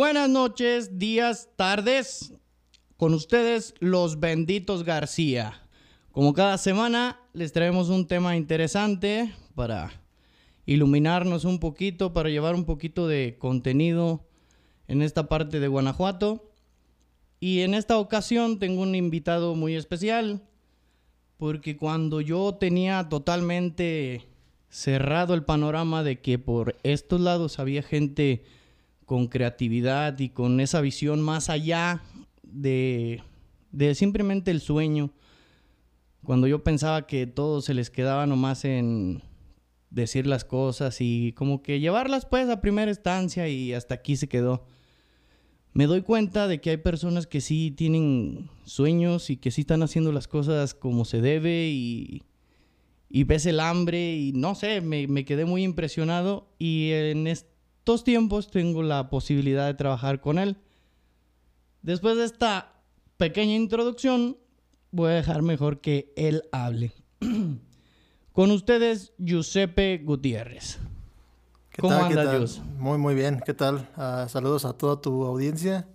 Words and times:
Buenas 0.00 0.30
noches, 0.30 0.96
días, 0.96 1.48
tardes. 1.56 2.32
Con 2.96 3.14
ustedes, 3.14 3.74
los 3.80 4.20
benditos 4.20 4.84
García. 4.84 5.60
Como 6.12 6.34
cada 6.34 6.56
semana, 6.56 7.20
les 7.32 7.52
traemos 7.52 7.88
un 7.88 8.06
tema 8.06 8.36
interesante 8.36 9.34
para 9.56 9.90
iluminarnos 10.66 11.44
un 11.44 11.58
poquito, 11.58 12.12
para 12.12 12.28
llevar 12.28 12.54
un 12.54 12.64
poquito 12.64 13.08
de 13.08 13.38
contenido 13.40 14.24
en 14.86 15.02
esta 15.02 15.28
parte 15.28 15.58
de 15.58 15.66
Guanajuato. 15.66 16.52
Y 17.40 17.62
en 17.62 17.74
esta 17.74 17.98
ocasión 17.98 18.60
tengo 18.60 18.82
un 18.82 18.94
invitado 18.94 19.56
muy 19.56 19.74
especial, 19.74 20.44
porque 21.38 21.76
cuando 21.76 22.20
yo 22.20 22.54
tenía 22.54 23.08
totalmente 23.08 24.28
cerrado 24.68 25.34
el 25.34 25.42
panorama 25.42 26.04
de 26.04 26.20
que 26.20 26.38
por 26.38 26.76
estos 26.84 27.20
lados 27.20 27.58
había 27.58 27.82
gente 27.82 28.44
con 29.08 29.26
creatividad 29.26 30.18
y 30.18 30.28
con 30.28 30.60
esa 30.60 30.82
visión 30.82 31.22
más 31.22 31.48
allá 31.48 32.02
de, 32.42 33.22
de 33.72 33.94
simplemente 33.94 34.50
el 34.50 34.60
sueño, 34.60 35.14
cuando 36.22 36.46
yo 36.46 36.62
pensaba 36.62 37.06
que 37.06 37.26
todo 37.26 37.62
se 37.62 37.72
les 37.72 37.88
quedaba 37.88 38.26
nomás 38.26 38.66
en 38.66 39.22
decir 39.88 40.26
las 40.26 40.44
cosas 40.44 40.98
y 41.00 41.32
como 41.32 41.62
que 41.62 41.80
llevarlas 41.80 42.26
pues 42.26 42.50
a 42.50 42.60
primera 42.60 42.90
instancia 42.90 43.48
y 43.48 43.72
hasta 43.72 43.94
aquí 43.94 44.14
se 44.14 44.28
quedó. 44.28 44.66
Me 45.72 45.86
doy 45.86 46.02
cuenta 46.02 46.46
de 46.46 46.60
que 46.60 46.68
hay 46.68 46.76
personas 46.76 47.26
que 47.26 47.40
sí 47.40 47.70
tienen 47.70 48.50
sueños 48.66 49.30
y 49.30 49.38
que 49.38 49.50
sí 49.50 49.62
están 49.62 49.82
haciendo 49.82 50.12
las 50.12 50.28
cosas 50.28 50.74
como 50.74 51.06
se 51.06 51.22
debe 51.22 51.68
y, 51.68 52.24
y 53.08 53.24
ves 53.24 53.46
el 53.46 53.58
hambre 53.58 54.16
y 54.16 54.32
no 54.34 54.54
sé, 54.54 54.82
me, 54.82 55.06
me 55.06 55.24
quedé 55.24 55.46
muy 55.46 55.64
impresionado 55.64 56.52
y 56.58 56.90
en 56.90 57.26
estos 57.88 58.04
tiempos 58.04 58.50
tengo 58.50 58.82
la 58.82 59.08
posibilidad 59.08 59.64
de 59.64 59.72
trabajar 59.72 60.20
con 60.20 60.38
él. 60.38 60.58
Después 61.80 62.18
de 62.18 62.24
esta 62.24 62.74
pequeña 63.16 63.54
introducción, 63.54 64.36
voy 64.90 65.12
a 65.12 65.14
dejar 65.14 65.40
mejor 65.40 65.80
que 65.80 66.12
él 66.14 66.42
hable. 66.52 66.92
Con 68.34 68.50
ustedes, 68.50 69.14
Giuseppe 69.16 70.02
Gutiérrez. 70.04 70.78
¿Qué 71.70 71.80
¿Cómo 71.80 71.96
tal, 71.96 72.08
qué 72.08 72.18
anda, 72.20 72.30
tal? 72.30 72.40
Jus? 72.42 72.60
Muy, 72.78 72.98
muy 72.98 73.14
bien. 73.14 73.40
¿Qué 73.42 73.54
tal? 73.54 73.88
Ah, 73.96 74.26
saludos 74.28 74.66
a 74.66 74.74
toda 74.74 75.00
tu 75.00 75.24
audiencia. 75.24 75.88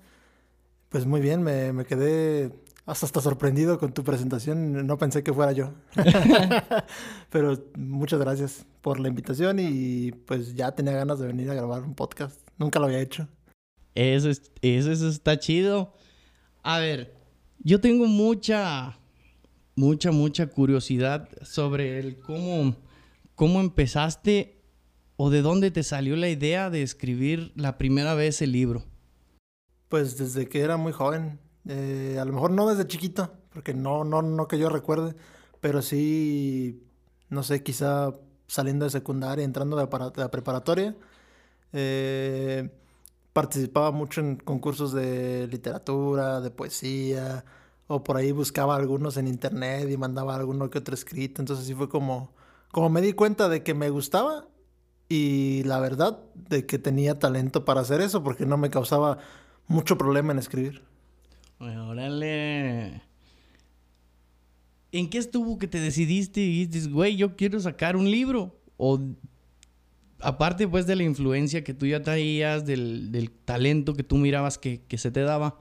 Pues 0.89 1.05
muy 1.05 1.21
bien, 1.21 1.43
me, 1.43 1.73
me 1.73 1.85
quedé 1.85 2.49
hasta, 2.85 3.05
hasta 3.05 3.21
sorprendido 3.21 3.77
con 3.79 3.93
tu 3.93 4.03
presentación. 4.03 4.85
No 4.85 4.97
pensé 4.97 5.23
que 5.23 5.33
fuera 5.33 5.51
yo. 5.51 5.73
Pero 7.29 7.57
muchas 7.77 8.19
gracias 8.19 8.65
por 8.81 8.99
la 8.99 9.07
invitación 9.07 9.57
y 9.59 10.11
pues 10.11 10.55
ya 10.55 10.71
tenía 10.73 10.93
ganas 10.93 11.19
de 11.19 11.27
venir 11.27 11.49
a 11.49 11.53
grabar 11.53 11.83
un 11.83 11.95
podcast. 11.95 12.39
Nunca 12.57 12.79
lo 12.79 12.85
había 12.85 12.99
hecho. 12.99 13.27
Eso, 13.95 14.29
es- 14.29 14.51
eso, 14.61 14.91
eso 14.91 15.07
está 15.09 15.39
chido. 15.39 15.93
A 16.63 16.79
ver, 16.79 17.13
yo 17.59 17.79
tengo 17.81 18.05
mucha, 18.05 18.97
mucha, 19.75 20.11
mucha 20.11 20.47
curiosidad 20.47 21.29
sobre 21.41 21.99
el 21.99 22.19
cómo, 22.19 22.75
cómo 23.35 23.59
empezaste 23.61 24.61
o 25.15 25.29
de 25.29 25.41
dónde 25.41 25.71
te 25.71 25.83
salió 25.83 26.15
la 26.15 26.29
idea 26.29 26.69
de 26.69 26.81
escribir 26.81 27.51
la 27.55 27.77
primera 27.77 28.13
vez 28.15 28.41
el 28.41 28.51
libro. 28.51 28.83
Pues 29.89 30.17
desde 30.17 30.49
que 30.49 30.61
era 30.61 30.75
muy 30.77 30.91
joven. 30.91 31.39
Eh, 31.67 32.17
a 32.19 32.25
lo 32.25 32.33
mejor 32.33 32.51
no 32.51 32.67
desde 32.69 32.87
chiquito, 32.87 33.31
porque 33.51 33.73
no, 33.73 34.03
no, 34.03 34.21
no 34.21 34.47
que 34.47 34.59
yo 34.59 34.69
recuerde, 34.69 35.15
pero 35.61 35.81
sí, 35.81 36.83
no 37.29 37.43
sé, 37.43 37.63
quizá 37.63 38.13
saliendo 38.47 38.85
de 38.85 38.91
secundaria, 38.91 39.45
entrando 39.45 39.77
de, 39.77 39.87
de 40.21 40.29
preparatoria. 40.29 40.95
eh, 41.73 42.69
participaba 43.33 43.91
mucho 43.91 44.21
en 44.21 44.37
concursos 44.37 44.93
de 44.93 45.47
literatura, 45.47 46.41
de 46.41 46.51
poesía, 46.51 47.45
o 47.87 48.03
por 48.03 48.17
ahí 48.17 48.31
buscaba 48.31 48.75
algunos 48.75 49.17
en 49.17 49.27
internet 49.27 49.89
y 49.89 49.97
mandaba 49.97 50.35
alguno 50.35 50.69
que 50.69 50.79
otro 50.79 50.93
escrito. 50.95 51.41
Entonces 51.41 51.65
así 51.65 51.73
fue 51.75 51.89
como, 51.89 52.33
como 52.71 52.89
me 52.89 53.01
di 53.01 53.13
cuenta 53.13 53.49
de 53.49 53.63
que 53.63 53.73
me 53.73 53.89
gustaba 53.89 54.47
y 55.09 55.63
la 55.65 55.79
verdad 55.79 56.19
de 56.35 56.65
que 56.65 56.79
tenía 56.79 57.19
talento 57.19 57.65
para 57.65 57.81
hacer 57.81 58.01
eso, 58.01 58.23
porque 58.23 58.45
no 58.45 58.57
me 58.57 58.69
causaba 58.69 59.19
mucho 59.67 59.97
problema 59.97 60.33
en 60.33 60.39
escribir. 60.39 60.83
Órale. 61.59 63.01
¿En 64.91 65.09
qué 65.09 65.17
estuvo 65.17 65.57
que 65.57 65.67
te 65.67 65.79
decidiste 65.79 66.41
y 66.41 66.65
dijiste, 66.65 66.89
güey, 66.89 67.15
yo 67.15 67.35
quiero 67.35 67.59
sacar 67.59 67.95
un 67.95 68.09
libro? 68.09 68.59
O 68.77 68.99
aparte 70.19 70.67
pues 70.67 70.85
de 70.85 70.95
la 70.95 71.03
influencia 71.03 71.63
que 71.63 71.73
tú 71.73 71.85
ya 71.85 72.01
traías, 72.01 72.65
del, 72.65 73.11
del 73.11 73.31
talento 73.31 73.93
que 73.93 74.03
tú 74.03 74.17
mirabas 74.17 74.57
que, 74.57 74.81
que 74.87 74.97
se 74.97 75.11
te 75.11 75.21
daba, 75.21 75.59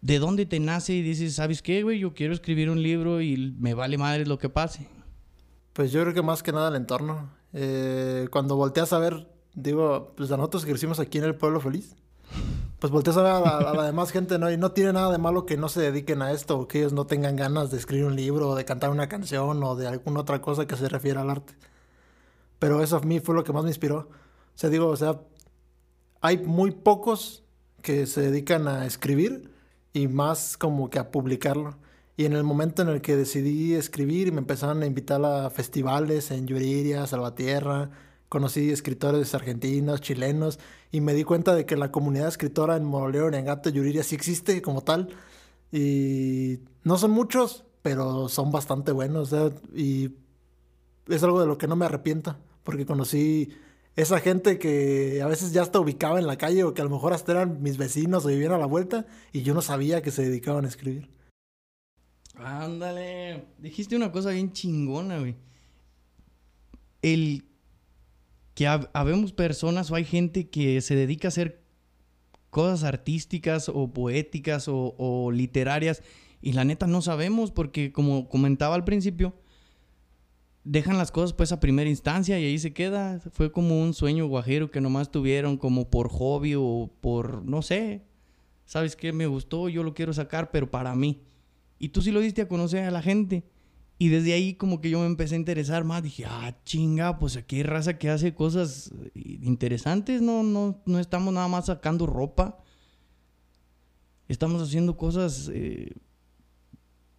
¿de 0.00 0.18
dónde 0.18 0.46
te 0.46 0.60
nace 0.60 0.92
y 0.92 1.02
dices, 1.02 1.34
¿sabes 1.34 1.62
qué, 1.62 1.82
güey? 1.82 1.98
Yo 1.98 2.12
quiero 2.12 2.34
escribir 2.34 2.70
un 2.70 2.82
libro 2.82 3.22
y 3.22 3.54
me 3.58 3.72
vale 3.72 3.96
madre 3.96 4.26
lo 4.26 4.38
que 4.38 4.48
pase. 4.48 4.86
Pues 5.72 5.90
yo 5.90 6.02
creo 6.02 6.14
que 6.14 6.22
más 6.22 6.42
que 6.42 6.52
nada 6.52 6.68
el 6.68 6.76
entorno. 6.76 7.30
Eh, 7.54 8.28
cuando 8.30 8.56
volteas 8.56 8.92
a 8.92 8.98
ver, 8.98 9.26
digo, 9.54 10.12
pues 10.16 10.30
a 10.30 10.36
nosotros 10.36 10.64
que 10.64 10.72
crecimos 10.72 11.00
aquí 11.00 11.18
en 11.18 11.24
el 11.24 11.34
pueblo 11.34 11.60
feliz, 11.60 11.96
pues 12.84 12.92
volteas 12.92 13.16
a 13.16 13.22
ver 13.22 13.32
a 13.32 13.72
la, 13.72 13.82
demás 13.84 14.10
gente, 14.10 14.38
¿no? 14.38 14.52
Y 14.52 14.58
no 14.58 14.72
tiene 14.72 14.92
nada 14.92 15.10
de 15.10 15.16
malo 15.16 15.46
que 15.46 15.56
no 15.56 15.70
se 15.70 15.80
dediquen 15.80 16.20
a 16.20 16.32
esto, 16.32 16.68
que 16.68 16.80
ellos 16.80 16.92
no 16.92 17.06
tengan 17.06 17.34
ganas 17.34 17.70
de 17.70 17.78
escribir 17.78 18.04
un 18.04 18.14
libro, 18.14 18.50
o 18.50 18.54
de 18.54 18.66
cantar 18.66 18.90
una 18.90 19.08
canción, 19.08 19.62
o 19.62 19.74
de 19.74 19.86
alguna 19.86 20.20
otra 20.20 20.42
cosa 20.42 20.66
que 20.66 20.76
se 20.76 20.90
refiera 20.90 21.22
al 21.22 21.30
arte. 21.30 21.54
Pero 22.58 22.82
eso 22.82 22.98
a 22.98 23.00
mí 23.00 23.20
fue 23.20 23.34
lo 23.34 23.42
que 23.42 23.54
más 23.54 23.64
me 23.64 23.70
inspiró. 23.70 24.10
O 24.54 24.58
sea, 24.58 24.68
digo, 24.68 24.88
o 24.88 24.96
sea, 24.98 25.18
hay 26.20 26.36
muy 26.36 26.72
pocos 26.72 27.42
que 27.80 28.04
se 28.04 28.20
dedican 28.20 28.68
a 28.68 28.84
escribir 28.84 29.50
y 29.94 30.06
más 30.06 30.58
como 30.58 30.90
que 30.90 30.98
a 30.98 31.10
publicarlo. 31.10 31.78
Y 32.18 32.26
en 32.26 32.34
el 32.34 32.44
momento 32.44 32.82
en 32.82 32.90
el 32.90 33.00
que 33.00 33.16
decidí 33.16 33.72
escribir 33.72 34.28
y 34.28 34.30
me 34.30 34.40
empezaron 34.40 34.82
a 34.82 34.86
invitar 34.86 35.24
a 35.24 35.48
festivales 35.48 36.30
en 36.30 36.46
Yuriria, 36.46 37.06
Salvatierra, 37.06 37.92
conocí 38.34 38.70
escritores 38.70 39.32
argentinos, 39.32 40.00
chilenos 40.00 40.58
y 40.90 41.00
me 41.00 41.14
di 41.14 41.22
cuenta 41.22 41.54
de 41.54 41.66
que 41.66 41.76
la 41.76 41.92
comunidad 41.92 42.26
escritora 42.26 42.74
en 42.74 42.84
Moroleo, 42.84 43.30
Neangato, 43.30 43.70
Yuriria 43.70 44.02
sí 44.02 44.16
existe 44.16 44.60
como 44.60 44.80
tal. 44.80 45.10
Y 45.70 46.58
no 46.82 46.98
son 46.98 47.12
muchos, 47.12 47.62
pero 47.80 48.28
son 48.28 48.50
bastante 48.50 48.90
buenos. 48.90 49.32
y 49.72 50.16
es 51.06 51.22
algo 51.22 51.40
de 51.40 51.46
lo 51.46 51.58
que 51.58 51.68
no 51.68 51.76
me 51.76 51.84
arrepiento, 51.84 52.36
porque 52.64 52.84
conocí 52.84 53.50
esa 53.94 54.18
gente 54.18 54.58
que 54.58 55.22
a 55.22 55.28
veces 55.28 55.52
ya 55.52 55.62
está 55.62 55.78
ubicaba 55.78 56.18
en 56.18 56.26
la 56.26 56.36
calle 56.36 56.64
o 56.64 56.74
que 56.74 56.80
a 56.82 56.84
lo 56.84 56.90
mejor 56.90 57.12
hasta 57.12 57.30
eran 57.30 57.62
mis 57.62 57.76
vecinos 57.76 58.24
o 58.24 58.28
vivían 58.30 58.50
a 58.50 58.58
la 58.58 58.66
vuelta 58.66 59.06
y 59.32 59.42
yo 59.42 59.54
no 59.54 59.62
sabía 59.62 60.02
que 60.02 60.10
se 60.10 60.24
dedicaban 60.24 60.64
a 60.64 60.68
escribir. 60.68 61.08
Ándale. 62.34 63.44
Dijiste 63.58 63.94
una 63.94 64.10
cosa 64.10 64.30
bien 64.30 64.52
chingona, 64.52 65.20
güey. 65.20 65.36
El 67.00 67.44
que 68.54 68.66
hab- 68.68 68.90
habemos 68.94 69.32
personas 69.32 69.90
o 69.90 69.94
hay 69.96 70.04
gente 70.04 70.48
que 70.48 70.80
se 70.80 70.94
dedica 70.94 71.28
a 71.28 71.30
hacer 71.30 71.62
cosas 72.50 72.84
artísticas 72.84 73.68
o 73.68 73.92
poéticas 73.92 74.68
o, 74.68 74.94
o 74.96 75.32
literarias 75.32 76.02
y 76.40 76.52
la 76.52 76.64
neta 76.64 76.86
no 76.86 77.02
sabemos 77.02 77.50
porque 77.50 77.90
como 77.92 78.28
comentaba 78.28 78.74
al 78.74 78.84
principio, 78.84 79.34
dejan 80.62 80.96
las 80.98 81.10
cosas 81.10 81.32
pues 81.32 81.52
a 81.52 81.60
primera 81.60 81.90
instancia 81.90 82.38
y 82.38 82.44
ahí 82.44 82.58
se 82.58 82.72
queda. 82.72 83.20
Fue 83.32 83.50
como 83.52 83.80
un 83.82 83.94
sueño 83.94 84.26
guajero 84.26 84.70
que 84.70 84.80
nomás 84.80 85.10
tuvieron 85.10 85.56
como 85.56 85.90
por 85.90 86.08
hobby 86.08 86.54
o 86.56 86.90
por, 87.00 87.44
no 87.44 87.62
sé, 87.62 88.02
¿sabes 88.64 88.96
qué? 88.96 89.12
Me 89.12 89.26
gustó, 89.26 89.68
yo 89.68 89.82
lo 89.82 89.94
quiero 89.94 90.12
sacar, 90.12 90.50
pero 90.50 90.70
para 90.70 90.94
mí. 90.94 91.22
Y 91.78 91.88
tú 91.90 92.02
sí 92.02 92.12
lo 92.12 92.20
diste 92.20 92.42
a 92.42 92.48
conocer 92.48 92.84
a 92.84 92.90
la 92.90 93.02
gente. 93.02 93.44
Y 93.98 94.08
desde 94.08 94.32
ahí 94.32 94.54
como 94.54 94.80
que 94.80 94.90
yo 94.90 95.00
me 95.00 95.06
empecé 95.06 95.34
a 95.34 95.38
interesar 95.38 95.84
más. 95.84 96.02
Dije, 96.02 96.24
ah, 96.26 96.56
chinga, 96.64 97.18
pues 97.18 97.36
aquí 97.36 97.56
hay 97.56 97.62
raza 97.62 97.96
que 97.96 98.10
hace 98.10 98.34
cosas 98.34 98.92
interesantes. 99.14 100.20
No, 100.20 100.42
no, 100.42 100.82
no 100.84 100.98
estamos 100.98 101.32
nada 101.32 101.48
más 101.48 101.66
sacando 101.66 102.06
ropa. 102.06 102.58
Estamos 104.26 104.62
haciendo 104.62 104.96
cosas 104.96 105.48
eh, 105.52 105.92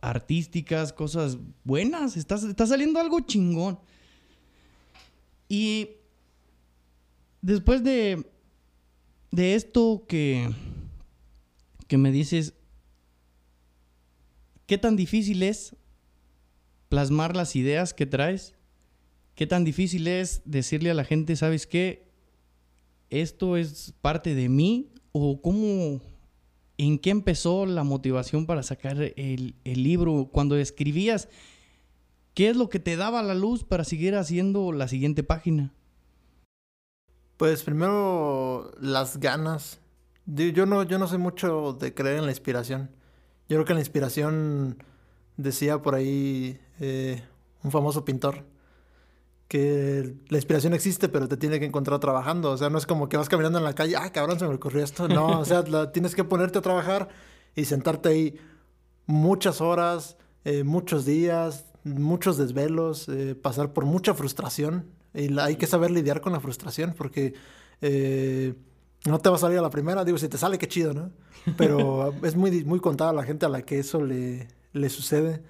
artísticas, 0.01 0.91
cosas 0.91 1.37
buenas. 1.63 2.17
Está, 2.17 2.35
está 2.35 2.67
saliendo 2.67 2.99
algo 2.99 3.21
chingón. 3.21 3.79
Y 5.47 5.91
después 7.41 7.83
de, 7.83 8.29
de 9.31 9.55
esto 9.55 10.03
que, 10.09 10.49
que 11.87 11.97
me 11.97 12.11
dices, 12.11 12.53
¿qué 14.65 14.77
tan 14.77 14.97
difícil 14.97 15.41
es 15.43 15.75
plasmar 16.95 17.35
las 17.35 17.57
ideas 17.57 17.93
que 17.93 18.05
traes? 18.05 18.55
¿Qué 19.35 19.45
tan 19.45 19.65
difícil 19.65 20.07
es 20.07 20.41
decirle 20.45 20.91
a 20.91 20.93
la 20.93 21.03
gente, 21.03 21.35
sabes 21.35 21.67
qué? 21.67 22.07
Esto 23.09 23.57
es 23.57 23.93
parte 24.01 24.33
de 24.33 24.47
mí 24.47 24.93
o 25.11 25.41
cómo, 25.41 25.99
en 26.77 26.97
qué 26.97 27.09
empezó 27.09 27.65
la 27.65 27.83
motivación 27.83 28.45
para 28.45 28.63
sacar 28.63 29.11
el, 29.17 29.55
el 29.65 29.83
libro 29.83 30.29
cuando 30.31 30.55
escribías? 30.55 31.27
¿Qué 32.33 32.47
es 32.47 32.55
lo 32.55 32.69
que 32.69 32.79
te 32.79 32.95
daba 32.95 33.21
la 33.23 33.35
luz 33.35 33.65
para 33.65 33.83
seguir 33.83 34.15
haciendo 34.15 34.71
la 34.71 34.87
siguiente 34.87 35.21
página? 35.21 35.73
Pues 37.35 37.63
primero 37.63 38.71
las 38.79 39.19
ganas. 39.19 39.81
Yo 40.27 40.65
no, 40.65 40.83
yo 40.83 40.97
no 40.97 41.09
sé 41.09 41.17
mucho 41.17 41.73
de 41.73 41.93
creer 41.93 42.19
en 42.19 42.25
la 42.25 42.31
inspiración. 42.31 42.89
Yo 43.49 43.57
creo 43.57 43.65
que 43.65 43.73
la 43.73 43.81
inspiración, 43.81 44.77
decía 45.37 45.81
por 45.81 45.95
ahí 45.95 46.59
eh, 46.79 47.21
un 47.63 47.71
famoso 47.71 48.05
pintor, 48.05 48.45
que 49.47 50.15
la 50.29 50.37
inspiración 50.37 50.73
existe, 50.73 51.07
pero 51.07 51.27
te 51.27 51.37
tiene 51.37 51.59
que 51.59 51.65
encontrar 51.65 51.99
trabajando. 51.99 52.51
O 52.51 52.57
sea, 52.57 52.69
no 52.69 52.77
es 52.77 52.85
como 52.85 53.09
que 53.09 53.17
vas 53.17 53.29
caminando 53.29 53.59
en 53.59 53.63
la 53.63 53.73
calle, 53.73 53.95
ah, 53.95 54.11
cabrón, 54.11 54.39
se 54.39 54.47
me 54.47 54.55
ocurrió 54.55 54.83
esto. 54.83 55.07
No, 55.07 55.39
o 55.39 55.45
sea, 55.45 55.63
tienes 55.91 56.15
que 56.15 56.23
ponerte 56.23 56.57
a 56.57 56.61
trabajar 56.61 57.09
y 57.55 57.65
sentarte 57.65 58.09
ahí 58.09 58.39
muchas 59.05 59.61
horas, 59.61 60.17
eh, 60.45 60.63
muchos 60.63 61.05
días, 61.05 61.65
muchos 61.83 62.37
desvelos, 62.37 63.07
eh, 63.09 63.35
pasar 63.35 63.71
por 63.73 63.85
mucha 63.85 64.13
frustración. 64.13 64.85
Y 65.13 65.37
hay 65.39 65.55
que 65.55 65.67
saber 65.67 65.91
lidiar 65.91 66.21
con 66.21 66.33
la 66.33 66.39
frustración 66.39 66.93
porque 66.97 67.33
eh, 67.81 68.53
no 69.05 69.19
te 69.19 69.29
va 69.29 69.35
a 69.35 69.39
salir 69.39 69.59
a 69.59 69.61
la 69.61 69.69
primera. 69.69 70.03
Digo, 70.03 70.17
si 70.17 70.27
te 70.27 70.37
sale, 70.37 70.57
qué 70.57 70.67
chido, 70.67 70.93
¿no? 70.93 71.11
Pero 71.55 72.13
es 72.23 72.35
muy, 72.35 72.63
muy 72.65 72.79
contada 72.79 73.13
la 73.13 73.23
gente 73.23 73.45
a 73.45 73.49
la 73.49 73.61
que 73.61 73.79
eso 73.79 74.01
le, 74.01 74.47
le 74.75 74.89
sucede. 74.89 75.41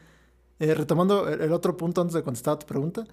retomando 0.60 1.28
el 1.28 1.52
otro 1.52 1.76
punto 1.76 2.02
antes 2.02 2.14
de 2.14 2.24
contestar 2.24 2.54
a 2.56 2.60
tu 2.60 2.66
pregunta 2.66 3.06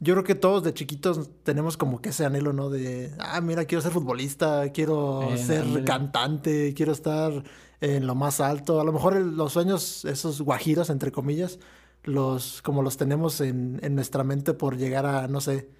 yo 0.00 0.14
creo 0.14 0.24
que 0.24 0.34
todos 0.34 0.62
de 0.62 0.74
chiquitos 0.74 1.30
tenemos 1.42 1.76
como 1.76 2.00
que 2.02 2.10
ese 2.10 2.26
anhelo, 2.26 2.52
¿no? 2.52 2.68
De, 2.68 3.14
ah, 3.18 3.40
mira, 3.40 3.64
quiero 3.64 3.80
ser 3.80 3.92
futbolista, 3.92 4.70
quiero 4.70 5.22
eh, 5.32 5.38
ser 5.38 5.84
cantante, 5.84 6.74
quiero 6.74 6.92
estar 6.92 7.42
en 7.80 8.06
lo 8.06 8.14
más 8.14 8.40
alto. 8.40 8.80
A 8.80 8.84
lo 8.84 8.92
mejor 8.92 9.16
los 9.16 9.54
sueños, 9.54 10.04
esos 10.04 10.42
guajiros, 10.42 10.90
entre 10.90 11.12
comillas, 11.12 11.58
los, 12.04 12.60
como 12.60 12.82
los 12.82 12.98
tenemos 12.98 13.40
en, 13.40 13.80
en 13.82 13.94
nuestra 13.94 14.22
mente 14.22 14.52
por 14.52 14.76
llegar 14.76 15.06
a, 15.06 15.28
no 15.28 15.40
sé, 15.40 15.70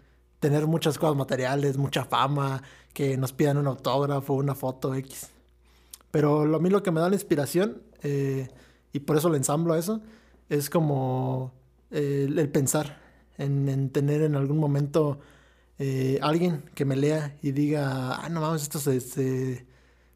tener 0.40 0.66
muchas 0.66 0.98
cosas 0.98 1.16
materiales, 1.16 1.76
mucha 1.76 2.04
fama, 2.06 2.62
que 2.94 3.18
nos 3.18 3.34
pidan 3.34 3.58
un 3.58 3.66
autógrafo, 3.66 4.32
una 4.32 4.54
foto 4.54 4.94
X. 4.94 5.28
Pero 6.10 6.46
lo, 6.46 6.56
a 6.56 6.60
mí 6.60 6.70
lo 6.70 6.82
que 6.82 6.90
me 6.90 7.00
da 7.00 7.10
la 7.10 7.16
inspiración, 7.16 7.82
eh, 8.02 8.48
y 8.96 9.00
por 9.00 9.18
eso 9.18 9.28
le 9.28 9.36
ensamblo 9.36 9.74
a 9.74 9.78
eso, 9.78 10.00
es 10.48 10.70
como 10.70 11.52
eh, 11.90 12.26
el 12.34 12.48
pensar 12.48 12.98
en, 13.36 13.90
tener 13.90 14.22
en 14.22 14.36
algún 14.36 14.56
momento 14.56 15.20
eh, 15.78 16.18
alguien 16.22 16.64
que 16.74 16.86
me 16.86 16.96
lea 16.96 17.36
y 17.42 17.52
diga, 17.52 18.16
ah, 18.16 18.28
no 18.30 18.40
mames, 18.40 18.62
esto 18.62 18.78
se, 18.78 19.66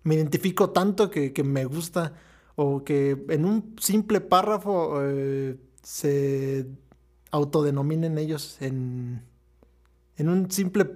me 0.03 0.15
identifico 0.15 0.71
tanto 0.71 1.11
que, 1.11 1.31
me 1.45 1.67
gusta, 1.67 2.15
o 2.57 2.83
que 2.83 3.23
en 3.29 3.45
un 3.45 3.77
simple 3.79 4.23
párrafo 4.23 4.99
eh, 5.03 5.59
se 5.83 6.67
autodenominen 7.31 8.17
ellos 8.17 8.57
en, 8.63 9.23
en 10.17 10.29
un 10.31 10.51
simple 10.51 10.87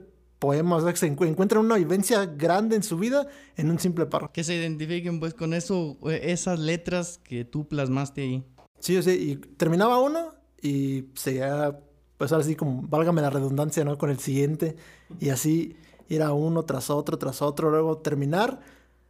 poema, 0.45 0.77
o 0.77 0.81
sea, 0.83 0.93
que 0.93 0.99
se 0.99 1.07
encuentren 1.07 1.63
una 1.63 1.77
vivencia 1.77 2.27
grande 2.27 2.77
en 2.77 2.83
su 2.83 2.99
vida 2.99 3.27
en 3.57 3.71
un 3.71 3.79
simple 3.79 4.05
párrafo. 4.05 4.31
Que 4.35 4.45
se 4.45 4.55
identifiquen 4.55 5.19
pues 5.19 5.33
con 5.33 5.55
eso, 5.55 5.97
eh, 6.07 6.21
esas 6.25 6.59
letras 6.59 7.19
que 7.25 7.47
tú 7.47 7.67
plasmaste 7.67 8.21
ahí. 8.21 8.45
Sí, 8.79 9.03
sí, 9.03 9.11
y 9.11 9.37
terminaba 9.37 9.99
uno 9.99 10.35
y 10.61 11.07
seguía 11.15 11.79
pues 12.19 12.31
ahora 12.31 12.45
sí 12.45 12.57
como, 12.57 12.83
válgame 12.83 13.23
la 13.23 13.31
redundancia, 13.31 13.85
¿no? 13.85 13.97
Con 13.97 14.11
el 14.11 14.19
siguiente 14.19 14.77
y 15.19 15.31
así 15.31 15.77
ir 16.09 16.23
a 16.23 16.35
uno 16.35 16.65
tras 16.65 16.91
otro, 16.91 17.17
tras 17.17 17.41
otro, 17.41 17.71
luego 17.71 17.97
terminar, 17.97 18.61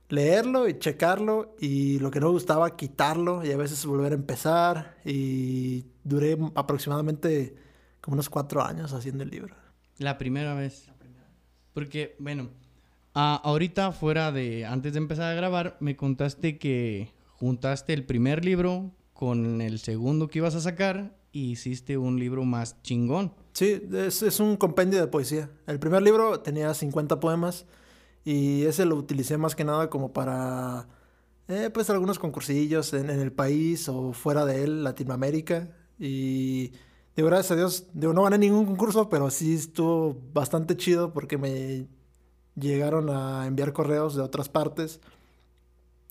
leerlo 0.08 0.68
y 0.68 0.78
checarlo 0.78 1.56
y 1.58 1.98
lo 1.98 2.12
que 2.12 2.20
no 2.20 2.30
gustaba 2.30 2.76
quitarlo 2.76 3.44
y 3.44 3.50
a 3.50 3.56
veces 3.56 3.84
volver 3.84 4.12
a 4.12 4.14
empezar 4.14 4.94
y 5.04 5.86
duré 6.04 6.38
aproximadamente 6.54 7.56
como 8.00 8.14
unos 8.14 8.30
cuatro 8.30 8.62
años 8.62 8.92
haciendo 8.92 9.24
el 9.24 9.30
libro. 9.30 9.56
La 9.98 10.16
primera 10.16 10.54
vez. 10.54 10.93
Porque, 11.74 12.16
bueno, 12.18 12.48
ahorita 13.12 13.92
fuera 13.92 14.32
de, 14.32 14.64
antes 14.64 14.94
de 14.94 14.98
empezar 14.98 15.30
a 15.30 15.34
grabar, 15.34 15.76
me 15.80 15.96
contaste 15.96 16.58
que 16.58 17.12
juntaste 17.36 17.92
el 17.92 18.04
primer 18.04 18.44
libro 18.44 18.92
con 19.12 19.60
el 19.60 19.78
segundo 19.78 20.28
que 20.28 20.38
ibas 20.38 20.54
a 20.54 20.60
sacar 20.60 21.16
y 21.32 21.50
hiciste 21.50 21.98
un 21.98 22.18
libro 22.18 22.44
más 22.44 22.80
chingón. 22.82 23.34
Sí, 23.52 23.82
es, 23.92 24.40
un 24.40 24.56
compendio 24.56 25.00
de 25.00 25.08
poesía. 25.08 25.50
El 25.66 25.78
primer 25.78 26.02
libro 26.02 26.40
tenía 26.40 26.72
50 26.72 27.18
poemas 27.20 27.66
y 28.24 28.62
ese 28.64 28.84
lo 28.86 28.96
utilicé 28.96 29.36
más 29.36 29.56
que 29.56 29.64
nada 29.64 29.90
como 29.90 30.12
para, 30.12 30.88
eh, 31.48 31.70
pues, 31.74 31.90
algunos 31.90 32.18
concursillos 32.18 32.92
en, 32.94 33.10
el 33.10 33.32
país 33.32 33.88
o 33.88 34.12
fuera 34.12 34.46
de 34.46 34.62
él, 34.64 34.84
Latinoamérica. 34.84 35.68
Y 35.98 36.72
de 37.16 37.22
gracias 37.22 37.52
a 37.52 37.56
Dios, 37.56 37.86
digo, 37.92 38.12
no 38.12 38.24
gané 38.24 38.38
ningún 38.38 38.66
concurso, 38.66 39.08
pero 39.08 39.30
sí 39.30 39.54
estuvo 39.54 40.16
bastante 40.32 40.76
chido 40.76 41.12
porque 41.12 41.38
me 41.38 41.86
llegaron 42.56 43.10
a 43.10 43.46
enviar 43.46 43.72
correos 43.72 44.14
de 44.16 44.22
otras 44.22 44.48
partes. 44.48 45.00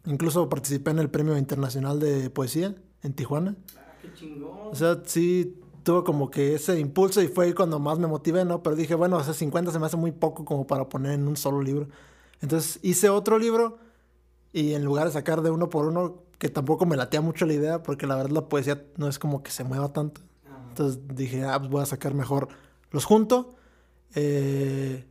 Incluso 0.05 0.49
participé 0.49 0.91
en 0.91 0.99
el 0.99 1.09
Premio 1.09 1.37
Internacional 1.37 1.99
de 1.99 2.29
Poesía 2.29 2.75
en 3.03 3.13
Tijuana. 3.13 3.55
Qué 4.01 4.13
chingón. 4.13 4.69
O 4.71 4.75
sea, 4.75 5.01
sí 5.05 5.59
tuvo 5.83 6.03
como 6.03 6.31
que 6.31 6.55
ese 6.55 6.79
impulso 6.79 7.21
y 7.21 7.27
fue 7.27 7.53
cuando 7.53 7.79
más 7.79 7.99
me 7.99 8.07
motivé, 8.07 8.45
¿no? 8.45 8.63
Pero 8.63 8.75
dije, 8.75 8.95
bueno, 8.95 9.17
hace 9.17 9.33
50 9.33 9.71
se 9.71 9.79
me 9.79 9.85
hace 9.85 9.97
muy 9.97 10.11
poco 10.11 10.45
como 10.45 10.65
para 10.65 10.89
poner 10.89 11.13
en 11.13 11.27
un 11.27 11.37
solo 11.37 11.61
libro. 11.61 11.87
Entonces 12.41 12.79
hice 12.81 13.09
otro 13.09 13.37
libro 13.37 13.77
y 14.51 14.73
en 14.73 14.83
lugar 14.85 15.07
de 15.07 15.13
sacar 15.13 15.41
de 15.41 15.51
uno 15.51 15.69
por 15.69 15.85
uno, 15.85 16.23
que 16.37 16.49
tampoco 16.49 16.85
me 16.85 16.95
latea 16.95 17.21
mucho 17.21 17.45
la 17.45 17.53
idea, 17.53 17.83
porque 17.83 18.07
la 18.07 18.15
verdad 18.15 18.31
la 18.31 18.49
poesía 18.49 18.83
no 18.97 19.07
es 19.07 19.19
como 19.19 19.43
que 19.43 19.51
se 19.51 19.63
mueva 19.63 19.91
tanto. 19.93 20.21
Entonces 20.73 20.99
dije, 21.15 21.43
ah, 21.43 21.59
pues 21.59 21.71
voy 21.71 21.83
a 21.83 21.85
sacar 21.85 22.15
mejor. 22.15 22.47
Los 22.91 23.05
junto. 23.05 23.55
Eh, 24.15 25.05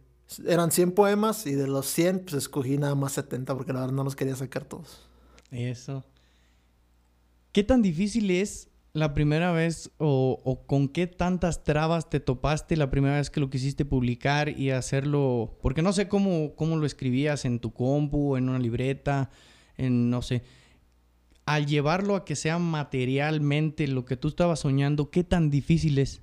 eran 0.46 0.70
100 0.72 0.92
poemas 0.92 1.46
y 1.46 1.52
de 1.52 1.66
los 1.66 1.86
100 1.86 2.20
pues 2.20 2.34
escogí 2.34 2.78
nada 2.78 2.94
más 2.94 3.12
70 3.12 3.54
porque 3.54 3.72
la 3.72 3.80
verdad 3.80 3.94
no 3.94 4.04
los 4.04 4.16
quería 4.16 4.34
sacar 4.34 4.64
todos. 4.64 5.06
Eso. 5.50 6.04
¿Qué 7.52 7.62
tan 7.62 7.82
difícil 7.82 8.30
es 8.30 8.70
la 8.92 9.14
primera 9.14 9.52
vez 9.52 9.90
o, 9.98 10.64
con 10.66 10.88
qué 10.88 11.06
tantas 11.06 11.64
trabas 11.64 12.10
te 12.10 12.18
topaste 12.18 12.76
la 12.76 12.90
primera 12.90 13.16
vez 13.16 13.30
que 13.30 13.40
lo 13.40 13.50
quisiste 13.50 13.84
publicar 13.84 14.48
y 14.48 14.70
hacerlo? 14.70 15.58
Porque 15.62 15.82
no 15.82 15.92
sé 15.92 16.08
cómo, 16.08 16.54
cómo 16.56 16.76
lo 16.76 16.86
escribías 16.86 17.44
en 17.44 17.60
tu 17.60 17.72
compu, 17.72 18.36
en 18.36 18.48
una 18.48 18.58
libreta, 18.58 19.30
en 19.76 20.10
no 20.10 20.22
sé. 20.22 20.42
Al 21.44 21.66
llevarlo 21.66 22.14
a 22.14 22.24
que 22.24 22.36
sea 22.36 22.58
materialmente 22.58 23.88
lo 23.88 24.04
que 24.04 24.16
tú 24.16 24.28
estabas 24.28 24.60
soñando, 24.60 25.10
¿qué 25.10 25.24
tan 25.24 25.50
difícil 25.50 25.98
es? 25.98 26.22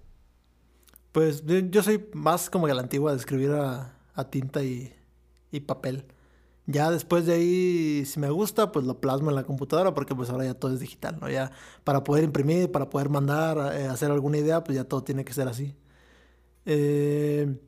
Pues 1.11 1.43
yo 1.45 1.83
soy 1.83 2.07
más 2.13 2.49
como 2.49 2.67
que 2.67 2.73
la 2.73 2.81
antigua 2.81 3.11
de 3.11 3.17
escribir 3.17 3.51
a, 3.51 3.95
tinta 4.29 4.63
y, 4.63 4.93
papel. 5.65 6.05
Ya 6.67 6.91
después 6.91 7.25
de 7.25 7.33
ahí, 7.33 8.05
si 8.05 8.19
me 8.19 8.29
gusta, 8.29 8.71
pues 8.71 8.85
lo 8.85 9.01
plasmo 9.01 9.29
en 9.29 9.35
la 9.35 9.43
computadora 9.43 9.93
porque 9.95 10.13
pues 10.13 10.29
ahora 10.29 10.45
ya 10.45 10.53
todo 10.53 10.73
es 10.73 10.79
digital, 10.79 11.17
¿no? 11.19 11.29
Ya 11.29 11.51
para 11.83 12.03
poder 12.03 12.23
imprimir, 12.23 12.71
para 12.71 12.89
poder 12.89 13.09
mandar, 13.09 13.75
eh, 13.75 13.87
hacer 13.87 14.11
alguna 14.11 14.37
idea, 14.37 14.63
pues 14.63 14.75
ya 14.75 14.83
todo 14.83 15.03
tiene 15.03 15.25
que 15.25 15.33
ser 15.33 15.47
así. 15.47 15.75
Eh, 16.65 17.59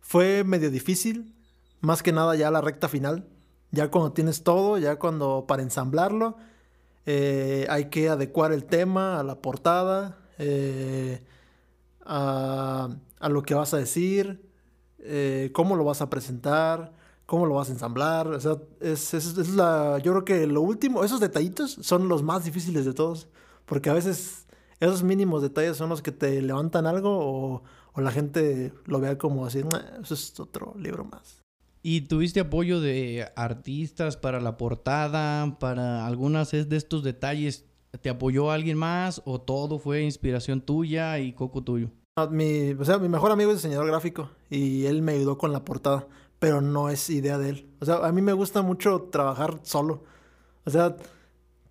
fue 0.00 0.42
medio 0.42 0.70
difícil, 0.70 1.34
más 1.80 2.02
que 2.02 2.12
nada 2.12 2.34
ya 2.34 2.50
la 2.50 2.60
recta 2.60 2.88
final. 2.88 3.28
Ya 3.70 3.90
cuando 3.90 4.12
tienes 4.12 4.42
todo, 4.42 4.78
ya 4.78 4.98
cuando 4.98 5.44
para 5.46 5.62
ensamblarlo, 5.62 6.36
eh, 7.06 7.66
hay 7.70 7.86
que 7.86 8.08
adecuar 8.08 8.52
el 8.52 8.64
tema 8.64 9.20
a 9.20 9.22
la 9.22 9.40
portada, 9.40 10.18
a, 12.04 12.88
a, 13.18 13.28
lo 13.28 13.42
que 13.42 13.54
vas 13.54 13.74
a 13.74 13.78
decir, 13.78 14.48
cómo 15.52 15.76
lo 15.76 15.84
vas 15.84 16.00
a 16.02 16.10
presentar 16.10 16.92
cómo 17.28 17.44
lo 17.44 17.56
vas 17.56 17.68
a 17.68 17.72
ensamblar. 17.72 18.26
O 18.28 18.40
sea, 18.40 18.56
es, 18.80 19.12
es, 19.12 19.50
la. 19.50 19.98
Yo 19.98 20.12
creo 20.12 20.24
que 20.24 20.46
lo 20.46 20.62
último, 20.62 21.04
esos 21.04 21.20
detallitos 21.20 21.76
son 21.82 22.08
los 22.08 22.22
más 22.22 22.44
difíciles 22.44 22.86
de 22.86 22.94
todos. 22.94 23.28
Porque 23.66 23.90
a 23.90 23.92
veces 23.92 24.46
esos 24.80 25.02
mínimos 25.02 25.42
detalles 25.42 25.76
son 25.76 25.90
los 25.90 26.00
que 26.00 26.10
te 26.10 26.40
levantan 26.40 26.86
algo 26.86 27.10
o, 27.18 27.62
o 27.92 28.00
la 28.00 28.10
gente 28.12 28.72
lo 28.86 28.98
vea 28.98 29.18
como 29.18 29.44
así, 29.44 29.62
eso 30.00 30.14
es 30.14 30.40
otro 30.40 30.74
libro 30.78 31.04
más. 31.04 31.42
¿Y 31.82 32.02
tuviste 32.02 32.40
apoyo 32.40 32.80
de 32.80 33.28
artistas 33.36 34.16
para 34.16 34.40
la 34.40 34.56
portada, 34.56 35.58
para 35.58 36.06
algunas 36.06 36.50
de 36.50 36.76
estos 36.76 37.02
detalles? 37.02 37.64
¿Te 38.00 38.10
apoyó 38.10 38.50
alguien 38.50 38.76
más 38.76 39.22
o 39.24 39.40
todo 39.40 39.78
fue 39.78 40.02
inspiración 40.02 40.60
tuya 40.60 41.18
y 41.18 41.32
coco 41.32 41.62
tuyo? 41.62 41.90
Mi, 42.30 42.72
o 42.72 42.84
sea, 42.84 42.98
mi 42.98 43.08
mejor 43.08 43.30
amigo 43.30 43.52
es 43.52 43.58
diseñador 43.58 43.86
gráfico 43.86 44.30
y 44.50 44.86
él 44.86 45.02
me 45.02 45.12
ayudó 45.12 45.38
con 45.38 45.52
la 45.52 45.64
portada 45.64 46.06
pero 46.38 46.60
no 46.60 46.88
es 46.88 47.10
idea 47.10 47.38
de 47.38 47.50
él. 47.50 47.70
O 47.80 47.84
sea, 47.84 48.06
a 48.06 48.12
mí 48.12 48.22
me 48.22 48.32
gusta 48.32 48.62
mucho 48.62 49.08
trabajar 49.10 49.58
solo. 49.62 50.04
O 50.64 50.70
sea, 50.70 50.96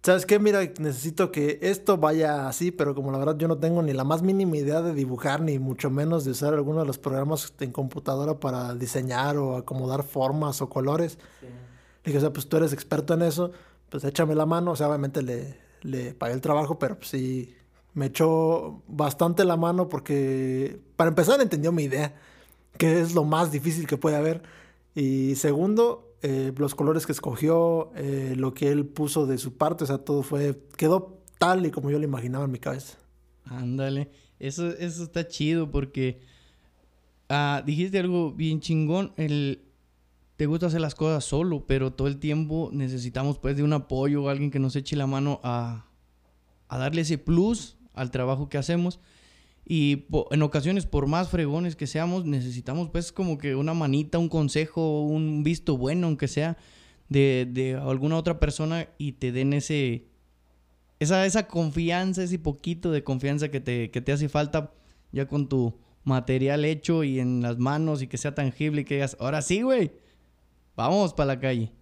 ¿sabes 0.04 0.26
qué? 0.26 0.40
Mira, 0.40 0.62
necesito 0.80 1.32
que 1.32 1.60
esto 1.62 1.98
vaya 1.98 2.48
así, 2.48 2.72
pero 2.72 2.96
como 2.96 3.12
la 3.12 3.18
verdad 3.18 3.38
yo 3.38 3.48
no 3.48 3.58
tengo 3.58 3.82
ni 3.82 3.94
la 3.94 4.04
más 4.04 4.22
mínima 4.22 4.58
idea 4.58 4.82
de 4.82 4.94
dibujar, 4.94 5.42
ni 5.42 5.60
mucho 5.60 5.90
menos 5.90 6.26
de 6.26 6.32
usar 6.32 6.54
alguno 6.54 6.82
de 6.82 6.86
los 6.86 6.98
programas 6.98 7.54
en 7.60 7.72
computadora 7.72 8.40
para 8.40 8.76
diseñar 8.76 9.38
o 9.38 9.58
acomodar 9.58 10.04
formas 10.04 10.62
o 10.62 10.70
colores. 10.70 11.18
Le 11.42 12.12
dije, 12.12 12.18
o 12.18 12.22
sea, 12.22 12.34
pues 12.34 12.48
tú 12.48 12.58
eres 12.58 12.74
experto 12.74 13.14
en 13.14 13.22
eso, 13.22 13.52
pues 13.90 14.04
échame 14.04 14.36
la 14.36 14.46
mano. 14.46 14.72
O 14.72 14.76
sea, 14.76 14.88
obviamente 14.88 15.22
le, 15.22 15.60
le 15.82 16.14
pagué 16.14 16.34
el 16.34 16.42
trabajo, 16.42 16.80
pero 16.80 16.98
pues 16.98 17.10
sí, 17.10 17.56
me 17.94 18.08
echó 18.08 18.82
bastante 18.88 19.44
la 19.44 19.58
mano 19.58 19.90
porque, 19.90 20.80
para 20.96 21.10
empezar, 21.10 21.42
entendió 21.42 21.72
mi 21.72 21.84
idea 21.84 22.16
que 22.78 23.02
es 23.02 23.14
lo 23.14 23.24
más 23.24 23.52
difícil 23.52 23.88
que 23.88 23.98
puede 23.98 24.16
haber. 24.16 24.44
Y 24.96 25.36
segundo, 25.36 26.07
eh, 26.22 26.52
los 26.58 26.76
colores 26.76 27.06
que 27.06 27.12
escogió, 27.12 27.92
eh, 27.96 28.34
lo 28.36 28.54
que 28.54 28.70
él 28.70 28.86
puso 28.86 29.28
de 29.28 29.38
su 29.38 29.56
parte, 29.58 29.84
o 29.84 29.88
sea, 29.88 30.00
todo 30.00 30.24
fue, 30.24 30.60
quedó 30.76 31.22
tal 31.38 31.66
y 31.66 31.72
como 31.72 31.92
yo 31.92 32.00
lo 32.00 32.06
imaginaba 32.06 32.46
en 32.46 32.52
mi 32.52 32.60
cabeza. 32.60 32.98
Ándale, 33.46 34.10
eso, 34.40 34.68
eso 34.68 35.04
está 35.04 35.28
chido 35.28 35.70
porque 35.70 36.22
ah, 37.30 37.62
dijiste 37.66 38.00
algo 38.00 38.32
bien 38.32 38.60
chingón, 38.60 39.14
el, 39.18 39.62
te 40.38 40.48
gusta 40.48 40.68
hacer 40.68 40.82
las 40.82 40.96
cosas 40.96 41.24
solo, 41.24 41.66
pero 41.68 41.94
todo 41.94 42.08
el 42.08 42.18
tiempo 42.18 42.70
necesitamos 42.74 43.38
pues 43.38 43.56
de 43.56 43.64
un 43.64 43.74
apoyo 43.74 44.24
o 44.24 44.30
alguien 44.30 44.52
que 44.52 44.60
nos 44.60 44.76
eche 44.76 44.96
la 44.96 45.08
mano 45.08 45.40
a, 45.44 45.86
a 46.68 46.78
darle 46.78 47.02
ese 47.02 47.18
plus 47.18 47.78
al 47.94 48.12
trabajo 48.12 48.50
que 48.50 48.58
hacemos. 48.58 49.00
Y 49.70 50.06
en 50.32 50.42
ocasiones, 50.44 50.86
por 50.86 51.08
más 51.08 51.28
fregones 51.28 51.76
que 51.76 51.88
seamos, 51.88 52.24
necesitamos 52.24 52.90
pues 52.90 53.12
como 53.12 53.38
que 53.38 53.54
una 53.54 53.74
manita, 53.74 54.18
un 54.18 54.30
consejo, 54.30 55.02
un 55.02 55.44
visto 55.44 55.76
bueno, 55.76 56.08
aunque 56.08 56.30
sea, 56.30 56.58
de, 57.10 57.78
alguna 57.82 58.16
otra 58.16 58.40
persona 58.40 58.88
y 58.98 59.14
te 59.14 59.34
den 59.34 59.52
ese, 59.52 60.08
esa, 61.00 61.26
esa 61.26 61.48
confianza, 61.48 62.24
ese 62.24 62.40
poquito 62.40 62.92
de 62.92 63.04
confianza 63.04 63.50
que 63.50 63.60
te, 63.60 63.92
que 63.92 64.00
te 64.00 64.14
hace 64.14 64.30
falta 64.30 64.72
ya 65.12 65.28
con 65.28 65.50
tu 65.50 65.78
material 66.06 66.64
hecho 66.64 67.04
y 67.04 67.20
en 67.20 67.42
las 67.42 67.58
manos 67.58 68.02
y 68.02 68.08
que 68.08 68.18
sea 68.18 68.34
tangible 68.34 68.82
y 68.82 68.86
que 68.86 68.94
digas, 68.96 69.18
ahora 69.20 69.42
sí, 69.42 69.64
güey, 69.64 69.92
vamos 70.78 71.14
para 71.14 71.36
la 71.36 71.40
calle. 71.42 71.74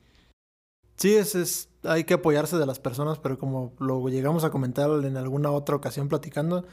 Sí, 0.95 1.13
es, 1.13 1.35
es, 1.35 1.69
hay 1.83 2.03
que 2.05 2.15
apoyarse 2.15 2.57
de 2.57 2.65
las 2.65 2.79
personas, 2.79 3.19
pero 3.19 3.37
como 3.37 3.73
lo 3.77 4.09
llegamos 4.09 4.43
a 4.43 4.49
comentar 4.49 4.89
en 5.05 5.17
alguna 5.17 5.51
otra 5.51 5.75
ocasión 5.75 6.07
platicando, 6.07 6.65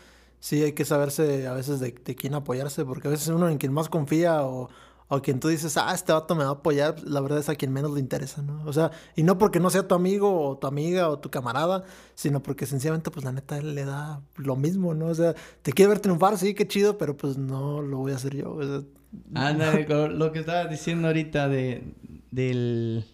sí 0.43 0.61
hay 0.61 0.73
que 0.73 0.85
saberse 0.85 1.47
a 1.47 1.53
veces 1.53 1.79
de, 1.79 1.93
de 1.93 2.15
quién 2.17 2.35
apoyarse, 2.35 2.85
porque 2.85 3.07
a 3.07 3.13
veces 3.13 3.29
uno 3.29 3.49
en 3.49 3.59
quien 3.59 3.73
más 3.73 3.89
confía 3.89 4.43
o, 4.43 4.69
o 5.07 5.23
quien 5.23 5.39
tú 5.39 5.47
dices, 5.47 5.77
ah, 5.77 5.95
este 5.95 6.13
vato 6.13 6.35
me 6.35 6.43
va 6.43 6.51
a 6.51 6.55
apoyar, 6.55 7.01
la 7.05 7.21
verdad 7.21 7.39
es 7.39 7.49
a 7.49 7.55
quien 7.55 7.73
menos 7.73 7.93
le 7.93 8.01
interesa, 8.01 8.43
¿no? 8.43 8.61
O 8.65 8.73
sea, 8.73 8.91
y 9.15 9.23
no 9.23 9.39
porque 9.39 9.61
no 9.61 9.71
sea 9.71 9.87
tu 9.87 9.95
amigo 9.95 10.49
o 10.49 10.59
tu 10.59 10.67
amiga 10.67 11.09
o 11.11 11.21
tu 11.21 11.31
camarada, 11.31 11.85
sino 12.17 12.43
porque 12.43 12.67
sencillamente, 12.67 13.13
pues 13.13 13.25
la 13.25 13.31
neta, 13.31 13.57
él 13.57 13.77
le 13.77 13.85
da 13.85 14.21
lo 14.35 14.57
mismo, 14.57 14.95
¿no? 14.95 15.07
O 15.07 15.15
sea, 15.15 15.37
te 15.63 15.73
quiere 15.73 15.91
ver 15.91 16.01
triunfar, 16.01 16.37
sí, 16.39 16.55
qué 16.55 16.67
chido, 16.67 16.99
pero 16.99 17.17
pues 17.17 17.39
no 17.39 17.81
lo 17.81 17.99
voy 17.99 18.11
a 18.11 18.17
hacer 18.17 18.35
yo. 18.35 18.53
O 18.53 18.63
sea, 18.65 18.83
lo 20.09 20.33
que 20.33 20.41
estabas 20.41 20.69
diciendo 20.69 21.07
ahorita 21.07 21.49
de, 21.49 21.85
del, 22.33 23.05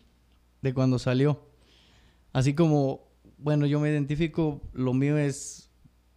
de 0.63 0.73
cuando 0.73 0.99
salió. 0.99 1.43
Así 2.33 2.55
como, 2.55 3.03
bueno, 3.37 3.67
yo 3.67 3.81
me 3.81 3.91
identifico, 3.91 4.63
lo 4.73 4.95
mío 4.95 5.19
es, 5.19 5.68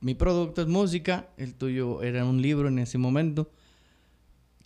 mi 0.02 0.16
producto 0.16 0.62
es 0.62 0.68
música, 0.68 1.30
el 1.38 1.56
tuyo 1.56 2.02
era 2.02 2.26
un 2.26 2.42
libro 2.42 2.68
en 2.68 2.80
ese 2.80 2.98
momento 2.98 3.50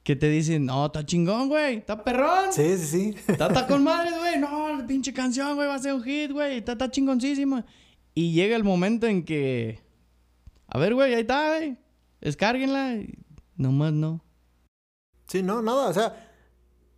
que 0.06 0.15
te 0.15 0.30
dicen, 0.30 0.65
no, 0.65 0.86
está 0.86 1.04
chingón, 1.04 1.50
güey, 1.50 1.77
está 1.77 2.04
perrón. 2.04 2.54
Sí, 2.54 2.77
sí, 2.77 2.86
sí. 2.86 3.15
Está, 3.27 3.65
con 3.65 3.84
madres, 3.84 4.13
güey, 4.18 4.39
no, 4.39 4.77
la 4.77 4.86
pinche 4.86 5.12
canción, 5.12 5.56
güey, 5.56 5.68
va 5.68 5.75
a 5.75 5.80
ser 5.80 5.96
un 5.96 6.04
hit, 6.04 6.32
güey, 6.32 6.60
está, 6.60 6.92
chingoncísima. 6.92 7.65
Y 8.13 8.32
llega 8.32 8.56
el 8.56 8.63
momento 8.63 9.08
en 9.08 9.25
que, 9.25 9.82
a 10.68 10.77
ver, 10.77 10.94
güey, 10.94 11.15
ahí 11.15 11.22
está, 11.22 11.58
güey, 11.58 11.77
descárguenla. 12.22 13.00
Nomás 13.58 13.94
no. 13.94 14.24
Sí, 15.27 15.42
no, 15.42 15.63
nada, 15.63 15.89
o 15.89 15.94
sea, 15.94 16.30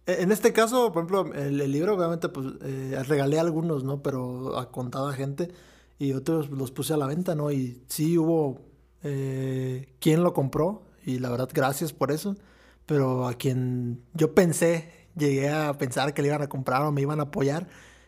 e, 0.06 0.22
en 0.22 0.34
este 0.34 0.51
caso, 0.51 0.91
por 0.91 1.03
ejemplo, 1.06 1.34
el, 1.34 1.72
libro, 1.72 1.96
obviamente, 1.96 2.27
pues, 2.27 2.48
eh, 2.62 3.01
regalé 3.08 3.39
algunos, 3.39 3.86
¿no? 3.86 4.03
Pero 4.03 4.60
a 4.60 4.70
contada 4.70 5.13
gente 5.13 5.50
y 6.00 6.13
otros 6.13 6.50
los 6.50 6.72
puse 6.72 6.94
a 6.94 6.98
la 6.98 7.08
venta, 7.08 7.36
¿no? 7.36 7.51
Y 7.51 7.82
sí 7.88 8.18
hubo 8.18 8.62
eh, 9.04 9.94
quien 10.00 10.24
lo 10.24 10.34
compró 10.34 10.84
y 11.06 11.20
la 11.20 11.30
verdad, 11.30 11.50
gracias 11.54 11.94
por 11.94 12.12
eso 12.12 12.36
pero 12.88 13.27
a 13.27 13.36
quien 13.36 14.01
yo 14.13 14.34
pensé, 14.34 14.89
llegué 15.16 15.50
a 15.50 15.77
pensar 15.77 16.13
que 16.16 16.24
le 16.24 16.30
iban 16.30 16.42
a 16.42 16.50
comprar 16.50 16.84
o 16.84 16.92
me 16.92 17.01
iban 17.01 17.20
a 17.20 17.24
apoyar, 17.24 17.68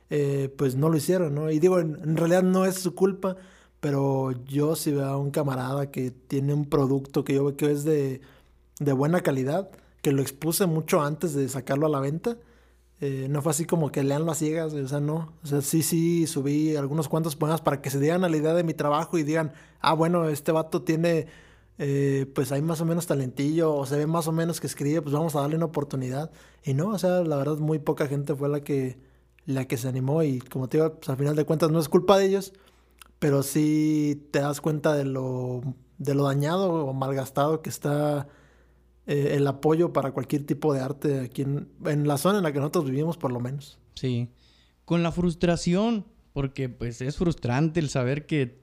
eh, 0.09 0.53
pues 0.57 0.75
no 0.75 0.89
lo 0.89 0.97
hicieron, 0.97 1.35
¿no? 1.35 1.51
Y 1.51 1.59
digo, 1.59 1.79
en, 1.79 2.17
realidad 2.17 2.43
no 2.43 2.65
es 2.65 2.75
su 2.75 2.95
culpa, 2.95 3.35
pero 3.81 4.31
yo 4.45 4.75
si 4.75 4.91
veo 4.93 5.05
a 5.05 5.17
un 5.17 5.31
camarada 5.31 5.91
que 5.91 6.11
tiene 6.11 6.53
un 6.53 6.65
producto 6.65 7.23
que 7.23 7.35
yo 7.35 7.45
veo 7.45 7.57
que 7.57 7.71
es 7.71 7.83
de, 7.83 8.21
de 8.79 8.93
buena 8.93 9.21
calidad, 9.21 9.69
que 10.01 10.13
lo 10.13 10.21
expuse 10.21 10.65
mucho 10.65 11.01
antes 11.01 11.33
de 11.33 11.49
sacarlo 11.49 11.85
a 11.85 11.89
la 11.89 11.99
venta, 11.99 12.37
eh, 13.01 13.27
no 13.29 13.41
fue 13.41 13.51
así 13.51 13.65
como 13.65 13.91
que 13.91 14.03
lean 14.03 14.25
las 14.25 14.39
ciegas, 14.39 14.73
o 14.73 14.87
sea, 14.87 14.99
no. 14.99 15.33
O 15.43 15.47
sea, 15.47 15.61
sí, 15.61 15.83
sí, 15.83 16.27
subí 16.27 16.75
algunos 16.75 17.07
cuantos 17.07 17.35
poemas 17.35 17.61
para 17.61 17.81
que 17.81 17.89
se 17.89 17.99
dieran 17.99 18.23
a 18.23 18.29
la 18.29 18.37
idea 18.37 18.53
de 18.53 18.63
mi 18.63 18.73
trabajo 18.73 19.17
y 19.17 19.23
digan, 19.23 19.53
ah, 19.79 19.93
bueno, 19.93 20.27
este 20.29 20.51
vato 20.51 20.81
tiene 20.81 21.27
eh, 21.81 22.29
pues 22.35 22.51
hay 22.51 22.61
más 22.61 22.81
o 22.81 22.85
menos 22.85 23.07
talentillo 23.07 23.73
o 23.73 23.85
se 23.85 23.95
ve 23.97 24.05
más 24.05 24.27
o 24.27 24.33
menos 24.33 24.59
que 24.59 24.67
escribe, 24.67 25.01
pues 25.01 25.13
vamos 25.13 25.35
a 25.35 25.41
darle 25.41 25.55
una 25.55 25.65
oportunidad. 25.65 26.29
Y 26.63 26.73
no, 26.73 26.89
o 26.89 26.99
sea, 26.99 27.21
la 27.21 27.37
verdad 27.37 27.57
muy 27.57 27.79
poca 27.79 28.07
gente 28.07 28.35
fue 28.35 28.49
la 28.49 28.61
que, 28.61 28.99
la 29.45 29.65
que 29.65 29.77
se 29.77 29.87
animó 29.87 30.21
y 30.23 30.39
como 30.41 30.67
te 30.67 30.77
digo, 30.77 30.95
pues 30.95 31.09
al 31.09 31.17
final 31.17 31.35
de 31.37 31.45
cuentas 31.45 31.71
no 31.71 31.79
es 31.79 31.87
culpa 31.87 32.17
de 32.17 32.25
ellos, 32.25 32.53
pero 33.19 33.43
sí 33.43 34.27
te 34.31 34.39
das 34.39 34.61
cuenta 34.61 34.93
de 34.93 35.05
lo, 35.05 35.61
de 35.97 36.15
lo 36.15 36.25
dañado 36.25 36.69
o 36.85 36.93
malgastado 36.93 37.61
que 37.61 37.69
está 37.69 38.27
eh, 39.09 39.35
el 39.35 39.47
apoyo 39.47 39.91
para 39.91 40.11
cualquier 40.11 40.45
tipo 40.45 40.73
de 40.73 40.81
arte 40.81 41.19
aquí 41.21 41.41
en, 41.41 41.67
en 41.85 42.07
la 42.07 42.17
zona 42.17 42.37
en 42.37 42.43
la 42.43 42.53
que 42.53 42.59
nosotros 42.59 42.85
vivimos 42.85 43.17
por 43.17 43.31
lo 43.31 43.39
menos. 43.39 43.79
Sí, 43.95 44.29
con 44.85 45.03
la 45.03 45.11
frustración, 45.11 46.05
porque 46.33 46.69
pues 46.69 47.01
es 47.01 47.17
frustrante 47.17 47.79
el 47.79 47.89
saber 47.89 48.25
que 48.25 48.59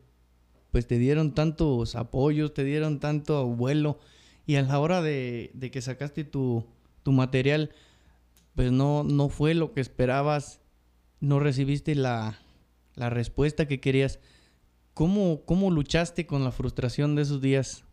pues 0.70 0.86
te 0.86 0.98
dieron 0.98 1.34
tantos 1.34 1.96
apoyos, 1.96 2.54
te 2.54 2.62
dieron 2.62 3.00
tanto 3.00 3.46
vuelo 3.46 3.98
y 4.46 4.56
a 4.56 4.62
la 4.62 4.78
hora 4.78 5.02
de, 5.02 5.50
que 5.72 5.80
sacaste 5.80 6.22
tu, 6.22 6.64
material, 7.06 7.70
pues 8.54 8.70
no, 8.70 9.02
no 9.02 9.28
fue 9.28 9.54
lo 9.54 9.72
que 9.72 9.80
esperabas, 9.80 10.60
no 11.18 11.40
recibiste 11.40 11.94
la, 11.94 12.38
respuesta 12.94 13.66
que 13.66 13.80
querías. 13.80 14.20
¿Cómo, 14.94 15.44
¿Cómo 15.44 15.70
luchaste 15.70 16.26
con 16.26 16.44
la 16.44 16.52
frustración 16.52 17.16
de 17.16 17.22
esos 17.22 17.40
días? 17.40 17.85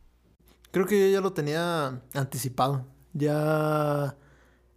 Creo 0.74 0.86
que 0.86 1.00
yo 1.00 1.08
ya 1.08 1.22
lo 1.22 1.32
tenía 1.32 2.02
anticipado. 2.14 2.86
Ya 3.14 4.18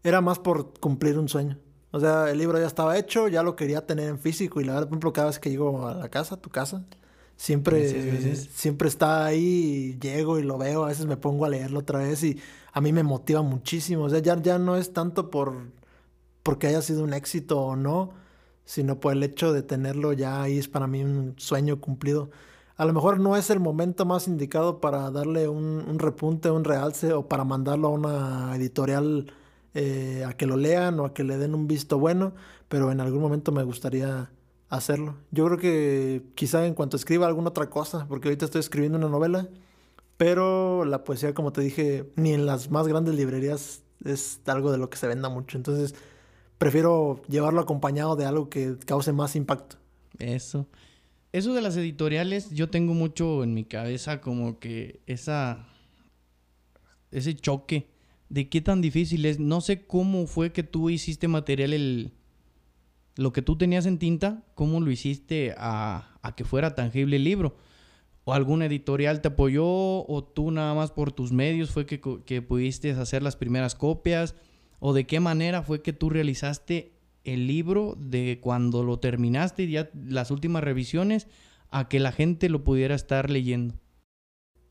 era 0.04 0.20
más 0.20 0.38
por 0.38 0.78
cumplir 0.78 1.18
un 1.18 1.28
sueño. 1.28 1.58
O 1.90 1.98
sea, 1.98 2.30
el 2.30 2.38
libro 2.38 2.60
ya 2.60 2.66
estaba 2.66 2.98
hecho, 2.98 3.26
ya 3.26 3.42
lo 3.42 3.56
quería 3.56 3.86
tener 3.86 4.08
en 4.08 4.18
físico 4.20 4.60
y 4.60 4.64
la 4.64 4.74
verdad, 4.74 4.88
por 4.88 4.94
ejemplo, 4.94 5.12
cada 5.12 5.28
vez 5.28 5.38
que 5.38 5.50
llego 5.50 5.88
a 5.88 5.94
la 5.94 6.08
casa, 6.10 6.34
a 6.36 6.40
tu 6.40 6.50
casa, 6.50 6.84
Siempre, 7.38 8.34
siempre 8.34 8.88
está 8.88 9.26
ahí, 9.26 9.98
llego 10.00 10.38
y 10.38 10.42
lo 10.42 10.56
veo, 10.56 10.84
a 10.84 10.88
veces 10.88 11.04
me 11.04 11.18
pongo 11.18 11.44
a 11.44 11.50
leerlo 11.50 11.80
otra 11.80 11.98
vez 11.98 12.22
y 12.24 12.40
a 12.72 12.80
mí 12.80 12.94
me 12.94 13.02
motiva 13.02 13.42
muchísimo. 13.42 14.04
O 14.04 14.10
sea, 14.10 14.20
ya, 14.20 14.40
ya 14.40 14.58
no 14.58 14.76
es 14.76 14.94
tanto 14.94 15.30
por 15.30 15.54
porque 16.42 16.68
haya 16.68 16.80
sido 16.80 17.04
un 17.04 17.12
éxito 17.12 17.60
o 17.60 17.76
no, 17.76 18.12
sino 18.64 19.00
por 19.00 19.12
el 19.12 19.22
hecho 19.22 19.52
de 19.52 19.62
tenerlo 19.62 20.12
ya 20.14 20.42
ahí 20.42 20.58
es 20.58 20.68
para 20.68 20.86
mí 20.86 21.02
un 21.04 21.34
sueño 21.36 21.78
cumplido. 21.80 22.30
A 22.76 22.84
lo 22.84 22.92
mejor 22.92 23.18
no 23.20 23.36
es 23.36 23.50
el 23.50 23.60
momento 23.60 24.04
más 24.04 24.28
indicado 24.28 24.80
para 24.80 25.10
darle 25.10 25.48
un, 25.48 25.84
un 25.88 25.98
repunte, 25.98 26.50
un 26.50 26.64
realce 26.64 27.12
o 27.12 27.26
para 27.26 27.44
mandarlo 27.44 27.88
a 27.88 27.90
una 27.90 28.56
editorial 28.56 29.32
eh, 29.78 30.24
a 30.26 30.32
que 30.34 30.46
lo 30.46 30.56
lean 30.56 30.98
o 31.00 31.04
a 31.04 31.12
que 31.12 31.22
le 31.22 31.36
den 31.36 31.54
un 31.54 31.66
visto 31.66 31.98
bueno, 31.98 32.32
pero 32.68 32.90
en 32.92 33.00
algún 33.00 33.20
momento 33.20 33.52
me 33.52 33.62
gustaría 33.62 34.30
hacerlo. 34.70 35.16
Yo 35.30 35.44
creo 35.46 35.58
que 35.58 36.22
quizá 36.34 36.66
en 36.66 36.72
cuanto 36.72 36.96
escriba 36.96 37.26
alguna 37.26 37.50
otra 37.50 37.68
cosa, 37.68 38.06
porque 38.08 38.28
ahorita 38.28 38.46
estoy 38.46 38.60
escribiendo 38.60 38.96
una 38.96 39.08
novela, 39.08 39.48
pero 40.16 40.86
la 40.86 41.04
poesía, 41.04 41.34
como 41.34 41.52
te 41.52 41.60
dije, 41.60 42.10
ni 42.16 42.32
en 42.32 42.46
las 42.46 42.70
más 42.70 42.88
grandes 42.88 43.14
librerías 43.16 43.82
es 44.04 44.40
algo 44.46 44.72
de 44.72 44.78
lo 44.78 44.88
que 44.88 44.96
se 44.96 45.08
venda 45.08 45.28
mucho. 45.28 45.58
Entonces, 45.58 45.94
prefiero 46.56 47.20
llevarlo 47.28 47.60
acompañado 47.60 48.16
de 48.16 48.24
algo 48.24 48.48
que 48.48 48.78
cause 48.86 49.12
más 49.12 49.36
impacto. 49.36 49.76
Eso. 50.18 50.66
Eso 51.36 51.52
de 51.52 51.60
las 51.60 51.76
editoriales, 51.76 52.48
yo 52.52 52.70
tengo 52.70 52.94
mucho 52.94 53.44
en 53.44 53.52
mi 53.52 53.64
cabeza 53.64 54.22
como 54.22 54.58
que 54.58 55.02
esa 55.04 55.68
ese 57.10 57.36
choque 57.36 57.90
de 58.30 58.48
qué 58.48 58.62
tan 58.62 58.80
difícil 58.80 59.26
es. 59.26 59.38
No 59.38 59.60
sé 59.60 59.86
cómo 59.86 60.26
fue 60.26 60.52
que 60.52 60.62
tú 60.62 60.88
hiciste 60.88 61.28
material 61.28 61.74
el 61.74 62.14
lo 63.16 63.34
que 63.34 63.42
tú 63.42 63.58
tenías 63.58 63.84
en 63.84 63.98
tinta, 63.98 64.44
¿cómo 64.54 64.80
lo 64.80 64.90
hiciste 64.90 65.54
a, 65.58 66.08
que 66.38 66.46
fuera 66.46 66.74
tangible 66.74 67.16
el 67.16 67.24
libro? 67.24 67.58
¿O 68.24 68.32
algún 68.32 68.62
editorial 68.62 69.20
te 69.20 69.28
apoyó? 69.28 69.66
¿O 69.66 70.24
tú 70.24 70.50
nada 70.50 70.72
más 70.72 70.90
por 70.90 71.12
tus 71.12 71.32
medios 71.32 71.68
fue 71.68 71.84
que, 71.84 72.00
que 72.24 72.40
pudiste 72.40 72.92
hacer 72.92 73.22
las 73.22 73.36
primeras 73.36 73.74
copias? 73.74 74.36
¿O 74.78 74.94
de 74.94 75.06
qué 75.06 75.20
manera 75.20 75.62
fue 75.62 75.82
que 75.82 75.92
tú 75.92 76.08
realizaste 76.08 76.95
el 77.26 77.46
libro 77.46 77.96
de 77.98 78.38
cuando 78.40 78.82
lo 78.82 78.98
terminaste 78.98 79.64
y 79.64 79.72
ya 79.72 79.90
las 79.94 80.30
últimas 80.30 80.64
revisiones 80.64 81.28
a 81.70 81.88
que 81.88 82.00
la 82.00 82.12
gente 82.12 82.48
lo 82.48 82.64
pudiera 82.64 82.94
estar 82.94 83.30
leyendo? 83.30 83.74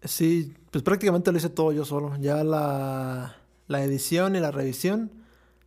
Sí, 0.03 0.53
pues 0.71 0.83
prácticamente 0.83 1.31
lo 1.31 1.37
hice 1.37 1.49
todo 1.49 1.71
yo 1.71 1.85
solo. 1.85 2.15
Ya 2.17 2.43
la, 2.43 3.35
la 3.67 3.83
edición 3.83 4.35
y 4.35 4.39
la 4.39 4.51
revisión 4.51 5.11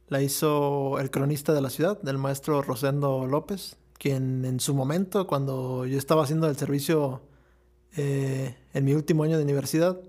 la 0.09 0.23
hizo 0.23 0.99
el 0.99 1.11
cronista 1.11 1.53
de 1.53 1.61
la 1.61 1.71
ciudad, 1.71 1.99
el 2.09 2.19
maestro 2.19 2.63
Rosendo 2.63 3.27
López, 3.27 3.77
quien 3.99 4.45
en 4.45 4.61
su 4.61 4.75
momento, 4.75 5.27
cuando 5.27 5.87
yo 5.87 5.99
estaba 5.99 6.23
haciendo 6.23 6.49
el 6.49 6.57
servicio 6.57 7.23
eh, 7.97 8.57
en 8.73 8.85
mi 8.85 8.95
último 8.95 9.25
año 9.25 9.37
de 9.37 9.45
universidad, 9.45 10.01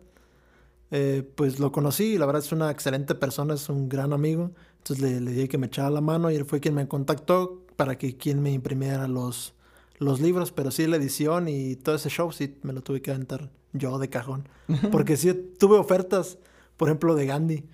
eh, 0.92 1.30
pues 1.36 1.60
lo 1.60 1.72
conocí 1.72 2.14
y 2.14 2.18
la 2.18 2.26
verdad 2.26 2.44
es 2.44 2.52
una 2.52 2.72
excelente 2.72 3.16
persona, 3.16 3.56
es 3.56 3.70
un 3.70 3.90
gran 3.90 4.14
amigo. 4.14 4.52
Entonces 4.80 5.04
le, 5.04 5.22
le 5.22 5.32
dije 5.32 5.48
que 5.48 5.58
me 5.58 5.68
echara 5.68 5.90
la 5.90 6.02
mano 6.02 6.32
y 6.32 6.36
él 6.36 6.46
fue 6.46 6.60
quien 6.60 6.74
me 6.74 6.88
contactó 6.88 7.66
para 7.76 7.98
que 7.98 8.18
quien 8.18 8.42
me 8.42 8.52
imprimiera 8.52 9.08
los, 9.08 9.54
los 10.00 10.20
libros, 10.20 10.52
pero 10.52 10.72
sí 10.72 10.88
la 10.88 10.98
edición 10.98 11.48
y 11.48 11.76
todo 11.76 11.96
ese 11.96 12.10
show 12.10 12.32
sí 12.32 12.58
me 12.64 12.74
lo 12.74 12.82
tuve 12.82 13.02
que 13.02 13.12
aventar 13.12 13.50
yo 13.74 14.00
de 14.00 14.10
cajón. 14.10 14.48
Porque 14.92 15.18
sí 15.18 15.34
tuve 15.34 15.78
ofertas, 15.78 16.38
por 16.78 16.88
ejemplo, 16.88 17.16
de 17.16 17.26
Gandhi. 17.26 17.66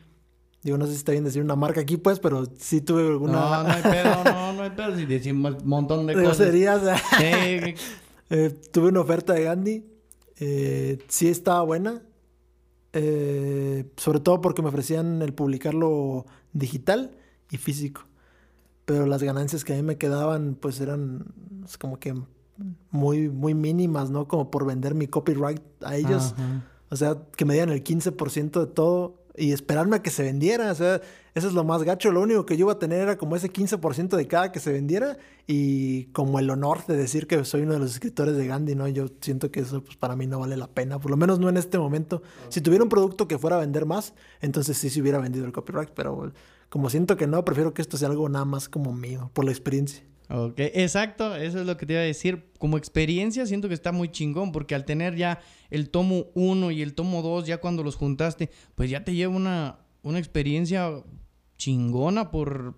Digo, 0.62 0.77
no 0.77 0.85
sé 0.85 0.93
si 0.93 0.97
está 0.97 1.12
bien 1.12 1.24
decir 1.24 1.41
una 1.41 1.55
marca 1.55 1.81
aquí, 1.81 1.97
pues, 1.97 2.19
pero 2.19 2.45
sí 2.57 2.81
tuve 2.81 3.07
alguna... 3.07 3.33
No, 3.33 3.63
no 3.63 3.69
hay 3.69 3.81
pedo, 3.83 4.24
no, 4.24 4.53
no 4.53 4.63
hay 4.63 4.69
pedo. 4.71 4.95
Si 4.95 5.05
decimos 5.05 5.55
un 5.62 5.67
montón 5.67 6.07
de, 6.07 6.13
cosas. 6.24 6.51
Sí. 7.17 7.75
Eh, 8.31 8.50
tuve 8.71 8.88
una 8.88 9.01
oferta 9.01 9.33
de 9.33 9.43
Gandhi. 9.43 9.85
Eh, 10.39 10.97
sí 11.07 11.27
estaba 11.27 11.62
buena. 11.62 12.01
Eh, 12.91 13.85
sobre 13.97 14.19
todo 14.19 14.41
porque 14.41 14.63
me 14.63 14.69
ofrecían 14.69 15.21
el 15.21 15.31
publicarlo 15.31 16.25
digital 16.55 17.12
y 17.51 17.57
físico. 17.57 18.01
Pero 18.85 19.05
las 19.05 19.21
ganancias 19.21 19.63
que 19.63 19.74
a 19.74 19.75
mí 19.75 19.83
me 19.83 19.97
quedaban, 19.97 20.55
pues 20.59 20.79
eran 20.79 21.25
pues, 21.62 21.77
como 21.77 22.00
que 22.00 22.15
muy, 22.89 23.29
muy 23.29 23.53
mínimas, 23.53 24.09
¿no? 24.09 24.27
Como 24.27 24.50
por 24.50 24.65
vender 24.65 24.95
mi 24.95 25.07
copyright 25.07 25.62
a 25.83 25.95
ellos. 25.95 26.33
Ajá. 26.33 26.63
O 26.89 26.95
sea, 26.95 27.17
que 27.35 27.45
me 27.45 27.55
dieran 27.55 27.74
el 27.74 27.83
15% 27.83 28.59
de 28.59 28.67
todo 28.67 29.25
y 29.38 29.51
esperarme 29.51 29.98
a 29.98 30.01
que 30.01 30.10
se 30.10 30.24
vendiera. 30.24 30.72
O 30.72 30.75
sea, 30.75 31.01
eso 31.34 31.48
es 31.48 31.54
lo 31.54 31.63
más 31.63 31.84
gacho. 31.84 32.12
Lo 32.12 32.22
único 32.22 32.46
que 32.46 32.58
yo 32.58 32.65
iba 32.65 32.74
a 32.74 32.80
tener 32.80 33.01
era 33.01 33.18
como 33.18 33.36
ese 33.36 33.51
15% 33.51 34.15
de 34.15 34.27
cada 34.27 34.51
que 34.51 34.60
se 34.60 34.72
vendiera 34.72 35.18
y 35.48 36.06
como 36.06 36.39
el 36.39 36.50
honor 36.50 36.86
de 36.86 36.96
decir 36.96 37.27
que 37.27 37.44
soy 37.46 37.62
uno 37.62 37.74
de 37.74 37.80
los 37.80 37.92
escritores 37.92 38.36
de 38.36 38.48
Gandhi, 38.48 38.75
¿no? 38.75 38.88
Yo 38.88 39.08
siento 39.22 39.51
que 39.51 39.60
eso 39.62 39.84
pues, 39.84 39.98
para 39.98 40.15
mí 40.15 40.27
no 40.27 40.39
vale 40.39 40.58
la 40.58 40.68
pena, 40.68 41.00
por 41.00 41.12
lo 41.12 41.18
menos 41.18 41.39
no 41.39 41.50
en 41.50 41.58
este 41.58 41.77
momento. 41.77 42.22
Si 42.50 42.62
tuviera 42.62 42.84
un 42.84 42.89
producto 42.89 43.27
que 43.27 43.38
fuera 43.38 43.58
a 43.58 43.60
vender 43.60 43.86
más, 43.86 44.13
entonces 44.42 44.77
sí 44.77 44.89
se 44.89 45.01
hubiera 45.01 45.20
vendido 45.20 45.46
el 45.46 45.51
copyright, 45.51 45.89
pero 45.89 46.32
como 46.70 46.89
siento 46.89 47.18
que 47.18 47.27
no, 47.27 47.44
prefiero 47.46 47.74
que 47.74 47.82
esto 47.82 47.98
sea 47.98 48.10
algo 48.10 48.27
nada 48.30 48.46
más 48.46 48.70
como 48.70 48.94
mío, 48.94 49.30
por 49.34 49.46
la 49.46 49.51
experiencia. 49.51 50.04
Ok, 50.29 50.55
exacto, 50.58 51.36
eso 51.36 51.60
es 51.60 51.67
lo 51.67 51.77
que 51.77 51.86
te 51.86 51.94
iba 51.94 52.01
a 52.01 52.05
decir. 52.05 52.51
Como 52.58 52.77
experiencia 52.77 53.46
siento 53.46 53.67
que 53.67 53.75
está 53.75 53.91
muy 53.91 54.10
chingón 54.10 54.51
porque 54.51 54.74
al 54.74 54.86
tener 54.86 55.15
ya 55.15 55.39
el 55.70 55.89
tomo 55.89 56.27
1 56.34 56.72
y 56.72 56.82
el 56.82 56.96
tomo 56.96 57.22
2, 57.22 57.46
ya 57.46 57.58
cuando 57.58 57.84
los 57.84 57.96
juntaste, 57.96 58.50
pues 58.74 58.89
ya 58.89 59.03
te 59.03 59.13
lleva 59.13 59.36
una, 59.36 59.79
una 60.01 60.17
experiencia 60.17 61.03
chingona 61.58 62.32
por, 62.32 62.75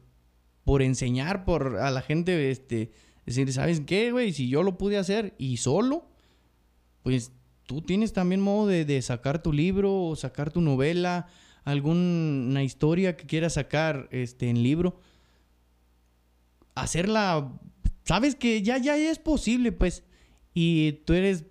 por 0.65 0.81
enseñar 0.81 1.45
por 1.45 1.77
a 1.77 1.89
la 1.89 2.01
gente, 2.01 2.51
este, 2.51 2.91
decir, 3.25 3.51
¿sabes 3.53 3.79
qué, 3.79 4.11
güey? 4.11 4.33
Si 4.33 4.49
yo 4.49 4.61
lo 4.61 4.77
pude 4.77 4.97
hacer 4.97 5.33
y 5.37 5.57
solo, 5.57 6.05
pues 7.03 7.31
tú 7.65 7.81
tienes 7.81 8.11
también 8.11 8.41
modo 8.41 8.67
de, 8.67 8.83
de 8.83 9.01
sacar 9.01 9.41
tu 9.41 9.53
libro 9.53 10.03
o 10.03 10.15
sacar 10.17 10.51
tu 10.51 10.59
novela, 10.59 11.27
alguna 11.63 12.63
historia 12.63 13.15
que 13.15 13.25
quieras 13.25 13.53
sacar 13.53 14.09
este, 14.11 14.49
en 14.49 14.63
libro 14.63 14.99
hacerla, 16.81 17.53
sabes 18.03 18.35
que 18.35 18.61
ya, 18.61 18.77
ya 18.77 18.97
es 18.97 19.19
posible, 19.19 19.71
pues. 19.71 20.03
Y 20.53 20.93
tú 21.05 21.13
eres, 21.13 21.45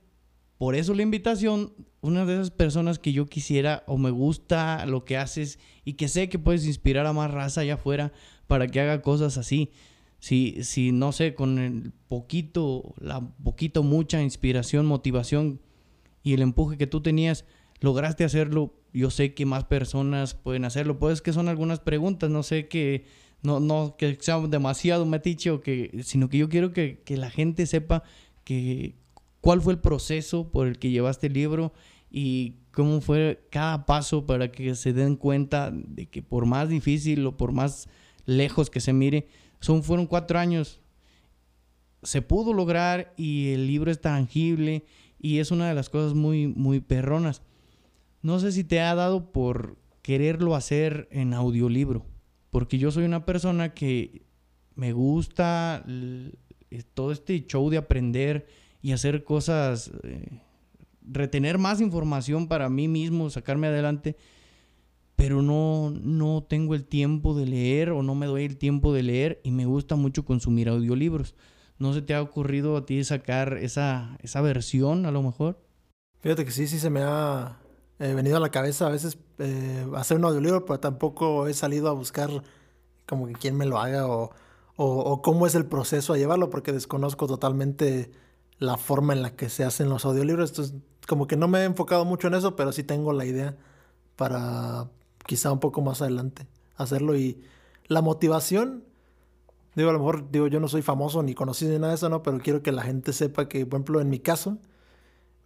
por 0.58 0.74
eso 0.74 0.94
la 0.94 1.02
invitación, 1.02 1.72
una 2.00 2.24
de 2.24 2.34
esas 2.34 2.50
personas 2.50 2.98
que 2.98 3.12
yo 3.12 3.26
quisiera 3.26 3.84
o 3.86 3.98
me 3.98 4.10
gusta 4.10 4.86
lo 4.86 5.04
que 5.04 5.16
haces 5.16 5.58
y 5.84 5.94
que 5.94 6.08
sé 6.08 6.28
que 6.28 6.38
puedes 6.38 6.66
inspirar 6.66 7.06
a 7.06 7.12
más 7.12 7.30
raza 7.30 7.62
allá 7.62 7.74
afuera 7.74 8.12
para 8.46 8.68
que 8.68 8.80
haga 8.80 9.02
cosas 9.02 9.38
así. 9.38 9.70
Si, 10.18 10.64
si 10.64 10.92
no 10.92 11.12
sé, 11.12 11.34
con 11.34 11.58
el 11.58 11.92
poquito, 12.08 12.94
la 12.98 13.20
poquito, 13.20 13.82
mucha 13.82 14.22
inspiración, 14.22 14.86
motivación 14.86 15.60
y 16.22 16.32
el 16.32 16.42
empuje 16.42 16.78
que 16.78 16.86
tú 16.86 17.00
tenías, 17.02 17.44
lograste 17.80 18.24
hacerlo, 18.24 18.74
yo 18.92 19.10
sé 19.10 19.34
que 19.34 19.46
más 19.46 19.64
personas 19.64 20.34
pueden 20.34 20.64
hacerlo. 20.64 20.98
Pues 20.98 21.20
que 21.22 21.32
son 21.32 21.48
algunas 21.48 21.80
preguntas, 21.80 22.30
no 22.30 22.42
sé 22.42 22.66
que 22.66 23.04
no, 23.42 23.60
no 23.60 23.96
que 23.96 24.16
sea 24.20 24.40
demasiado 24.40 25.06
metiche 25.06 25.50
o 25.50 25.60
que, 25.60 26.00
sino 26.02 26.28
que 26.28 26.38
yo 26.38 26.48
quiero 26.48 26.72
que, 26.72 27.00
que, 27.04 27.16
la 27.16 27.30
gente 27.30 27.66
sepa 27.66 28.02
que 28.44 28.94
cuál 29.40 29.60
fue 29.60 29.74
el 29.74 29.78
proceso 29.78 30.50
por 30.50 30.66
el 30.66 30.78
que 30.78 30.90
llevaste 30.90 31.28
el 31.28 31.34
libro 31.34 31.72
y 32.10 32.54
cómo 32.72 33.00
fue 33.00 33.46
cada 33.50 33.86
paso 33.86 34.26
para 34.26 34.50
que 34.50 34.74
se 34.74 34.92
den 34.92 35.16
cuenta 35.16 35.70
de 35.72 36.06
que 36.06 36.22
por 36.22 36.46
más 36.46 36.68
difícil 36.68 37.26
o 37.26 37.36
por 37.36 37.52
más 37.52 37.88
lejos 38.26 38.70
que 38.70 38.80
se 38.80 38.92
mire, 38.92 39.28
son, 39.60 39.82
fueron 39.82 40.06
cuatro 40.06 40.38
años. 40.38 40.80
Se 42.02 42.22
pudo 42.22 42.52
lograr 42.52 43.14
y 43.16 43.52
el 43.52 43.66
libro 43.66 43.90
es 43.90 44.00
tangible 44.00 44.84
y 45.18 45.38
es 45.38 45.50
una 45.50 45.68
de 45.68 45.74
las 45.74 45.88
cosas 45.88 46.14
muy, 46.14 46.46
muy 46.46 46.80
perronas. 46.80 47.42
No 48.22 48.38
sé 48.38 48.52
si 48.52 48.64
te 48.64 48.80
ha 48.80 48.94
dado 48.94 49.32
por 49.32 49.76
quererlo 50.02 50.54
hacer 50.54 51.08
en 51.10 51.34
audiolibro. 51.34 52.04
Porque 52.56 52.78
yo 52.78 52.90
soy 52.90 53.04
una 53.04 53.26
persona 53.26 53.74
que 53.74 54.22
me 54.76 54.94
gusta 54.94 55.84
todo 56.94 57.12
este 57.12 57.44
show 57.44 57.68
de 57.68 57.76
aprender 57.76 58.46
y 58.80 58.92
hacer 58.92 59.24
cosas, 59.24 59.90
eh, 60.04 60.40
retener 61.02 61.58
más 61.58 61.82
información 61.82 62.48
para 62.48 62.70
mí 62.70 62.88
mismo, 62.88 63.28
sacarme 63.28 63.66
adelante, 63.66 64.16
pero 65.16 65.42
no, 65.42 65.90
no 65.90 66.44
tengo 66.48 66.74
el 66.74 66.86
tiempo 66.86 67.38
de 67.38 67.44
leer 67.44 67.90
o 67.90 68.02
no 68.02 68.14
me 68.14 68.24
doy 68.24 68.46
el 68.46 68.56
tiempo 68.56 68.94
de 68.94 69.02
leer 69.02 69.38
y 69.44 69.50
me 69.50 69.66
gusta 69.66 69.94
mucho 69.94 70.24
consumir 70.24 70.70
audiolibros. 70.70 71.34
¿No 71.78 71.92
se 71.92 72.00
te 72.00 72.14
ha 72.14 72.22
ocurrido 72.22 72.78
a 72.78 72.86
ti 72.86 73.04
sacar 73.04 73.58
esa, 73.58 74.16
esa 74.22 74.40
versión 74.40 75.04
a 75.04 75.10
lo 75.10 75.22
mejor? 75.22 75.62
Fíjate 76.20 76.46
que 76.46 76.52
sí, 76.52 76.66
sí 76.66 76.78
se 76.78 76.88
me 76.88 77.00
ha 77.02 77.58
eh, 77.98 78.12
venido 78.12 78.36
a 78.36 78.40
la 78.40 78.50
cabeza 78.50 78.86
a 78.86 78.90
veces 78.90 79.18
eh, 79.38 79.86
hacer 79.96 80.18
un 80.18 80.24
audiolibro, 80.24 80.64
pero 80.64 80.80
tampoco 80.80 81.46
he 81.46 81.54
salido 81.54 81.88
a 81.88 81.92
buscar 81.92 82.30
como 83.06 83.26
que 83.26 83.32
quién 83.34 83.56
me 83.56 83.66
lo 83.66 83.78
haga 83.78 84.06
o, 84.06 84.32
cómo 85.22 85.46
es 85.46 85.54
el 85.54 85.64
proceso 85.66 86.12
a 86.12 86.18
llevarlo, 86.18 86.50
porque 86.50 86.72
desconozco 86.72 87.26
totalmente 87.26 88.10
la 88.58 88.76
forma 88.76 89.14
en 89.14 89.22
la 89.22 89.34
que 89.34 89.48
se 89.48 89.64
hacen 89.64 89.88
los 89.88 90.04
audiolibros. 90.04 90.50
Entonces, 90.50 90.74
como 91.08 91.26
que 91.26 91.36
no 91.36 91.48
me 91.48 91.60
he 91.60 91.64
enfocado 91.64 92.04
mucho 92.04 92.28
en 92.28 92.34
eso, 92.34 92.56
pero 92.56 92.72
sí 92.72 92.82
tengo 92.82 93.12
la 93.12 93.24
idea 93.24 93.56
para 94.16 94.90
quizá 95.26 95.52
un 95.52 95.60
poco 95.60 95.80
más 95.80 96.02
adelante 96.02 96.46
hacerlo. 96.76 97.16
Y 97.16 97.42
la 97.86 98.02
motivación, 98.02 98.84
digo, 99.74 99.90
a 99.90 99.92
lo 99.94 99.98
mejor, 100.00 100.30
digo, 100.30 100.46
yo 100.48 100.60
no 100.60 100.68
soy 100.68 100.82
famoso 100.82 101.22
ni 101.22 101.34
conocido 101.34 101.72
ni 101.72 101.78
nada 101.78 101.88
de 101.90 101.96
eso, 101.96 102.08
¿no? 102.10 102.22
Pero 102.22 102.38
quiero 102.40 102.62
que 102.62 102.72
la 102.72 102.82
gente 102.82 103.14
sepa 103.14 103.48
que, 103.48 103.64
por 103.64 103.78
ejemplo, 103.78 104.00
en 104.00 104.10
mi 104.10 104.18
caso, 104.18 104.58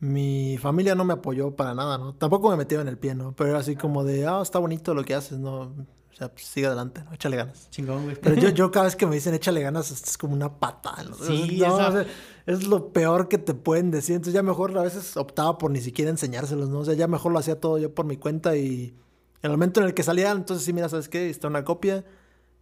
mi 0.01 0.57
familia 0.59 0.95
no 0.95 1.05
me 1.05 1.13
apoyó 1.13 1.55
para 1.55 1.75
nada, 1.75 1.99
¿no? 1.99 2.15
Tampoco 2.15 2.51
me 2.51 2.57
metió 2.57 2.81
en 2.81 2.89
el 2.89 2.99
pie, 2.99 3.15
¿no? 3.15 3.35
Pero 3.37 3.51
era 3.51 3.59
así 3.59 3.77
como 3.77 4.03
de, 4.03 4.27
ah, 4.27 4.41
está 4.43 4.59
bonito 4.59 4.95
lo 4.95 5.05
que 5.05 5.15
haces, 5.15 5.39
¿no? 5.39 5.61
O 5.61 6.15
sea, 6.17 6.33
pues 6.33 6.47
sigue 6.47 6.67
adelante, 6.67 7.03
¿no? 7.05 7.13
Échale 7.13 7.37
ganas. 7.37 7.69
Chingón, 7.71 8.05
güey. 8.05 8.17
Pero 8.17 8.35
yo, 8.37 8.49
yo 8.55 8.71
cada 8.71 8.87
vez 8.87 8.97
que 8.97 9.07
me 9.07 9.15
dicen 9.15 9.35
échale 9.35 9.61
ganas, 9.61 9.91
es 9.91 10.17
como 10.17 10.33
una 10.33 10.59
patada, 10.59 11.03
¿no? 11.03 11.15
Sí, 11.17 11.59
no, 11.61 11.67
esa... 11.67 11.89
o 11.89 11.93
sea, 11.93 12.07
es 12.47 12.67
lo 12.67 12.93
peor 12.93 13.29
que 13.29 13.37
te 13.37 13.53
pueden 13.55 13.91
decir. 13.91 14.17
Entonces 14.17 14.35
ya 14.35 14.43
mejor 14.43 14.77
a 14.77 14.83
veces 14.83 15.17
optaba 15.19 15.59
por 15.59 15.71
ni 15.71 15.81
siquiera 15.81 16.11
enseñárselos, 16.11 16.71
¿no? 16.71 16.81
O 16.81 16.85
sea, 16.85 16.95
ya 16.95 17.07
mejor 17.07 17.33
lo 17.33 17.39
hacía 17.39 17.61
todo 17.61 17.79
yo 17.79 17.95
por 17.95 18.07
mi 18.07 18.17
cuenta 18.17 18.57
y 18.57 18.95
en 19.43 19.51
el 19.51 19.53
momento 19.53 19.81
en 19.81 19.87
el 19.87 19.95
que 19.95 20.03
salía, 20.03 20.31
entonces 20.31 20.65
sí, 20.65 20.73
mira, 20.73 20.89
¿sabes 20.89 21.09
qué? 21.09 21.31
Está 21.31 21.49
una 21.49 21.65
copia, 21.65 22.05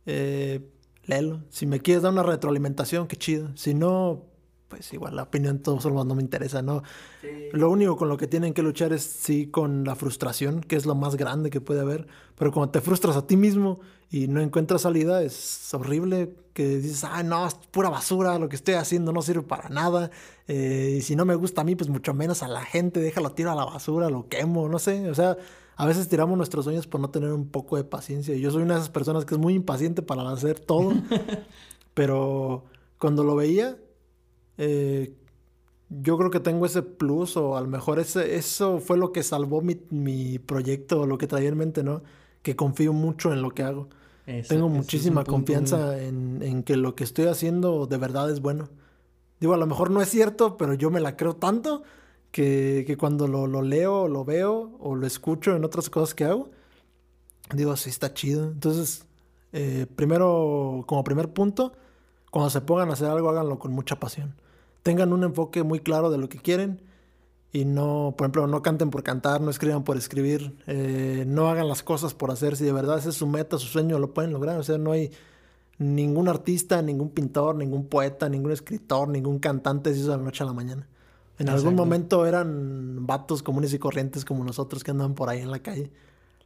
eh, 0.06 0.68
léelo. 1.04 1.42
Si 1.50 1.66
me 1.66 1.80
quieres 1.80 2.02
dar 2.02 2.12
una 2.12 2.22
retroalimentación, 2.22 3.08
qué 3.08 3.16
chido. 3.16 3.50
Si 3.56 3.74
no, 3.74 4.24
pues 4.68 4.92
igual 4.92 5.16
la 5.16 5.24
opinión 5.24 5.58
de 5.58 5.62
todos 5.62 5.84
no 5.86 6.14
me 6.14 6.22
interesa, 6.22 6.62
¿no? 6.62 6.82
Sí. 7.20 7.28
Lo 7.52 7.70
único 7.70 7.96
con 7.96 8.08
lo 8.08 8.16
que 8.16 8.26
tienen 8.26 8.52
que 8.52 8.62
luchar 8.62 8.92
es 8.92 9.02
sí 9.02 9.46
con 9.46 9.84
la 9.84 9.96
frustración, 9.96 10.60
que 10.60 10.76
es 10.76 10.84
lo 10.84 10.94
más 10.94 11.16
grande 11.16 11.50
que 11.50 11.60
puede 11.60 11.80
haber. 11.80 12.06
Pero 12.36 12.52
cuando 12.52 12.70
te 12.70 12.80
frustras 12.80 13.16
a 13.16 13.26
ti 13.26 13.36
mismo 13.36 13.80
y 14.10 14.28
no 14.28 14.40
encuentras 14.40 14.82
salida, 14.82 15.22
es 15.22 15.72
horrible 15.72 16.34
que 16.52 16.78
dices, 16.78 17.04
ah, 17.04 17.22
no, 17.22 17.46
es 17.46 17.54
pura 17.54 17.88
basura, 17.88 18.38
lo 18.38 18.48
que 18.48 18.56
estoy 18.56 18.74
haciendo 18.74 19.12
no 19.12 19.22
sirve 19.22 19.42
para 19.42 19.68
nada. 19.68 20.10
Eh, 20.46 20.96
y 20.98 21.02
si 21.02 21.16
no 21.16 21.24
me 21.24 21.34
gusta 21.34 21.62
a 21.62 21.64
mí, 21.64 21.74
pues 21.74 21.88
mucho 21.88 22.12
menos 22.14 22.42
a 22.42 22.48
la 22.48 22.62
gente, 22.62 23.00
déjalo, 23.00 23.32
tiro 23.32 23.50
a 23.50 23.54
la 23.54 23.64
basura, 23.64 24.10
lo 24.10 24.28
quemo, 24.28 24.68
no 24.68 24.78
sé. 24.78 25.08
O 25.08 25.14
sea, 25.14 25.36
a 25.76 25.86
veces 25.86 26.08
tiramos 26.08 26.36
nuestros 26.36 26.64
sueños 26.64 26.86
por 26.86 27.00
no 27.00 27.10
tener 27.10 27.32
un 27.32 27.48
poco 27.48 27.76
de 27.76 27.84
paciencia. 27.84 28.36
Yo 28.36 28.50
soy 28.50 28.62
una 28.62 28.74
de 28.74 28.80
esas 28.80 28.90
personas 28.90 29.24
que 29.24 29.34
es 29.34 29.40
muy 29.40 29.54
impaciente 29.54 30.02
para 30.02 30.28
hacer 30.30 30.60
todo. 30.60 30.92
pero 31.94 32.64
cuando 32.98 33.24
lo 33.24 33.36
veía, 33.36 33.76
eh, 34.58 35.14
yo 35.88 36.18
creo 36.18 36.30
que 36.30 36.40
tengo 36.40 36.66
ese 36.66 36.82
plus 36.82 37.36
o 37.36 37.56
a 37.56 37.60
lo 37.60 37.68
mejor 37.68 37.98
ese, 37.98 38.36
eso 38.36 38.78
fue 38.78 38.98
lo 38.98 39.12
que 39.12 39.22
salvó 39.22 39.62
mi, 39.62 39.80
mi, 39.90 40.38
proyecto 40.38 41.00
o 41.00 41.06
lo 41.06 41.16
que 41.16 41.26
traía 41.26 41.48
en 41.48 41.56
mente, 41.56 41.82
¿no? 41.82 42.02
Que 42.42 42.56
confío 42.56 42.92
mucho 42.92 43.32
en 43.32 43.40
lo 43.40 43.50
que 43.50 43.62
hago. 43.62 43.88
Eso, 44.26 44.48
tengo 44.50 44.68
muchísima 44.68 45.24
confianza 45.24 45.98
en, 46.02 46.42
en, 46.42 46.62
que 46.62 46.76
lo 46.76 46.94
que 46.94 47.04
estoy 47.04 47.26
haciendo 47.26 47.86
de 47.86 47.96
verdad 47.96 48.30
es 48.30 48.40
bueno. 48.40 48.68
Digo, 49.40 49.54
a 49.54 49.56
lo 49.56 49.66
mejor 49.66 49.90
no 49.90 50.02
es 50.02 50.10
cierto, 50.10 50.58
pero 50.58 50.74
yo 50.74 50.90
me 50.90 51.00
la 51.00 51.16
creo 51.16 51.36
tanto 51.36 51.82
que, 52.30 52.84
que 52.86 52.98
cuando 52.98 53.26
lo, 53.26 53.46
lo 53.46 53.62
leo, 53.62 54.08
lo 54.08 54.26
veo 54.26 54.76
o 54.80 54.94
lo 54.94 55.06
escucho 55.06 55.56
en 55.56 55.64
otras 55.64 55.88
cosas 55.88 56.14
que 56.14 56.24
hago, 56.24 56.50
digo, 57.54 57.74
sí 57.76 57.88
está 57.88 58.12
chido. 58.12 58.50
Entonces, 58.50 59.06
eh, 59.52 59.86
primero, 59.96 60.84
como 60.86 61.02
primer 61.02 61.32
punto, 61.32 61.72
cuando 62.30 62.50
se 62.50 62.60
pongan 62.60 62.90
a 62.90 62.92
hacer 62.92 63.08
algo, 63.08 63.30
háganlo 63.30 63.58
con 63.58 63.72
mucha 63.72 63.98
pasión 63.98 64.34
tengan 64.88 65.12
un 65.12 65.22
enfoque 65.22 65.62
muy 65.64 65.80
claro 65.80 66.08
de 66.08 66.16
lo 66.16 66.30
que 66.30 66.38
quieren 66.38 66.80
y 67.52 67.66
no, 67.66 68.14
por 68.16 68.24
ejemplo, 68.24 68.46
no 68.46 68.62
canten 68.62 68.88
por 68.88 69.02
cantar, 69.02 69.42
no 69.42 69.50
escriban 69.50 69.84
por 69.84 69.98
escribir, 69.98 70.56
eh, 70.66 71.24
no 71.26 71.50
hagan 71.50 71.68
las 71.68 71.82
cosas 71.82 72.14
por 72.14 72.30
hacer. 72.30 72.56
Si 72.56 72.64
de 72.64 72.72
verdad 72.72 72.96
ese 72.96 73.10
es 73.10 73.16
su 73.16 73.26
meta, 73.26 73.58
su 73.58 73.66
sueño, 73.66 73.98
lo 73.98 74.14
pueden 74.14 74.32
lograr. 74.32 74.58
O 74.58 74.62
sea, 74.62 74.78
no 74.78 74.92
hay 74.92 75.10
ningún 75.76 76.26
artista, 76.26 76.80
ningún 76.80 77.10
pintor, 77.10 77.54
ningún 77.56 77.86
poeta, 77.88 78.30
ningún 78.30 78.50
escritor, 78.50 79.08
ningún 79.08 79.40
cantante 79.40 79.92
se 79.92 80.00
hizo 80.00 80.12
de 80.12 80.16
la 80.16 80.22
noche 80.22 80.42
a 80.42 80.46
la 80.46 80.54
mañana. 80.54 80.88
En 81.38 81.50
algún 81.50 81.74
momento 81.74 82.24
eran 82.24 83.06
vatos 83.06 83.42
comunes 83.42 83.74
y 83.74 83.78
corrientes 83.78 84.24
como 84.24 84.42
nosotros 84.42 84.82
que 84.82 84.92
andaban 84.92 85.14
por 85.14 85.28
ahí 85.28 85.40
en 85.40 85.50
la 85.50 85.58
calle. 85.58 85.92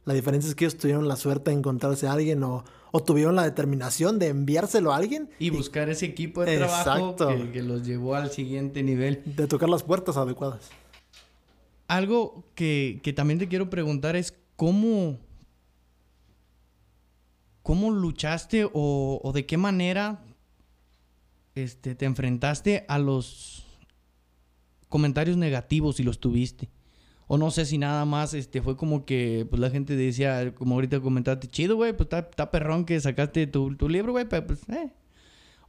La 0.05 0.13
diferencia 0.13 0.49
es 0.49 0.55
que 0.55 0.65
ellos 0.65 0.77
tuvieron 0.77 1.07
la 1.07 1.15
suerte 1.15 1.51
de 1.51 1.57
encontrarse 1.57 2.07
a 2.07 2.13
alguien 2.13 2.43
o, 2.43 2.63
tuvieron 3.05 3.35
la 3.35 3.43
determinación 3.43 4.19
de 4.19 4.27
enviárselo 4.27 4.91
a 4.93 4.97
alguien. 4.97 5.29
Y 5.39 5.49
buscar 5.49 5.89
ese 5.89 6.05
equipo 6.05 6.43
de 6.43 6.57
trabajo 6.57 7.15
que, 7.15 7.51
que, 7.51 7.63
los 7.63 7.85
llevó 7.85 8.15
al 8.15 8.29
siguiente 8.29 8.83
nivel. 8.83 9.23
De 9.25 9.47
tocar 9.47 9.69
las 9.69 9.83
puertas 9.83 10.17
adecuadas. 10.17 10.69
Algo 11.87 12.43
que, 12.53 12.99
que 13.03 13.13
también 13.13 13.39
te 13.39 13.47
quiero 13.47 13.69
preguntar 13.69 14.15
es 14.15 14.35
cómo, 14.55 15.19
cómo 17.61 17.91
luchaste 17.91 18.65
o, 18.65 19.21
o 19.23 19.31
de 19.31 19.45
qué 19.45 19.57
manera 19.57 20.23
este, 21.55 21.95
te 21.95 22.05
enfrentaste 22.05 22.85
a 22.87 22.99
los 22.99 23.65
comentarios 24.89 25.37
negativos 25.37 25.95
si 25.95 26.03
los 26.03 26.19
tuviste. 26.19 26.69
O 27.33 27.37
no 27.39 27.49
sé 27.49 27.65
si 27.65 27.79
nada 27.79 28.05
más 28.05 28.35
este 28.35 28.61
fue 28.61 28.77
como 28.77 29.05
que 29.05 29.47
pues 29.49 29.59
la 29.59 29.71
gente 29.71 29.95
decía, 29.95 30.53
como 30.53 30.75
ahorita 30.75 30.99
comentaste, 30.99 31.47
chido, 31.47 31.75
güey, 31.75 31.91
pues 31.97 32.07
está, 32.11 32.51
perrón 32.51 32.85
que 32.85 33.01
sacaste 33.01 33.47
tu, 33.47 33.75
tu 33.75 33.89
libro, 33.89 34.11
güey, 34.11 34.29
pues, 34.29 34.69
eh. 34.69 34.91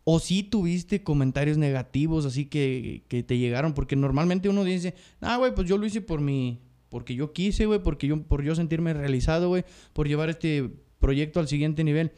O 0.04 0.20
si 0.20 0.42
tuviste 0.42 1.02
comentarios 1.02 1.56
negativos 1.56 2.26
así 2.26 2.44
que, 2.44 3.04
que, 3.08 3.22
te 3.22 3.38
llegaron, 3.38 3.72
porque 3.72 3.96
normalmente 3.96 4.50
uno 4.50 4.62
dice, 4.62 4.94
ah, 5.22 5.38
güey, 5.38 5.54
pues 5.54 5.66
yo 5.66 5.78
lo 5.78 5.86
hice 5.86 6.02
por 6.02 6.20
mi, 6.20 6.60
porque 6.90 7.14
yo 7.14 7.32
quise, 7.32 7.64
güey, 7.64 7.82
porque 7.82 8.08
yo, 8.08 8.22
por 8.24 8.42
yo 8.42 8.54
sentirme 8.54 8.92
realizado, 8.92 9.48
güey, 9.48 9.64
por 9.94 10.06
llevar 10.06 10.28
este 10.28 10.68
proyecto 10.98 11.40
al 11.40 11.48
siguiente 11.48 11.82
nivel. 11.82 12.12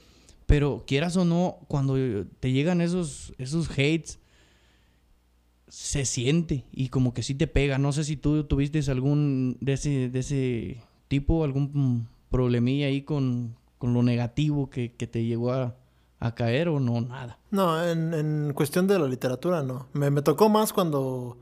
Pero 0.47 0.83
quieras 0.89 1.17
o 1.17 1.25
no, 1.25 1.61
cuando 1.69 1.95
te 2.41 2.51
llegan 2.51 2.81
esos, 2.81 3.33
esos 3.39 3.71
hates, 3.71 4.19
se 5.69 6.05
siente 6.05 6.65
y 6.73 6.89
como 6.89 7.13
que 7.13 7.23
sí 7.23 7.35
te 7.35 7.47
pega. 7.47 7.79
No 7.79 7.93
sé 7.93 8.05
si 8.05 8.17
tú 8.17 8.45
tuviste 8.45 8.81
algún 8.91 9.57
de 9.61 9.73
ese, 9.75 10.09
de 10.09 10.19
ese 10.19 10.83
tipo, 11.09 11.45
algún 11.45 12.09
problemilla 12.31 12.87
ahí 12.87 13.03
con, 13.03 13.57
con 13.79 13.95
lo 13.95 14.03
negativo 14.03 14.71
que, 14.71 14.93
que 14.93 15.07
te 15.07 15.25
llegó 15.25 15.53
a, 15.53 15.77
a, 16.21 16.35
caer 16.35 16.69
o 16.69 16.81
no, 16.81 17.01
nada. 17.01 17.39
No, 17.51 17.85
en, 17.85 18.15
en 18.15 18.53
cuestión 18.55 18.87
de 18.87 18.99
la 18.99 19.07
literatura 19.07 19.63
no. 19.63 19.89
Me, 19.93 20.11
me, 20.11 20.23
tocó 20.23 20.49
más 20.49 20.73
cuando 20.73 21.39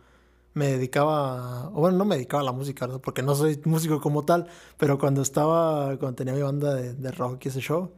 me 0.54 0.68
dedicaba, 0.68 1.68
o 1.70 1.80
bueno, 1.80 1.98
no 1.98 2.04
me 2.04 2.16
dedicaba 2.16 2.42
a 2.42 2.44
la 2.44 2.52
música, 2.52 2.86
¿no? 2.86 3.00
porque 3.00 3.22
no 3.22 3.34
soy 3.34 3.60
músico 3.64 4.00
como 4.00 4.24
tal, 4.24 4.46
pero 4.78 4.98
cuando 4.98 5.20
estaba, 5.22 5.96
cuando 5.98 6.14
tenía 6.14 6.34
mi 6.34 6.42
banda 6.42 6.74
de, 6.74 6.94
de 6.94 7.10
rock 7.10 7.46
y 7.46 7.48
ese 7.48 7.60
show, 7.60 7.92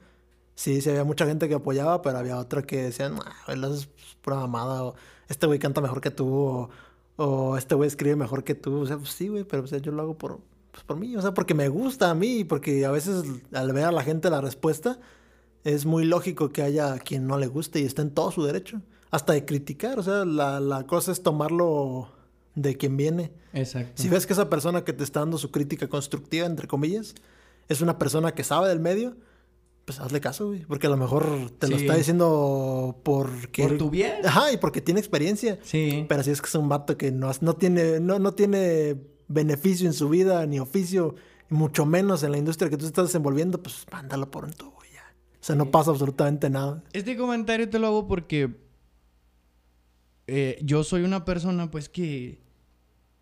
sí, 0.55 0.81
sí 0.81 0.91
había 0.91 1.05
mucha 1.05 1.27
gente 1.27 1.49
que 1.49 1.55
apoyaba, 1.55 2.03
pero 2.03 2.19
había 2.19 2.39
otra 2.39 2.62
que 2.62 2.85
decían, 2.85 3.19
ah, 3.25 3.53
es 3.53 3.89
pura 4.23 4.37
mamada, 4.37 4.85
o 4.85 4.95
este 5.29 5.47
güey 5.47 5.59
canta 5.59 5.81
mejor 5.81 6.01
que 6.01 6.11
tú, 6.11 6.69
o, 7.17 7.57
este 7.57 7.75
güey 7.75 7.89
escribe 7.89 8.17
mejor 8.17 8.45
que 8.45 8.55
tú. 8.55 8.81
O 8.81 8.87
sea, 8.87 8.99
pues 8.99 9.11
sí, 9.11 9.29
güey, 9.29 9.45
pero 9.45 9.65
yo 9.65 9.93
lo 9.93 10.03
hago 10.03 10.19
por, 10.19 10.41
pues, 10.71 10.85
por 10.85 10.97
mí, 10.97 11.17
o 11.17 11.23
sea, 11.23 11.35
porque 11.35 11.55
me 11.55 11.69
gusta 11.69 12.11
a 12.11 12.15
mí, 12.15 12.45
porque 12.45 12.85
a 12.85 12.91
veces 12.91 13.25
al 13.53 13.73
ver 13.73 13.85
a 13.85 13.93
la 13.93 14.03
gente 14.03 14.31
la 14.31 14.41
respuesta, 14.41 14.99
es 15.65 15.87
muy 15.87 16.05
lógico 16.05 16.51
que 16.51 16.62
haya 16.62 16.99
quien 16.99 17.27
no 17.27 17.39
le 17.39 17.47
guste 17.47 17.81
y 17.81 17.85
está 17.85 18.03
en 18.03 18.11
todo 18.11 18.31
su 18.31 18.45
derecho. 18.45 18.81
Hasta 19.11 19.33
de 19.33 19.45
criticar, 19.45 19.99
o 19.99 20.03
sea, 20.03 20.25
la, 20.25 20.61
la 20.61 20.87
cosa 20.87 21.12
es 21.12 21.23
tomarlo 21.23 22.09
de 22.55 22.77
quien 22.77 22.97
viene. 22.97 23.33
Exacto. 23.53 24.03
Si 24.03 24.09
ves 24.09 24.27
que 24.27 24.33
esa 24.33 24.51
persona 24.51 24.85
que 24.85 24.93
te 24.93 25.05
está 25.05 25.21
dando 25.21 25.39
su 25.39 25.51
crítica 25.51 25.89
constructiva, 25.89 26.47
entre 26.47 26.67
comillas, 26.67 27.15
es 27.69 27.81
una 27.81 27.99
persona 27.99 28.33
que 28.33 28.45
sabe 28.45 28.69
del 28.69 28.81
medio, 28.81 29.17
pues 29.87 30.01
hazle 30.01 30.20
caso, 30.20 30.49
güey. 30.49 30.64
Porque 30.64 30.88
a 30.88 30.90
lo 30.90 30.96
mejor 30.96 31.25
te 31.61 31.68
lo 31.68 31.77
está 31.77 31.94
diciendo 31.94 33.01
porque... 33.05 33.62
Por 33.62 33.79
tu 33.79 33.88
bien. 33.88 34.14
Ajá, 34.27 34.53
y 34.53 34.57
porque 34.57 34.81
tiene 34.81 34.99
experiencia. 34.99 35.61
Sí. 35.62 36.05
Pero 36.09 36.25
si 36.25 36.33
es 36.33 36.42
que 36.42 36.49
es 36.49 36.55
un 36.57 36.68
vato 36.68 36.99
que 36.99 37.12
no, 37.12 37.31
no, 37.40 37.55
tiene, 37.55 38.01
no, 38.01 38.18
no 38.18 38.35
tiene 38.35 38.96
beneficio 39.29 39.87
en 39.87 39.92
su 39.92 40.09
vida, 40.09 40.44
ni 40.44 40.59
oficio, 40.59 41.14
mucho 41.49 41.87
menos 41.87 42.25
en 42.25 42.33
la 42.33 42.38
industria 42.38 42.68
que 42.68 42.77
tú 42.77 42.85
estás 42.85 43.07
desenvolviendo, 43.07 43.62
pues 43.62 43.87
mándalo 43.92 44.29
por 44.29 44.44
un 44.44 44.53
tubo 44.53 44.77
ya. 44.92 45.14
O 45.35 45.44
sea, 45.44 45.55
no 45.55 45.70
pasa 45.70 45.92
absolutamente 45.92 46.51
nada. 46.51 46.83
Este 46.92 47.16
comentario 47.16 47.70
te 47.70 47.79
lo 47.79 47.87
hago 47.87 48.09
porque 48.09 48.57
eh, 50.27 50.59
yo 50.62 50.83
soy 50.83 51.03
una 51.03 51.25
persona, 51.25 51.70
pues, 51.70 51.88
que, 51.88 52.40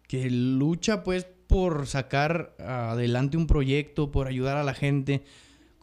que 0.08 0.30
lucha, 0.30 1.04
pues, 1.04 1.26
por 1.46 1.86
sacar 1.86 2.56
adelante 2.58 3.36
un 3.36 3.46
proyecto, 3.46 4.10
por 4.10 4.28
ayudar 4.28 4.56
a 4.56 4.64
la 4.64 4.72
gente 4.72 5.24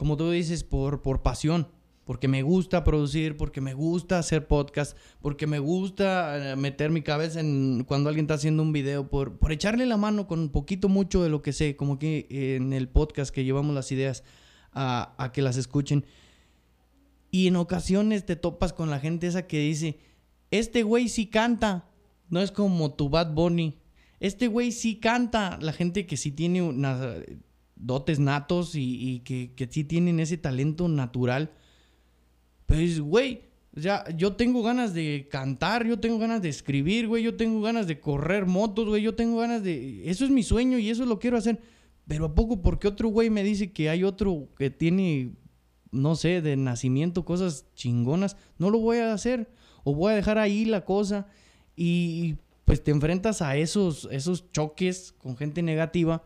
como 0.01 0.17
tú 0.17 0.31
dices, 0.31 0.63
por, 0.63 1.03
por 1.03 1.21
pasión, 1.21 1.67
porque 2.05 2.27
me 2.27 2.41
gusta 2.41 2.83
producir, 2.83 3.37
porque 3.37 3.61
me 3.61 3.75
gusta 3.75 4.17
hacer 4.17 4.47
podcast, 4.47 4.97
porque 5.21 5.45
me 5.45 5.59
gusta 5.59 6.53
eh, 6.53 6.55
meter 6.55 6.89
mi 6.89 7.03
cabeza 7.03 7.39
en 7.39 7.83
cuando 7.83 8.09
alguien 8.09 8.23
está 8.23 8.33
haciendo 8.33 8.63
un 8.63 8.73
video, 8.73 9.07
por, 9.07 9.37
por 9.37 9.51
echarle 9.51 9.85
la 9.85 9.97
mano 9.97 10.25
con 10.25 10.39
un 10.39 10.49
poquito 10.49 10.89
mucho 10.89 11.21
de 11.21 11.29
lo 11.29 11.43
que 11.43 11.53
sé, 11.53 11.75
como 11.75 11.99
que 11.99 12.25
en 12.31 12.73
el 12.73 12.89
podcast 12.89 13.31
que 13.31 13.43
llevamos 13.43 13.75
las 13.75 13.91
ideas 13.91 14.23
a, 14.71 15.13
a 15.23 15.31
que 15.31 15.43
las 15.43 15.55
escuchen. 15.55 16.03
Y 17.29 17.45
en 17.45 17.55
ocasiones 17.55 18.25
te 18.25 18.35
topas 18.35 18.73
con 18.73 18.89
la 18.89 18.99
gente 18.99 19.27
esa 19.27 19.45
que 19.45 19.59
dice, 19.59 19.99
este 20.49 20.81
güey 20.81 21.09
sí 21.09 21.27
canta, 21.27 21.91
no 22.27 22.41
es 22.41 22.51
como 22.51 22.95
tu 22.95 23.09
Bad 23.09 23.35
Bunny. 23.35 23.77
Este 24.19 24.47
güey 24.47 24.71
sí 24.71 24.95
canta, 24.95 25.59
la 25.61 25.73
gente 25.73 26.07
que 26.07 26.17
sí 26.17 26.31
tiene 26.31 26.63
una 26.63 27.13
dotes 27.81 28.19
natos 28.19 28.73
y, 28.75 29.21
que, 29.25 29.53
que, 29.55 29.67
sí 29.69 29.83
tienen 29.83 30.19
ese 30.19 30.37
talento 30.37 30.87
natural. 30.87 31.51
Pues, 32.65 32.99
güey, 33.01 33.41
ya, 33.73 34.05
yo 34.15 34.33
tengo 34.33 34.61
ganas 34.61 34.93
de 34.93 35.27
cantar, 35.29 35.85
yo 35.85 35.99
tengo 35.99 36.19
ganas 36.19 36.41
de 36.41 36.49
escribir, 36.49 37.07
güey, 37.07 37.23
yo 37.23 37.35
tengo 37.35 37.61
ganas 37.61 37.87
de 37.87 37.99
correr 37.99 38.45
motos, 38.45 38.87
güey, 38.87 39.01
yo 39.01 39.15
tengo 39.15 39.39
ganas 39.39 39.63
de... 39.63 40.09
Eso 40.09 40.25
es 40.25 40.31
mi 40.31 40.43
sueño 40.43 40.77
y 40.77 40.89
eso 40.89 41.05
lo 41.05 41.19
quiero 41.19 41.37
hacer. 41.37 41.59
Pero 42.07 42.25
¿a 42.25 42.35
poco 42.35 42.61
porque 42.61 42.87
otro 42.87 43.09
güey 43.09 43.29
me 43.29 43.43
dice 43.43 43.71
que 43.71 43.89
hay 43.89 44.03
otro 44.03 44.49
que 44.57 44.69
tiene, 44.69 45.33
no 45.91 46.15
sé, 46.15 46.41
de 46.41 46.57
nacimiento 46.57 47.25
cosas 47.25 47.65
chingonas? 47.73 48.37
No 48.57 48.69
lo 48.69 48.79
voy 48.79 48.97
a 48.97 49.13
hacer. 49.13 49.49
O 49.83 49.95
voy 49.95 50.13
a 50.13 50.15
dejar 50.15 50.37
ahí 50.37 50.65
la 50.65 50.85
cosa. 50.85 51.27
Y 51.75 52.35
pues 52.65 52.83
te 52.83 52.91
enfrentas 52.91 53.41
a 53.41 53.55
esos, 53.57 54.07
esos 54.11 54.51
choques 54.51 55.13
con 55.17 55.35
gente 55.37 55.63
negativa 55.63 56.23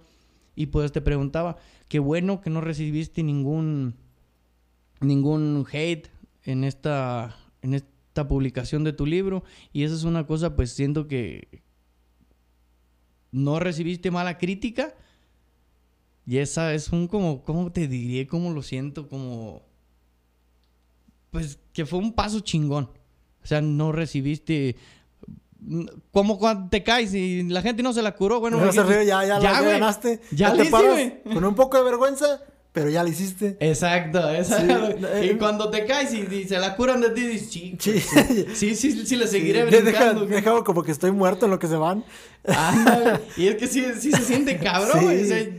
y 0.55 0.67
pues 0.67 0.91
te 0.91 1.01
preguntaba, 1.01 1.57
qué 1.87 1.99
bueno 1.99 2.41
que 2.41 2.49
no 2.49 2.61
recibiste 2.61 3.23
ningún, 3.23 3.95
ningún 5.01 5.65
hate 5.71 6.07
en 6.43 6.63
esta, 6.63 7.35
en 7.61 7.73
esta 7.73 8.27
publicación 8.27 8.83
de 8.83 8.93
tu 8.93 9.05
libro. 9.05 9.43
Y 9.73 9.83
esa 9.83 9.95
es 9.95 10.03
una 10.03 10.25
cosa, 10.25 10.55
pues 10.55 10.71
siento 10.71 11.07
que 11.07 11.61
no 13.31 13.59
recibiste 13.59 14.11
mala 14.11 14.37
crítica. 14.37 14.95
Y 16.25 16.37
esa 16.37 16.73
es 16.73 16.91
un 16.91 17.07
como, 17.07 17.43
¿cómo 17.43 17.71
te 17.71 17.87
diría? 17.87 18.27
¿Cómo 18.27 18.51
lo 18.51 18.61
siento? 18.61 19.09
Como... 19.09 19.61
Pues 21.31 21.59
que 21.73 21.85
fue 21.85 21.99
un 21.99 22.13
paso 22.13 22.39
chingón. 22.39 22.89
O 23.43 23.47
sea, 23.47 23.61
no 23.61 23.91
recibiste 23.91 24.77
como 26.11 26.37
cuando 26.37 26.69
te 26.69 26.83
caes 26.83 27.13
y 27.13 27.43
la 27.43 27.61
gente 27.61 27.81
no 27.83 27.93
se 27.93 28.01
la 28.01 28.15
curó, 28.15 28.39
bueno. 28.39 28.57
No 28.57 28.71
se 28.71 29.05
ya, 29.05 29.25
ya, 29.25 29.39
ya, 29.39 29.61
ganaste. 29.61 30.21
Ya, 30.31 30.53
te 30.53 30.65
paras 30.65 31.13
con 31.31 31.43
un 31.43 31.55
poco 31.55 31.77
de 31.77 31.83
vergüenza, 31.83 32.41
pero 32.71 32.89
ya 32.89 33.03
lo 33.03 33.09
hiciste. 33.09 33.57
Exacto, 33.59 34.31
exacto. 34.31 34.97
y 35.23 35.29
eh, 35.29 35.37
cuando 35.39 35.69
te 35.69 35.85
caes 35.85 36.13
y, 36.13 36.43
se 36.43 36.59
la 36.59 36.75
curan 36.75 37.01
de 37.01 37.09
ti, 37.11 37.21
dices, 37.25 37.49
sí, 37.49 37.75
sí, 37.79 37.99
sí, 38.53 38.75
sí, 38.75 39.05
sí, 39.05 39.15
le 39.15 39.27
seguiré 39.27 39.65
brincando. 39.65 40.25
Deja, 40.25 40.63
como 40.63 40.83
que 40.83 40.91
estoy 40.91 41.11
muerto 41.11 41.45
en 41.45 41.51
lo 41.51 41.59
que 41.59 41.67
se 41.67 41.77
van. 41.77 42.03
y 43.37 43.47
es 43.47 43.55
que 43.55 43.67
sí, 43.67 43.83
sí 43.97 44.11
se 44.11 44.21
siente 44.21 44.57
cabrón. 44.63 45.03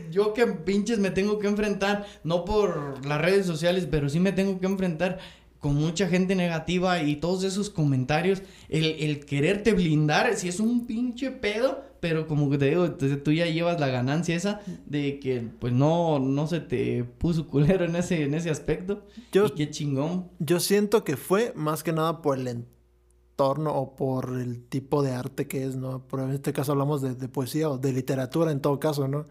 yo 0.09 0.33
que 0.33 0.47
pinches 0.47 0.99
me 0.99 1.09
tengo 1.09 1.39
que 1.39 1.47
enfrentar, 1.47 2.05
no 2.23 2.45
por 2.45 3.05
las 3.05 3.19
redes 3.19 3.45
sociales, 3.45 3.87
pero 3.89 4.09
sí 4.09 4.19
me 4.19 4.31
tengo 4.31 4.59
que 4.59 4.67
enfrentar 4.67 5.19
con 5.59 5.75
mucha 5.75 6.07
gente 6.07 6.35
negativa 6.35 7.01
y 7.01 7.15
todos 7.15 7.43
esos 7.43 7.69
comentarios, 7.69 8.41
el, 8.69 8.85
el, 8.99 9.25
quererte 9.25 9.73
blindar, 9.73 10.35
si 10.35 10.47
es 10.47 10.59
un 10.59 10.85
pinche 10.85 11.31
pedo, 11.31 11.83
pero 11.99 12.27
como 12.27 12.49
que 12.49 12.57
te 12.57 12.69
digo, 12.69 12.91
tú 12.91 13.31
ya 13.31 13.47
llevas 13.47 13.79
la 13.79 13.87
ganancia 13.87 14.35
esa 14.35 14.61
de 14.85 15.19
que 15.19 15.47
pues 15.59 15.73
no, 15.73 16.19
no 16.19 16.47
se 16.47 16.59
te 16.59 17.03
puso 17.03 17.47
culero 17.47 17.85
en 17.85 17.95
ese, 17.95 18.23
en 18.23 18.33
ese 18.33 18.49
aspecto. 18.49 19.03
Yo, 19.31 19.53
qué 19.53 19.69
chingón. 19.69 20.29
Yo 20.39 20.59
siento 20.59 21.03
que 21.03 21.17
fue 21.17 21.53
más 21.55 21.83
que 21.83 21.93
nada 21.93 22.21
por 22.21 22.37
el 22.37 22.47
entorno 22.47 23.73
o 23.73 23.95
por 23.95 24.39
el 24.39 24.63
tipo 24.63 25.01
de 25.01 25.11
arte 25.11 25.47
que 25.47 25.63
es, 25.63 25.75
¿no? 25.75 26.03
Pero 26.09 26.23
en 26.23 26.31
este 26.31 26.53
caso 26.53 26.73
hablamos 26.73 27.01
de, 27.01 27.15
de 27.15 27.27
poesía 27.27 27.69
o 27.69 27.77
de 27.77 27.93
literatura 27.93 28.51
en 28.51 28.61
todo 28.61 28.79
caso, 28.79 29.07
¿no? 29.07 29.25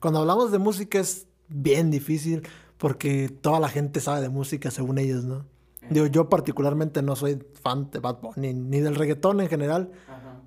Cuando 0.00 0.20
hablamos 0.20 0.52
de 0.52 0.58
música 0.58 1.00
es 1.00 1.26
bien 1.48 1.90
difícil 1.90 2.42
porque 2.78 3.28
toda 3.28 3.60
la 3.60 3.68
gente 3.68 4.00
sabe 4.00 4.20
de 4.20 4.28
música 4.28 4.70
según 4.70 4.98
ellos, 4.98 5.24
¿no? 5.24 5.46
Digo, 5.90 6.06
yo 6.06 6.28
particularmente 6.28 7.02
no 7.02 7.16
soy 7.16 7.44
fan 7.62 7.90
de 7.90 7.98
Bad 7.98 8.20
Bunny 8.20 8.54
ni 8.54 8.80
del 8.80 8.94
reggaetón 8.94 9.40
en 9.40 9.48
general, 9.48 9.90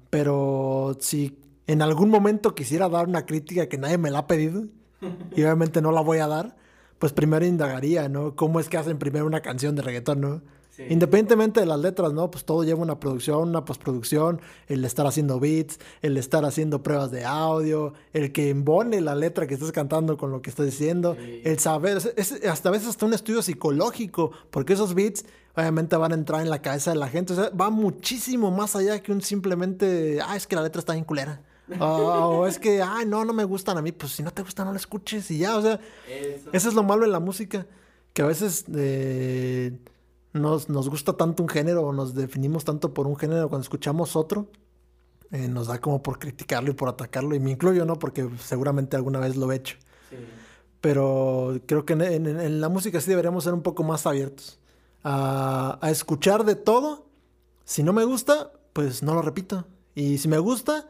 pero 0.10 0.98
si 1.00 1.40
en 1.68 1.82
algún 1.82 2.10
momento 2.10 2.56
quisiera 2.56 2.90
dar 2.90 3.08
una 3.08 3.26
crítica 3.26 3.68
que 3.68 3.78
nadie 3.78 3.98
me 3.98 4.10
la 4.10 4.20
ha 4.20 4.28
pedido, 4.28 4.66
y 5.36 5.44
obviamente 5.44 5.82
no 5.82 5.92
la 5.92 6.02
voy 6.02 6.20
a 6.20 6.28
dar, 6.28 6.56
pues 7.00 7.14
primero 7.14 7.46
indagaría, 7.46 8.10
¿no? 8.10 8.36
¿Cómo 8.36 8.60
es 8.60 8.70
que 8.70 8.78
hacen 8.78 8.98
primero 8.98 9.26
una 9.26 9.42
canción 9.42 9.76
de 9.76 9.84
reggaetón, 9.84 10.22
¿no? 10.22 10.42
Independientemente 10.78 11.60
de 11.60 11.66
las 11.66 11.80
letras, 11.80 12.14
¿no? 12.14 12.30
Pues 12.30 12.46
todo 12.46 12.64
lleva 12.64 12.82
una 12.82 13.00
producción, 13.00 13.50
una 13.50 13.66
postproducción, 13.66 14.42
el 14.68 14.86
estar 14.86 15.08
haciendo 15.08 15.40
beats, 15.40 15.80
el 16.02 16.18
estar 16.18 16.46
haciendo 16.46 16.84
pruebas 16.84 17.12
de 17.12 17.26
audio, 17.26 17.94
el 18.14 18.32
que 18.32 18.50
embone 18.50 19.02
la 19.02 19.16
letra 19.16 19.48
que 19.48 19.56
estás 19.56 19.72
cantando 19.72 20.18
con 20.18 20.32
lo 20.32 20.42
que 20.42 20.50
estás 20.50 20.66
diciendo, 20.66 21.18
el 21.18 21.60
saber, 21.60 21.98
es, 22.16 22.32
hasta 22.46 22.70
a 22.70 22.72
veces 22.72 22.90
hasta 22.90 23.06
un 23.06 23.14
estudio 23.14 23.42
psicológico, 23.42 24.32
porque 24.52 24.74
esos 24.74 24.94
beats 24.94 25.26
obviamente 25.56 25.96
van 25.96 26.12
a 26.12 26.16
entrar 26.16 26.42
en 26.42 26.50
la 26.50 26.62
cabeza 26.62 26.92
de 26.92 26.98
la 26.98 27.08
gente, 27.08 27.34
o 27.34 27.36
sea, 27.36 27.50
va 27.50 27.70
muchísimo 27.70 28.52
más 28.52 28.76
allá 28.76 29.02
que 29.02 29.12
un 29.12 29.22
simplemente, 29.22 30.20
ah, 30.24 30.36
es 30.36 30.46
que 30.46 30.56
la 30.56 30.62
letra 30.62 30.80
está 30.80 30.94
bien 30.94 31.06
culera. 31.06 31.42
o 31.80 32.48
es 32.48 32.60
que, 32.60 32.82
ay, 32.82 33.06
no, 33.06 33.26
no 33.26 33.34
me 33.34 33.44
gustan 33.44 33.78
a 33.78 33.82
mí. 33.82 33.92
Pues 33.92 34.14
si 34.14 34.24
no 34.24 34.32
te 34.32 34.42
gusta, 34.42 34.64
no 34.64 34.72
la 34.72 34.78
escuches 34.78 35.30
y 35.32 35.40
ya. 35.40 35.58
O 35.58 35.62
sea, 35.62 35.80
eso, 36.54 36.70
es 36.70 36.74
lo 36.74 36.84
malo 36.84 37.06
en 37.06 37.12
la 37.12 37.20
música. 37.20 37.66
Que 38.14 38.22
a 38.22 38.26
veces 38.26 38.66
eh, 38.74 39.78
nos, 40.38 40.70
nos, 40.70 40.90
gusta 40.90 41.14
tanto 41.14 41.44
un 41.44 41.50
género 41.50 41.84
o 41.84 41.94
nos 41.94 42.14
definimos 42.14 42.64
tanto 42.64 42.94
por 42.94 43.08
un 43.08 43.16
género 43.16 43.50
cuando 43.50 43.64
escuchamos 43.64 44.16
otro. 44.16 44.48
Eh, 45.32 45.48
nos 45.48 45.68
da 45.68 45.82
como 45.82 46.02
por 46.02 46.20
criticarlo 46.20 46.72
y 46.72 46.74
por 46.74 46.90
atacarlo. 46.90 47.36
Y 47.36 47.40
me 47.40 47.52
incluyo, 47.52 47.86
¿no? 47.86 48.00
Porque 48.00 48.30
seguramente 48.40 48.96
alguna 48.96 49.20
vez 49.20 49.36
lo 49.36 49.52
he 49.52 49.56
hecho. 49.56 49.78
Pero 50.80 51.60
creo 51.66 51.86
que 51.86 51.94
en, 51.94 52.62
la 52.62 52.70
música 52.70 53.02
sí 53.02 53.10
deberíamos 53.10 53.44
ser 53.44 53.54
un 53.54 53.62
poco 53.62 53.84
más 53.84 54.06
abiertos. 54.06 54.60
A, 55.04 55.80
a 55.82 55.92
escuchar 55.92 56.46
de 56.46 56.56
todo. 56.56 57.08
Si 57.66 57.84
no 57.84 57.92
me 57.92 58.06
gusta, 58.06 58.52
pues 58.74 59.04
no 59.04 59.14
lo 59.14 59.22
repito. 59.22 59.66
Y 59.96 60.20
si 60.20 60.28
me 60.28 60.38
gusta, 60.38 60.90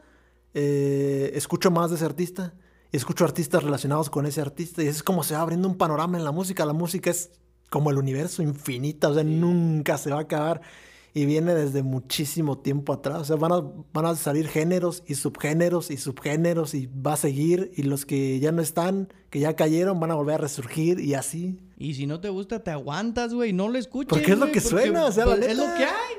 eh, 0.54 1.32
escucho 1.34 1.70
más 1.70 1.90
de 1.90 1.96
ese 1.96 2.04
artista. 2.04 2.54
Y 2.92 2.96
escucho 2.96 3.24
artistas 3.24 3.62
relacionados 3.62 4.10
con 4.10 4.26
ese 4.26 4.40
artista. 4.40 4.82
Y 4.82 4.86
es 4.86 5.02
como 5.02 5.24
se 5.24 5.34
va 5.34 5.40
abriendo 5.40 5.68
un 5.68 5.76
panorama 5.76 6.18
en 6.18 6.24
la 6.24 6.32
música. 6.32 6.64
La 6.64 6.72
música 6.72 7.10
es 7.10 7.30
como 7.70 7.90
el 7.90 7.98
universo 7.98 8.42
infinita, 8.42 9.08
o 9.08 9.14
sea, 9.14 9.24
nunca 9.24 9.98
se 9.98 10.10
va 10.10 10.18
a 10.18 10.22
acabar. 10.22 10.60
Y 11.14 11.26
viene 11.26 11.54
desde 11.54 11.82
muchísimo 11.82 12.58
tiempo 12.58 12.92
atrás. 12.92 13.22
O 13.22 13.24
sea, 13.24 13.36
van 13.36 13.50
a, 13.50 13.62
van 13.92 14.06
a 14.06 14.14
salir 14.14 14.46
géneros 14.46 15.02
y 15.06 15.14
subgéneros 15.14 15.90
y 15.90 15.96
subgéneros 15.96 16.74
y 16.74 16.86
va 16.86 17.14
a 17.14 17.16
seguir. 17.16 17.72
Y 17.74 17.82
los 17.82 18.06
que 18.06 18.38
ya 18.38 18.52
no 18.52 18.62
están, 18.62 19.12
que 19.30 19.40
ya 19.40 19.56
cayeron, 19.56 19.98
van 19.98 20.12
a 20.12 20.14
volver 20.14 20.34
a 20.34 20.38
resurgir 20.38 21.00
y 21.00 21.14
así. 21.14 21.58
Y 21.76 21.94
si 21.94 22.06
no 22.06 22.20
te 22.20 22.28
gusta, 22.28 22.62
te 22.62 22.70
aguantas, 22.70 23.34
güey. 23.34 23.52
No 23.52 23.68
lo 23.68 23.78
escuches. 23.78 24.10
Porque 24.10 24.32
es 24.32 24.38
lo 24.38 24.52
que 24.52 24.60
suena, 24.60 25.06
o 25.06 25.12
sea, 25.12 25.24
pues, 25.24 25.40
Es 25.40 25.56
lo 25.56 25.64
que 25.64 25.84
hay. 25.84 26.16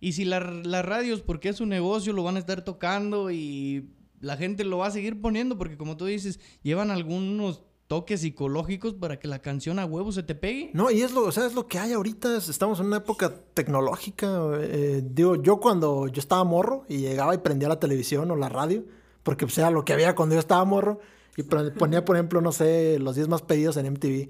Y 0.00 0.12
si 0.12 0.26
las 0.26 0.42
radios, 0.84 1.22
porque 1.22 1.48
es 1.48 1.62
un 1.62 1.70
negocio, 1.70 2.12
lo 2.12 2.22
van 2.22 2.36
a 2.36 2.40
estar 2.40 2.62
tocando 2.62 3.30
y 3.30 3.88
la 4.20 4.36
gente 4.36 4.64
lo 4.64 4.78
va 4.78 4.88
a 4.88 4.90
seguir 4.90 5.20
poniendo, 5.20 5.56
porque 5.56 5.78
como 5.78 5.96
tú 5.96 6.06
dices, 6.06 6.40
llevan 6.62 6.90
algunos 6.90 7.62
toques 7.86 8.20
psicológicos 8.20 8.94
para 8.94 9.18
que 9.18 9.28
la 9.28 9.40
canción 9.40 9.78
a 9.78 9.84
huevo 9.84 10.12
se 10.12 10.22
te 10.22 10.34
pegue. 10.34 10.70
No, 10.74 10.90
y 10.90 11.02
es 11.02 11.12
lo, 11.12 11.24
o 11.24 11.32
sea, 11.32 11.46
es 11.46 11.54
lo 11.54 11.66
que 11.66 11.78
hay 11.78 11.92
ahorita. 11.92 12.36
Estamos 12.36 12.80
en 12.80 12.86
una 12.86 12.98
época 12.98 13.32
tecnológica. 13.54 14.50
Eh, 14.60 15.02
digo, 15.04 15.36
yo 15.36 15.58
cuando 15.58 16.08
yo 16.08 16.20
estaba 16.20 16.44
morro 16.44 16.84
y 16.88 16.98
llegaba 16.98 17.34
y 17.34 17.38
prendía 17.38 17.68
la 17.68 17.80
televisión 17.80 18.30
o 18.30 18.36
la 18.36 18.48
radio, 18.48 18.84
porque 19.22 19.46
pues, 19.46 19.58
era 19.58 19.70
lo 19.70 19.84
que 19.84 19.92
había 19.92 20.14
cuando 20.14 20.34
yo 20.34 20.40
estaba 20.40 20.64
morro, 20.64 21.00
y 21.36 21.42
ponía, 21.42 22.04
por 22.04 22.16
ejemplo, 22.16 22.40
no 22.40 22.52
sé, 22.52 22.98
los 23.00 23.16
10 23.16 23.28
más 23.28 23.42
pedidos 23.42 23.76
en 23.76 23.92
MTV, 23.92 24.28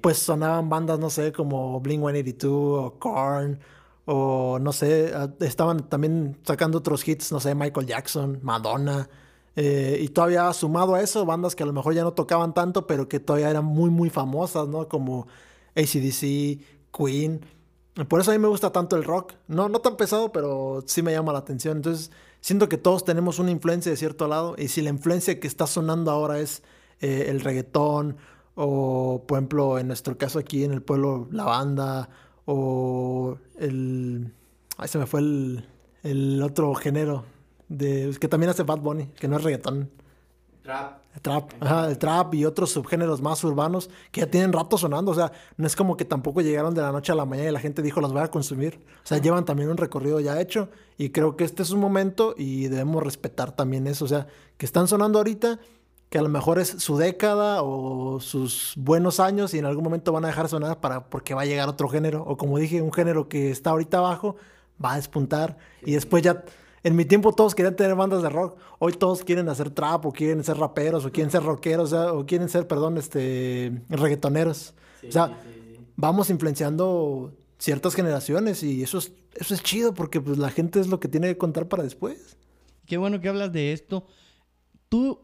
pues 0.00 0.18
sonaban 0.18 0.68
bandas, 0.68 1.00
no 1.00 1.10
sé, 1.10 1.32
como 1.32 1.80
Blink 1.80 2.00
182 2.00 2.52
o 2.52 2.98
Korn. 2.98 3.58
O 4.06 4.58
no 4.60 4.72
sé, 4.72 5.12
ah, 5.14 5.30
estaban 5.40 5.88
también 5.88 6.38
sacando 6.44 6.78
otros 6.78 7.06
hits, 7.08 7.32
no 7.32 7.40
sé, 7.40 7.54
Michael 7.54 7.86
Jackson, 7.86 8.38
Madonna. 8.42 9.08
Eh, 9.56 9.98
y 10.00 10.08
todavía 10.08 10.52
sumado 10.52 10.94
a 10.94 11.02
eso, 11.02 11.24
bandas 11.24 11.54
que 11.54 11.62
a 11.62 11.66
lo 11.66 11.72
mejor 11.72 11.94
ya 11.94 12.02
no 12.02 12.12
tocaban 12.12 12.54
tanto, 12.54 12.86
pero 12.86 13.08
que 13.08 13.20
todavía 13.20 13.50
eran 13.50 13.64
muy, 13.64 13.90
muy 13.90 14.10
famosas, 14.10 14.68
¿no? 14.68 14.88
Como 14.88 15.26
ACDC, 15.76 16.60
Queen. 16.92 17.40
Por 18.08 18.20
eso 18.20 18.32
a 18.32 18.34
mí 18.34 18.40
me 18.40 18.48
gusta 18.48 18.72
tanto 18.72 18.96
el 18.96 19.04
rock. 19.04 19.34
No, 19.46 19.68
no 19.68 19.80
tan 19.80 19.96
pesado, 19.96 20.32
pero 20.32 20.82
sí 20.86 21.02
me 21.02 21.12
llama 21.12 21.32
la 21.32 21.38
atención. 21.38 21.76
Entonces, 21.76 22.10
siento 22.40 22.68
que 22.68 22.78
todos 22.78 23.04
tenemos 23.04 23.38
una 23.38 23.52
influencia 23.52 23.90
de 23.90 23.96
cierto 23.96 24.26
lado. 24.26 24.56
Y 24.58 24.68
si 24.68 24.82
la 24.82 24.90
influencia 24.90 25.38
que 25.38 25.46
está 25.46 25.66
sonando 25.66 26.10
ahora 26.10 26.40
es 26.40 26.62
eh, 27.00 27.26
el 27.28 27.40
reggaetón, 27.40 28.16
o 28.56 29.24
por 29.26 29.38
ejemplo, 29.38 29.78
en 29.78 29.86
nuestro 29.88 30.18
caso 30.18 30.38
aquí 30.40 30.64
en 30.64 30.72
el 30.72 30.82
pueblo, 30.82 31.28
la 31.30 31.44
banda, 31.44 32.08
o 32.46 33.38
el... 33.58 34.32
Ahí 34.76 34.88
se 34.88 34.98
me 34.98 35.06
fue 35.06 35.20
el, 35.20 35.68
el 36.02 36.42
otro 36.42 36.74
género 36.74 37.24
de, 37.76 38.16
que 38.20 38.28
también 38.28 38.50
hace 38.50 38.62
Bad 38.62 38.78
Bunny, 38.78 39.06
que 39.18 39.28
no 39.28 39.36
es 39.36 39.42
reggaetón. 39.42 39.90
Trap. 40.62 41.04
Trap, 41.20 41.52
ajá, 41.60 41.88
el 41.90 41.98
trap 41.98 42.34
y 42.34 42.44
otros 42.44 42.70
subgéneros 42.70 43.20
más 43.20 43.44
urbanos 43.44 43.90
que 44.10 44.22
ya 44.22 44.30
tienen 44.30 44.52
rato 44.52 44.78
sonando. 44.78 45.12
O 45.12 45.14
sea, 45.14 45.30
no 45.56 45.66
es 45.66 45.76
como 45.76 45.96
que 45.96 46.04
tampoco 46.04 46.40
llegaron 46.40 46.74
de 46.74 46.80
la 46.80 46.90
noche 46.90 47.12
a 47.12 47.14
la 47.14 47.24
mañana 47.24 47.50
y 47.50 47.52
la 47.52 47.60
gente 47.60 47.82
dijo 47.82 48.00
los 48.00 48.12
voy 48.12 48.22
a 48.22 48.28
consumir. 48.28 48.80
O 49.04 49.06
sea, 49.06 49.18
llevan 49.18 49.44
también 49.44 49.68
un 49.68 49.76
recorrido 49.76 50.18
ya 50.20 50.40
hecho 50.40 50.70
y 50.96 51.10
creo 51.10 51.36
que 51.36 51.44
este 51.44 51.62
es 51.62 51.70
un 51.70 51.80
momento 51.80 52.34
y 52.36 52.68
debemos 52.68 53.02
respetar 53.02 53.52
también 53.52 53.86
eso. 53.86 54.06
O 54.06 54.08
sea, 54.08 54.26
que 54.56 54.66
están 54.66 54.88
sonando 54.88 55.18
ahorita, 55.18 55.60
que 56.08 56.18
a 56.18 56.22
lo 56.22 56.30
mejor 56.30 56.58
es 56.58 56.68
su 56.68 56.96
década 56.96 57.62
o 57.62 58.18
sus 58.20 58.72
buenos 58.76 59.20
años 59.20 59.52
y 59.54 59.58
en 59.58 59.66
algún 59.66 59.84
momento 59.84 60.12
van 60.12 60.24
a 60.24 60.28
dejar 60.28 60.48
sonar 60.48 60.80
para, 60.80 61.10
porque 61.10 61.34
va 61.34 61.42
a 61.42 61.46
llegar 61.46 61.68
otro 61.68 61.88
género. 61.88 62.24
O 62.24 62.36
como 62.36 62.58
dije, 62.58 62.80
un 62.80 62.92
género 62.92 63.28
que 63.28 63.50
está 63.50 63.70
ahorita 63.70 63.98
abajo 63.98 64.36
va 64.82 64.94
a 64.94 64.96
despuntar 64.96 65.58
y 65.84 65.92
después 65.92 66.22
ya 66.22 66.42
en 66.84 66.94
mi 66.94 67.06
tiempo 67.06 67.32
todos 67.32 67.54
querían 67.54 67.74
tener 67.74 67.96
bandas 67.96 68.22
de 68.22 68.28
rock. 68.28 68.58
Hoy 68.78 68.92
todos 68.92 69.24
quieren 69.24 69.48
hacer 69.48 69.70
trap 69.70 70.04
o 70.04 70.12
quieren 70.12 70.44
ser 70.44 70.58
raperos 70.58 71.06
o 71.06 71.10
quieren 71.10 71.30
ser 71.30 71.42
rockeros 71.42 71.94
o, 71.94 72.26
quieren 72.26 72.50
ser, 72.50 72.68
perdón, 72.68 72.98
este, 72.98 73.82
reggaetoneros. 73.88 74.74
o 75.08 75.10
sea, 75.10 75.36
vamos 75.96 76.28
influenciando 76.28 77.32
ciertas 77.58 77.94
generaciones 77.94 78.62
y 78.62 78.82
eso 78.82 78.98
es, 78.98 79.12
eso 79.34 79.54
es 79.54 79.62
chido 79.62 79.94
porque 79.94 80.20
pues 80.20 80.36
la 80.36 80.50
gente 80.50 80.78
es 80.78 80.86
lo 80.88 81.00
que 81.00 81.08
tiene 81.08 81.28
que 81.28 81.38
contar 81.38 81.68
para 81.68 81.82
después. 81.82 82.36
Qué 82.84 82.98
bueno 82.98 83.18
que 83.18 83.30
hablas 83.30 83.50
de 83.50 83.72
esto. 83.72 84.06
¿Tú 84.90 85.20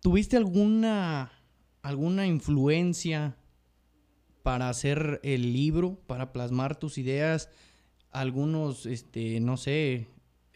tuviste 0.00 0.36
alguna, 0.36 1.32
alguna 1.82 2.28
influencia 2.28 3.36
para 4.44 4.68
hacer 4.68 5.18
el 5.24 5.52
libro, 5.52 5.98
para 6.06 6.32
plasmar 6.32 6.78
tus 6.78 6.96
ideas? 6.96 7.50
Algunos, 8.12 8.86
este, 8.86 9.40
no 9.40 9.56
sé, 9.56 10.06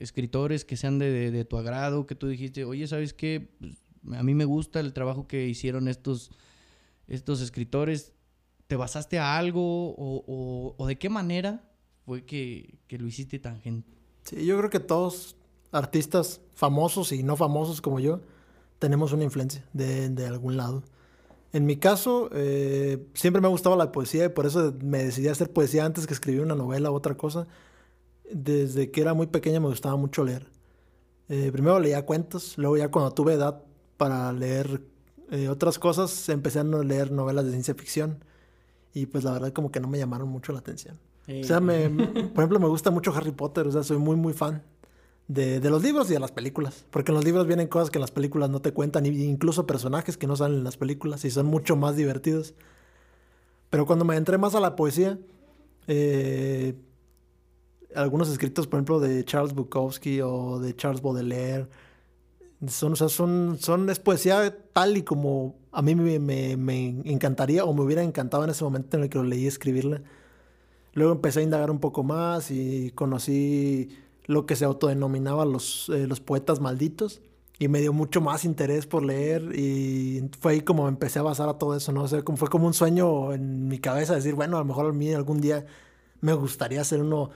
escritores 0.02 0.64
que 0.64 0.76
sean 0.76 0.98
de, 0.98 1.44
tu 1.48 1.56
agrado, 1.56 2.06
que 2.06 2.14
tú 2.14 2.28
dijiste, 2.28 2.64
oye, 2.64 2.86
¿sabes 2.86 3.14
qué? 3.14 3.48
Pues, 3.58 3.74
a 4.12 4.22
mí 4.22 4.34
me 4.34 4.44
gusta 4.44 4.80
el 4.80 4.92
trabajo 4.92 5.26
que 5.28 5.46
hicieron 5.46 5.88
estos, 5.88 6.30
estos 7.06 7.40
escritores. 7.40 8.12
¿Te 8.66 8.76
basaste 8.76 9.18
a 9.18 9.36
algo 9.36 9.94
o, 9.96 10.86
de 10.86 10.98
qué 10.98 11.08
manera 11.08 11.70
fue 12.04 12.24
que, 12.24 12.78
lo 12.90 13.06
hiciste 13.06 13.38
tan 13.38 13.60
gente? 13.60 13.92
Sí, 14.24 14.44
yo 14.44 14.58
creo 14.58 14.70
que 14.70 14.80
todos 14.80 15.36
artistas 15.72 16.40
famosos 16.54 17.12
y 17.12 17.22
no 17.22 17.36
famosos 17.36 17.80
como 17.80 18.00
yo 18.00 18.20
tenemos 18.78 19.12
una 19.12 19.24
influencia 19.24 19.64
de, 19.72 20.26
algún 20.26 20.56
lado. 20.56 20.82
En 21.52 21.66
mi 21.66 21.76
caso, 21.76 22.30
eh, 22.32 23.06
siempre 23.14 23.40
me 23.40 23.46
ha 23.46 23.50
gustado 23.50 23.76
la 23.76 23.92
poesía 23.92 24.24
y 24.24 24.28
por 24.30 24.46
eso 24.46 24.74
me 24.82 25.04
decidí 25.04 25.28
a 25.28 25.32
hacer 25.32 25.52
poesía 25.52 25.84
antes 25.84 26.06
que 26.06 26.14
escribir 26.14 26.40
una 26.40 26.54
novela 26.54 26.90
u 26.90 26.94
otra 26.94 27.14
cosa 27.14 27.46
desde 28.30 28.90
que 28.90 29.00
era 29.00 29.14
muy 29.14 29.26
pequeña 29.26 29.60
me 29.60 29.68
gustaba 29.68 29.96
mucho 29.96 30.24
leer. 30.24 30.46
Eh, 31.28 31.50
primero 31.52 31.78
leía 31.78 32.04
cuentos, 32.04 32.58
luego 32.58 32.76
ya 32.76 32.90
cuando 32.90 33.12
tuve 33.12 33.34
edad 33.34 33.62
para 33.96 34.32
leer 34.32 34.82
eh, 35.30 35.48
otras 35.48 35.78
cosas, 35.78 36.28
empecé 36.28 36.60
a 36.60 36.64
leer 36.64 37.10
novelas 37.10 37.44
de 37.44 37.52
ciencia 37.52 37.74
ficción. 37.74 38.24
Y 38.94 39.06
pues 39.06 39.24
la 39.24 39.32
verdad 39.32 39.52
como 39.52 39.70
que 39.72 39.80
no 39.80 39.88
me 39.88 39.98
llamaron 39.98 40.28
mucho 40.28 40.52
la 40.52 40.58
atención. 40.58 40.98
O 41.28 41.44
sea, 41.44 41.60
me, 41.60 41.88
por 41.88 42.38
ejemplo, 42.38 42.58
me 42.58 42.66
gusta 42.68 42.90
mucho 42.90 43.14
Harry 43.14 43.30
Potter, 43.30 43.66
o 43.66 43.72
sea, 43.72 43.82
soy 43.82 43.96
muy, 43.96 44.16
muy 44.16 44.32
fan 44.32 44.62
de, 45.28 45.60
de, 45.60 45.70
los 45.70 45.82
libros 45.82 46.10
y 46.10 46.14
de 46.14 46.20
las 46.20 46.32
películas. 46.32 46.84
Porque 46.90 47.12
en 47.12 47.14
los 47.14 47.24
libros 47.24 47.46
vienen 47.46 47.68
cosas 47.68 47.90
que 47.90 47.98
en 47.98 48.02
las 48.02 48.10
películas 48.10 48.50
no 48.50 48.60
te 48.60 48.72
cuentan, 48.72 49.06
incluso 49.06 49.66
personajes 49.66 50.16
que 50.16 50.26
no 50.26 50.36
salen 50.36 50.58
en 50.58 50.64
las 50.64 50.76
películas 50.76 51.24
y 51.24 51.30
son 51.30 51.46
mucho 51.46 51.76
más 51.76 51.96
divertidos. 51.96 52.54
Pero 53.70 53.86
cuando 53.86 54.04
me 54.04 54.16
entré 54.16 54.36
más 54.36 54.54
a 54.54 54.60
la 54.60 54.76
poesía, 54.76 55.18
eh, 55.86 56.74
algunos 57.94 58.28
escritos, 58.28 58.66
por 58.66 58.78
ejemplo, 58.78 59.00
de 59.00 59.24
Charles 59.24 59.54
Bukowski 59.54 60.20
o 60.20 60.58
de 60.58 60.74
Charles 60.76 61.02
Baudelaire, 61.02 61.68
son, 62.68 62.92
o 62.92 62.96
sea, 62.96 63.08
son, 63.08 63.58
son, 63.60 63.90
es 63.90 63.98
poesía 63.98 64.56
tal 64.72 64.96
y 64.96 65.02
como 65.02 65.56
a 65.72 65.82
mí 65.82 65.94
me, 65.94 66.18
me, 66.56 66.84
encantaría 67.04 67.64
o 67.64 67.72
me 67.74 67.82
hubiera 67.82 68.02
encantado 68.02 68.44
en 68.44 68.50
ese 68.50 68.62
momento 68.64 68.96
en 68.96 69.04
el 69.04 69.08
que 69.08 69.18
lo 69.18 69.24
leí 69.24 69.46
escribirla. 69.46 70.02
Luego 70.94 71.12
empecé 71.12 71.40
a 71.40 71.42
indagar 71.42 71.70
un 71.70 71.80
poco 71.80 72.02
más 72.02 72.50
y 72.50 72.92
conocí 72.94 73.96
lo 74.26 74.46
que 74.46 74.56
se 74.56 74.64
autodenominaba 74.64 75.44
los, 75.44 75.88
eh, 75.88 76.06
los 76.06 76.20
poetas 76.20 76.60
malditos 76.60 77.22
y 77.58 77.68
me 77.68 77.80
dio 77.80 77.92
mucho 77.92 78.20
más 78.20 78.44
interés 78.44 78.86
por 78.86 79.04
leer 79.04 79.56
y 79.56 80.28
fue 80.40 80.52
ahí 80.52 80.60
como 80.60 80.88
empecé 80.88 81.18
a 81.18 81.22
basar 81.22 81.48
a 81.48 81.58
todo 81.58 81.76
eso, 81.76 81.92
¿no? 81.92 82.02
O 82.02 82.08
sea, 82.08 82.22
fue 82.36 82.48
como 82.48 82.66
un 82.66 82.74
sueño 82.74 83.32
en 83.32 83.68
mi 83.68 83.78
cabeza 83.78 84.14
decir, 84.14 84.34
bueno, 84.34 84.56
a 84.56 84.60
lo 84.60 84.66
mejor 84.66 84.86
a 84.86 84.92
mí 84.92 85.12
algún 85.12 85.40
día 85.40 85.64
me 86.20 86.34
gustaría 86.34 86.82
ser 86.84 87.00
uno 87.00 87.30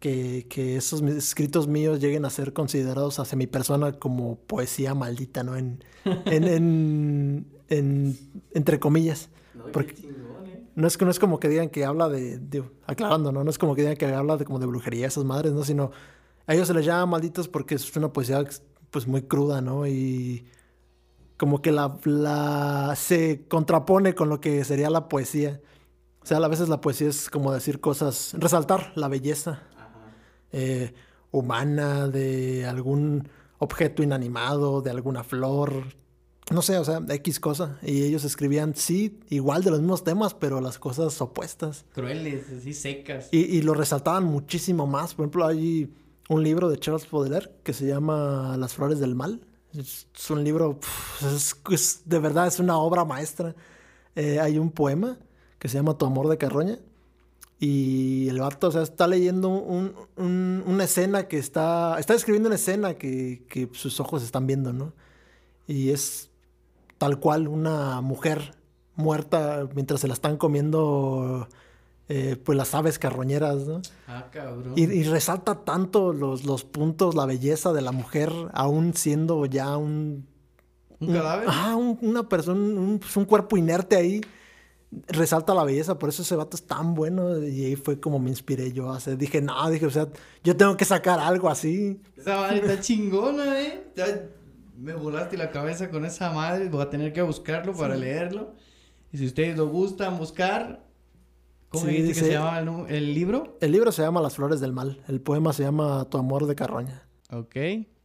que, 0.00 0.46
que 0.48 0.76
esos 0.76 1.02
escritos 1.02 1.66
míos 1.66 2.00
lleguen 2.00 2.24
a 2.24 2.30
ser 2.30 2.52
considerados 2.52 3.18
hacia 3.18 3.36
mi 3.36 3.46
persona 3.46 3.92
como 3.92 4.36
poesía 4.36 4.94
maldita, 4.94 5.42
¿no? 5.42 5.56
En, 5.56 5.82
en, 6.26 6.44
en- 6.44 7.46
en- 7.68 8.18
entre 8.54 8.78
comillas. 8.78 9.28
Porque 9.72 9.94
no 10.76 10.86
es, 10.86 10.96
que- 10.96 11.04
no 11.04 11.10
es 11.10 11.18
como 11.18 11.40
que 11.40 11.48
digan 11.48 11.68
que 11.68 11.84
habla 11.84 12.08
de, 12.08 12.62
aclarando, 12.86 13.32
¿no? 13.32 13.42
No 13.44 13.50
es 13.50 13.58
como 13.58 13.74
que 13.74 13.82
digan 13.82 13.96
que 13.96 14.06
habla 14.06 14.36
de 14.36 14.44
como 14.44 14.58
de 14.58 14.66
brujería 14.66 15.06
esas 15.08 15.24
madres, 15.24 15.52
¿no? 15.52 15.64
Sino 15.64 15.90
a 16.46 16.54
ellos 16.54 16.68
se 16.68 16.74
les 16.74 16.86
llama 16.86 17.06
malditos 17.06 17.48
porque 17.48 17.74
es 17.74 17.96
una 17.96 18.12
poesía 18.12 18.44
pues 18.90 19.06
muy 19.06 19.22
cruda, 19.22 19.60
¿no? 19.60 19.86
Y 19.86 20.46
como 21.36 21.60
que 21.60 21.72
la, 21.72 21.98
la 22.04 22.94
se 22.96 23.46
contrapone 23.48 24.14
con 24.14 24.28
lo 24.28 24.40
que 24.40 24.64
sería 24.64 24.90
la 24.90 25.08
poesía. 25.08 25.60
O 26.22 26.26
sea, 26.26 26.38
a 26.38 26.48
veces 26.48 26.68
la 26.68 26.80
poesía 26.80 27.08
es 27.08 27.28
como 27.30 27.52
decir 27.52 27.80
cosas, 27.80 28.34
resaltar 28.38 28.92
la 28.94 29.08
belleza 29.08 29.62
eh, 30.52 30.92
humana 31.30 32.08
de 32.08 32.66
algún 32.66 33.28
objeto 33.58 34.02
inanimado, 34.02 34.82
de 34.82 34.90
alguna 34.90 35.24
flor, 35.24 35.84
no 36.50 36.62
sé, 36.62 36.78
o 36.78 36.84
sea, 36.84 37.02
X 37.08 37.40
cosa. 37.40 37.78
Y 37.82 38.04
ellos 38.04 38.24
escribían, 38.24 38.74
sí, 38.74 39.20
igual 39.28 39.62
de 39.64 39.70
los 39.70 39.80
mismos 39.80 40.04
temas, 40.04 40.32
pero 40.34 40.60
las 40.60 40.78
cosas 40.78 41.20
opuestas. 41.20 41.84
Crueles, 41.92 42.44
así 42.58 42.72
secas. 42.72 43.28
Y, 43.32 43.40
y 43.40 43.62
lo 43.62 43.74
resaltaban 43.74 44.24
muchísimo 44.24 44.86
más. 44.86 45.14
Por 45.14 45.24
ejemplo, 45.24 45.46
hay 45.46 45.92
un 46.30 46.42
libro 46.42 46.68
de 46.70 46.78
Charles 46.78 47.10
Baudelaire 47.10 47.50
que 47.62 47.72
se 47.74 47.86
llama 47.86 48.56
Las 48.56 48.72
Flores 48.74 48.98
del 48.98 49.14
Mal. 49.14 49.40
Es, 49.76 50.06
un 50.30 50.42
libro, 50.44 50.78
es- 51.70 52.02
de 52.06 52.18
verdad, 52.18 52.46
es 52.46 52.58
una 52.60 52.78
obra 52.78 53.04
maestra. 53.04 53.54
Eh, 54.16 54.40
hay 54.40 54.58
un 54.58 54.70
poema 54.70 55.18
que 55.58 55.68
se 55.68 55.74
llama 55.76 55.98
Tu 55.98 56.06
amor 56.06 56.28
de 56.28 56.38
carroña. 56.38 56.78
Y 57.60 58.28
el 58.28 58.38
vato, 58.40 58.68
o 58.68 58.70
sea, 58.70 58.82
está 58.82 59.06
leyendo 59.08 59.48
un- 59.48 59.92
un- 60.16 60.62
una 60.66 60.84
escena 60.84 61.26
que 61.26 61.38
está... 61.38 61.98
Está 61.98 62.14
escribiendo 62.14 62.48
una 62.48 62.56
escena 62.56 62.94
que, 62.94 63.42
que 63.48 63.68
sus 63.72 63.98
ojos 64.00 64.22
están 64.22 64.46
viendo, 64.46 64.72
¿no? 64.72 64.92
Y 65.66 65.90
es 65.90 66.30
tal 66.98 67.18
cual 67.18 67.48
una 67.48 68.00
mujer 68.00 68.54
muerta 68.94 69.68
mientras 69.74 70.00
se 70.00 70.08
la 70.08 70.14
están 70.14 70.36
comiendo 70.36 71.48
eh, 72.08 72.36
pues 72.42 72.56
las 72.56 72.74
aves 72.74 72.98
carroñeras, 72.98 73.66
¿no? 73.66 73.82
Ah, 74.06 74.26
cabrón. 74.32 74.72
Y, 74.76 74.84
y 74.84 75.02
resalta 75.04 75.64
tanto 75.64 76.12
los, 76.12 76.44
los 76.44 76.64
puntos, 76.64 77.14
la 77.14 77.26
belleza 77.26 77.72
de 77.72 77.82
la 77.82 77.92
mujer, 77.92 78.32
aún 78.52 78.94
siendo 78.94 79.44
ya 79.46 79.76
un... 79.76 80.26
¿Un 81.00 81.12
cadáver? 81.12 81.48
Ah, 81.50 81.76
un- 81.76 81.98
una 82.02 82.28
persona, 82.28 82.60
un, 82.60 82.98
pues, 83.00 83.16
un 83.16 83.24
cuerpo 83.24 83.56
inerte 83.56 83.94
ahí. 83.96 84.20
Resalta 85.08 85.52
la 85.54 85.64
belleza, 85.64 85.98
por 85.98 86.08
eso 86.08 86.22
ese 86.22 86.34
vato 86.34 86.56
es 86.56 86.66
tan 86.66 86.94
bueno. 86.94 87.38
Y 87.46 87.64
ahí 87.66 87.76
fue 87.76 88.00
como 88.00 88.18
me 88.18 88.30
inspiré 88.30 88.72
yo 88.72 88.90
a 88.90 88.96
hacer. 88.96 89.18
Dije, 89.18 89.42
no, 89.42 89.68
dije, 89.70 89.84
o 89.86 89.90
sea, 89.90 90.08
yo 90.42 90.56
tengo 90.56 90.76
que 90.76 90.84
sacar 90.86 91.20
algo 91.20 91.48
así. 91.50 92.00
Esa 92.16 92.36
madre 92.36 92.58
está 92.58 92.80
chingona, 92.80 93.60
¿eh? 93.60 93.92
Ya 93.96 94.06
me 94.78 94.94
volaste 94.94 95.36
la 95.36 95.50
cabeza 95.50 95.90
con 95.90 96.04
esa 96.06 96.32
madre. 96.32 96.68
Voy 96.68 96.80
a 96.82 96.88
tener 96.88 97.12
que 97.12 97.20
buscarlo 97.22 97.74
para 97.74 97.96
leerlo. 97.96 98.54
Y 99.12 99.18
si 99.18 99.26
ustedes 99.26 99.56
lo 99.58 99.68
gustan 99.68 100.16
buscar, 100.18 100.86
¿cómo 101.68 101.84
Sí, 101.84 101.90
dijiste 101.90 102.14
que 102.14 102.20
sí. 102.20 102.26
se 102.26 102.32
llama 102.32 102.58
el, 102.58 102.94
el 102.94 103.14
libro? 103.14 103.58
El 103.60 103.72
libro 103.72 103.92
se 103.92 104.02
llama 104.02 104.22
Las 104.22 104.36
Flores 104.36 104.60
del 104.60 104.72
Mal. 104.72 105.02
El 105.08 105.20
poema 105.20 105.52
se 105.52 105.64
llama 105.64 106.06
Tu 106.08 106.16
amor 106.16 106.46
de 106.46 106.54
carroña. 106.54 107.06
Ok. 107.30 107.56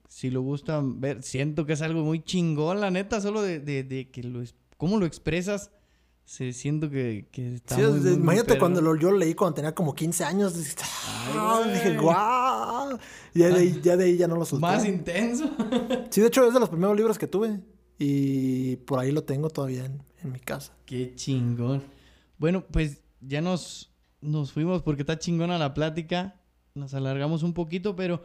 Si 0.10 0.30
lo 0.30 0.42
gustan 0.42 1.00
ver, 1.00 1.24
siento 1.24 1.66
que 1.66 1.74
es 1.74 1.82
algo 1.82 2.04
muy 2.04 2.22
chingón, 2.24 2.82
la 2.82 2.92
neta, 2.92 3.20
solo 3.22 3.42
de, 3.42 3.60
de, 3.60 3.84
de 3.84 4.12
que 4.12 4.22
lo... 4.24 4.44
¿Cómo 4.78 4.98
lo 5.00 5.06
expresas? 5.06 5.72
Se, 6.26 6.54
siento 6.54 6.90
que, 6.90 7.28
que 7.32 7.56
está 7.56 7.76
Sí, 7.76 7.82
muy, 7.82 8.00
muy, 8.00 8.14
imagínate 8.14 8.58
cuando 8.58 8.82
lo- 8.82 8.96
yo 8.96 9.12
lo 9.12 9.18
leí 9.18 9.34
cuando 9.36 9.56
tenía 9.56 9.76
como 9.76 9.94
15 9.94 10.24
años. 10.24 10.58
Dije, 10.58 10.76
ah, 11.36 11.62
güey. 11.64 11.74
dije 11.76 11.98
guau. 11.98 12.98
Ya 13.34 13.50
de, 13.50 13.56
ahí, 13.56 13.80
ya 13.84 13.98
de 13.98 14.06
ahí 14.06 14.18
ya 14.18 14.28
no 14.28 14.36
lo 14.38 14.46
solté. 14.46 14.62
Más 14.62 14.86
intenso. 14.86 15.50
Sí, 16.10 16.22
de 16.22 16.28
hecho 16.28 16.48
es 16.48 16.54
de 16.54 16.60
los 16.60 16.70
primeros 16.70 16.96
libros 16.96 17.18
que 17.18 17.28
tuve. 17.28 17.60
Y 18.00 18.78
por 18.78 19.00
ahí 19.00 19.12
lo 19.12 19.24
tengo 19.24 19.50
todavía 19.50 19.86
en, 19.86 20.02
en 20.24 20.32
mi 20.32 20.40
casa. 20.40 20.74
Qué 20.86 21.14
chingón. 21.16 21.84
Bueno, 22.38 22.66
pues 22.72 23.02
ya 23.22 23.42
nos, 23.42 23.92
nos 24.22 24.52
fuimos 24.52 24.82
porque 24.82 25.02
está 25.04 25.20
chingona 25.20 25.58
la 25.58 25.74
plática. 25.74 26.40
Nos 26.74 26.94
alargamos 26.94 27.44
un 27.44 27.54
poquito, 27.54 27.96
pero 27.96 28.24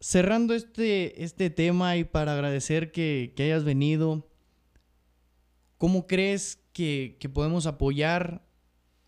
cerrando 0.00 0.54
este, 0.54 1.22
este 1.24 1.48
tema 1.50 1.96
y 1.96 2.04
para 2.04 2.34
agradecer 2.34 2.92
que, 2.92 3.32
que 3.36 3.44
hayas 3.44 3.64
venido, 3.64 4.28
¿cómo 5.78 6.06
crees 6.06 6.60
que, 6.72 7.16
que 7.20 7.28
podemos 7.28 7.66
apoyar 7.66 8.44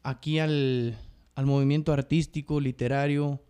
aquí 0.03 0.39
al, 0.39 0.97
al 1.35 1.47
movimiento 1.47 1.93
artístico, 1.93 2.61
literario, 2.61 3.43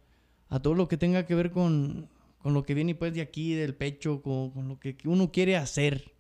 a 0.48 0.60
todo 0.60 0.74
lo 0.74 0.88
que 0.88 0.96
tenga 0.96 1.26
que 1.26 1.34
ver 1.34 1.50
con, 1.50 2.08
con 2.38 2.54
lo 2.54 2.62
que 2.62 2.74
viene 2.74 2.94
pues 2.94 3.14
de 3.14 3.20
aquí, 3.20 3.54
del 3.54 3.74
pecho, 3.74 4.22
con, 4.22 4.50
con 4.50 4.68
lo 4.68 4.78
que 4.78 4.96
uno 5.04 5.30
quiere 5.30 5.56
hacer, 5.56 6.12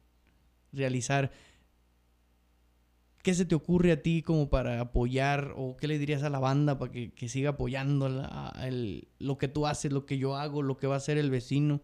realizar? 0.72 1.30
¿Qué 3.22 3.34
se 3.34 3.44
te 3.44 3.54
ocurre 3.54 3.92
a 3.92 4.02
ti 4.02 4.22
como 4.22 4.48
para 4.48 4.80
apoyar 4.80 5.52
o 5.56 5.76
qué 5.76 5.88
le 5.88 5.98
dirías 5.98 6.22
a 6.22 6.30
la 6.30 6.38
banda 6.38 6.78
para 6.78 6.92
que, 6.92 7.12
que 7.12 7.28
siga 7.28 7.50
apoyando 7.50 8.08
la- 8.08 8.54
el- 8.62 9.08
lo 9.18 9.38
que 9.38 9.48
tú 9.48 9.66
haces, 9.66 9.92
lo 9.92 10.06
que 10.06 10.18
yo 10.18 10.36
hago, 10.36 10.62
lo 10.62 10.78
que 10.78 10.86
va 10.86 10.94
a 10.94 10.98
hacer 10.98 11.18
el 11.18 11.30
vecino? 11.30 11.80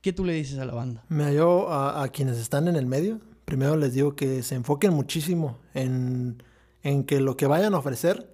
¿Qué 0.00 0.12
tú 0.12 0.24
le 0.24 0.34
dices 0.34 0.58
a 0.58 0.64
la 0.66 0.74
banda? 0.74 1.04
Me 1.08 1.24
hallo 1.24 1.70
a, 1.72 2.02
a 2.02 2.08
quienes 2.08 2.36
están 2.38 2.68
en 2.68 2.76
el 2.76 2.86
medio. 2.86 3.20
Primero 3.44 3.76
les 3.76 3.92
digo 3.92 4.14
que 4.16 4.42
se 4.42 4.54
enfoquen 4.54 4.92
muchísimo 4.92 5.58
en, 5.74 6.42
en 6.82 7.04
que 7.04 7.20
lo 7.20 7.36
que 7.36 7.46
vayan 7.46 7.74
a 7.74 7.78
ofrecer 7.78 8.32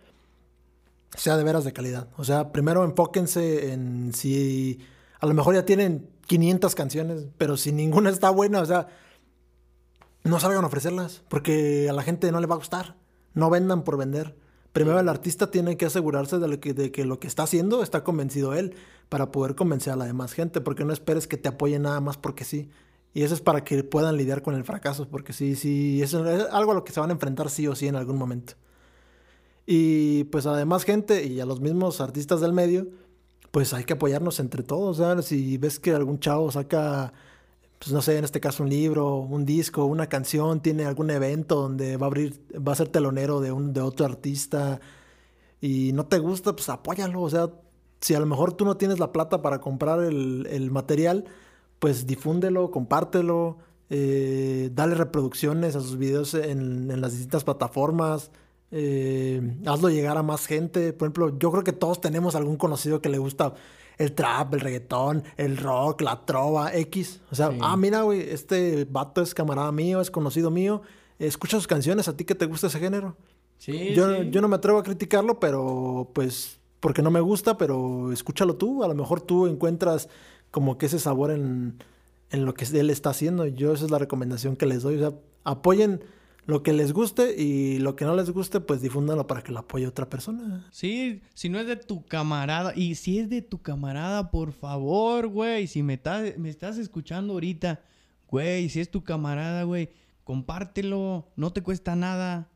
sea 1.16 1.36
de 1.36 1.44
veras 1.44 1.64
de 1.64 1.72
calidad. 1.72 2.08
O 2.16 2.24
sea, 2.24 2.52
primero 2.52 2.84
enfóquense 2.84 3.72
en 3.72 4.12
si 4.14 4.80
a 5.20 5.26
lo 5.26 5.34
mejor 5.34 5.54
ya 5.54 5.64
tienen 5.64 6.08
500 6.26 6.74
canciones, 6.74 7.26
pero 7.38 7.56
si 7.56 7.72
ninguna 7.72 8.10
está 8.10 8.30
buena, 8.30 8.60
o 8.60 8.66
sea, 8.66 8.88
no 10.24 10.38
salgan 10.38 10.64
a 10.64 10.66
ofrecerlas, 10.66 11.22
porque 11.28 11.88
a 11.88 11.92
la 11.92 12.02
gente 12.02 12.30
no 12.30 12.40
le 12.40 12.46
va 12.46 12.54
a 12.54 12.58
gustar. 12.58 12.96
No 13.34 13.50
vendan 13.50 13.82
por 13.84 13.96
vender. 13.96 14.36
Primero 14.72 15.00
el 15.00 15.08
artista 15.08 15.50
tiene 15.50 15.76
que 15.76 15.86
asegurarse 15.86 16.38
de, 16.38 16.60
que, 16.60 16.74
de 16.74 16.92
que 16.92 17.04
lo 17.04 17.18
que 17.18 17.26
está 17.26 17.42
haciendo 17.42 17.82
está 17.82 18.04
convencido 18.04 18.54
él 18.54 18.74
para 19.08 19.32
poder 19.32 19.56
convencer 19.56 19.92
a 19.92 19.96
la 19.96 20.04
demás 20.04 20.32
gente, 20.32 20.60
porque 20.60 20.84
no 20.84 20.92
esperes 20.92 21.26
que 21.26 21.36
te 21.36 21.48
apoyen 21.48 21.82
nada 21.82 22.00
más 22.00 22.16
porque 22.16 22.44
sí. 22.44 22.70
Y 23.12 23.22
eso 23.22 23.34
es 23.34 23.40
para 23.40 23.64
que 23.64 23.82
puedan 23.82 24.16
lidiar 24.16 24.42
con 24.42 24.54
el 24.54 24.64
fracaso, 24.64 25.08
porque 25.08 25.32
sí, 25.32 25.56
sí, 25.56 26.00
eso 26.02 26.24
es 26.26 26.46
algo 26.52 26.72
a 26.72 26.74
lo 26.74 26.84
que 26.84 26.92
se 26.92 27.00
van 27.00 27.10
a 27.10 27.12
enfrentar 27.12 27.50
sí 27.50 27.66
o 27.66 27.74
sí 27.74 27.88
en 27.88 27.96
algún 27.96 28.16
momento. 28.16 28.54
Y 29.66 30.24
pues 30.24 30.46
a 30.46 30.52
la 30.52 30.58
demás 30.58 30.84
gente 30.84 31.24
y 31.26 31.40
a 31.40 31.46
los 31.46 31.60
mismos 31.60 32.00
artistas 32.00 32.40
del 32.40 32.52
medio, 32.52 32.88
pues 33.50 33.74
hay 33.74 33.84
que 33.84 33.94
apoyarnos 33.94 34.40
entre 34.40 34.62
todos. 34.62 34.98
¿sabes? 34.98 35.26
Si 35.26 35.58
ves 35.58 35.78
que 35.78 35.92
algún 35.92 36.20
chavo 36.20 36.50
saca, 36.52 37.12
pues 37.78 37.92
no 37.92 38.02
sé, 38.02 38.18
en 38.18 38.24
este 38.24 38.40
caso 38.40 38.62
un 38.62 38.68
libro, 38.70 39.16
un 39.16 39.44
disco, 39.44 39.84
una 39.84 40.08
canción, 40.08 40.60
tiene 40.60 40.86
algún 40.86 41.10
evento 41.10 41.56
donde 41.56 41.96
va 41.96 42.06
a 42.06 42.08
abrir, 42.08 42.40
va 42.56 42.72
a 42.72 42.76
ser 42.76 42.88
telonero 42.88 43.40
de, 43.40 43.52
un, 43.52 43.72
de 43.72 43.80
otro 43.80 44.06
artista 44.06 44.80
y 45.60 45.92
no 45.92 46.06
te 46.06 46.18
gusta, 46.18 46.52
pues 46.54 46.68
apóyalo. 46.68 47.22
O 47.22 47.30
sea, 47.30 47.50
si 48.00 48.14
a 48.14 48.20
lo 48.20 48.26
mejor 48.26 48.52
tú 48.54 48.64
no 48.64 48.76
tienes 48.76 48.98
la 48.98 49.12
plata 49.12 49.42
para 49.42 49.60
comprar 49.60 50.02
el, 50.02 50.46
el 50.50 50.70
material, 50.70 51.24
pues 51.80 52.06
difúndelo, 52.06 52.70
compártelo, 52.70 53.58
eh, 53.90 54.70
dale 54.72 54.94
reproducciones 54.94 55.74
a 55.74 55.80
sus 55.80 55.96
videos 55.98 56.34
en, 56.34 56.90
en 56.90 57.00
las 57.00 57.12
distintas 57.12 57.42
plataformas. 57.44 58.30
eh, 58.72 59.42
hazlo 59.66 59.88
llegar 59.90 60.16
a 60.16 60.22
más 60.22 60.46
gente. 60.46 60.92
Por 60.92 61.06
ejemplo, 61.06 61.36
yo 61.40 61.50
creo 61.50 61.64
que 61.64 61.72
todos 61.72 62.00
tenemos 62.00 62.36
algún 62.36 62.56
conocido 62.56 63.00
que 63.02 63.08
le 63.08 63.18
gusta 63.18 63.54
el 63.98 64.12
trap, 64.12 64.54
el 64.54 64.60
reggaetón, 64.60 65.24
el 65.36 65.56
rock, 65.56 66.02
la 66.02 66.24
trova, 66.24 66.72
X. 66.76 67.20
O 67.32 67.34
sea, 67.34 67.50
Sí. 67.50 67.58
ah, 67.60 67.76
mira, 67.76 68.02
güey, 68.02 68.20
este 68.30 68.84
vato 68.88 69.22
es 69.22 69.34
camarada 69.34 69.72
mío, 69.72 70.00
es 70.00 70.10
conocido 70.12 70.52
mío. 70.52 70.82
Escucha 71.18 71.56
sus 71.56 71.66
canciones, 71.66 72.06
a 72.06 72.16
ti 72.16 72.24
que 72.24 72.36
te 72.36 72.46
gusta 72.46 72.68
ese 72.68 72.78
género. 72.78 73.16
Sí, 73.58 73.92
Yo, 73.94 74.08
sí. 74.22 74.30
yo 74.30 74.40
no 74.40 74.46
me 74.48 74.54
atrevo 74.56 74.78
a 74.78 74.84
criticarlo, 74.84 75.40
pero 75.40 76.08
pues 76.14 76.58
porque 76.78 77.02
no 77.02 77.10
me 77.10 77.20
gusta, 77.20 77.58
pero 77.58 78.12
escúchalo 78.12 78.54
tú. 78.54 78.84
A 78.84 78.88
lo 78.88 78.94
mejor 78.94 79.20
tú 79.20 79.48
encuentras 79.48 80.08
como 80.50 80.78
que 80.78 80.86
ese 80.86 80.98
sabor 80.98 81.30
en, 81.30 81.82
en 82.30 82.44
lo 82.44 82.54
que 82.54 82.64
él 82.78 82.90
está 82.90 83.10
haciendo. 83.10 83.46
Yo 83.46 83.72
esa 83.72 83.84
es 83.84 83.90
la 83.90 83.98
recomendación 83.98 84.56
que 84.56 84.66
les 84.66 84.82
doy. 84.82 84.96
O 84.96 84.98
sea, 85.10 85.18
apoyen 85.44 86.02
lo 86.46 86.62
que 86.62 86.72
les 86.72 86.92
guste 86.92 87.40
y 87.40 87.78
lo 87.78 87.94
que 87.94 88.04
no 88.04 88.16
les 88.16 88.30
guste, 88.30 88.60
pues 88.60 88.80
difúndanlo 88.80 89.26
para 89.26 89.42
que 89.42 89.52
lo 89.52 89.60
apoye 89.60 89.86
otra 89.86 90.08
persona. 90.08 90.66
Sí, 90.72 91.20
si 91.34 91.48
no 91.48 91.60
es 91.60 91.66
de 91.66 91.76
tu 91.76 92.04
camarada, 92.06 92.72
y 92.74 92.96
si 92.96 93.18
es 93.20 93.28
de 93.28 93.42
tu 93.42 93.62
camarada, 93.62 94.30
por 94.30 94.52
favor, 94.52 95.28
güey, 95.28 95.66
si 95.68 95.82
me, 95.82 95.96
ta- 95.98 96.24
me 96.38 96.48
estás 96.48 96.76
escuchando 96.78 97.34
ahorita, 97.34 97.80
güey, 98.26 98.68
si 98.68 98.80
es 98.80 98.90
tu 98.90 99.04
camarada, 99.04 99.62
güey, 99.62 99.90
compártelo, 100.24 101.28
no 101.36 101.52
te 101.52 101.62
cuesta 101.62 101.94
nada. 101.94 102.48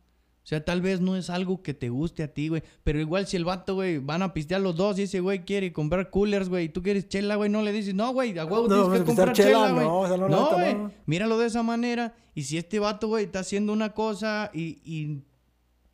O 0.44 0.46
sea, 0.46 0.62
tal 0.62 0.82
vez 0.82 1.00
no 1.00 1.16
es 1.16 1.30
algo 1.30 1.62
que 1.62 1.72
te 1.72 1.88
guste 1.88 2.22
a 2.22 2.28
ti, 2.28 2.48
güey. 2.48 2.62
Pero 2.82 3.00
igual 3.00 3.26
si 3.26 3.38
el 3.38 3.46
vato, 3.46 3.76
güey, 3.76 3.96
van 3.96 4.20
a 4.20 4.34
pistear 4.34 4.60
los 4.60 4.76
dos 4.76 4.98
y 4.98 5.04
ese 5.04 5.20
güey 5.20 5.42
quiere 5.46 5.72
comprar 5.72 6.10
coolers, 6.10 6.50
güey, 6.50 6.66
y 6.66 6.68
tú 6.68 6.82
quieres 6.82 7.08
chela, 7.08 7.36
güey, 7.36 7.48
no 7.48 7.62
le 7.62 7.72
dices, 7.72 7.94
no, 7.94 8.12
güey, 8.12 8.38
a 8.38 8.44
huevo 8.44 8.68
No, 8.68 8.74
tienes 8.74 8.88
pues, 8.88 9.00
que 9.00 9.06
comprar 9.06 9.32
chela, 9.32 9.72
güey. 9.72 9.86
no, 9.86 10.00
o 10.00 10.06
sea, 10.06 10.18
no, 10.18 10.50
güey, 10.50 10.74
no. 10.74 10.92
míralo 11.06 11.38
de 11.38 11.46
esa 11.46 11.62
manera. 11.62 12.14
Y 12.34 12.42
si 12.42 12.58
este 12.58 12.78
vato, 12.78 13.08
güey, 13.08 13.24
está 13.24 13.38
haciendo 13.38 13.72
una 13.72 13.94
cosa 13.94 14.50
y, 14.52 14.80
y 14.84 15.22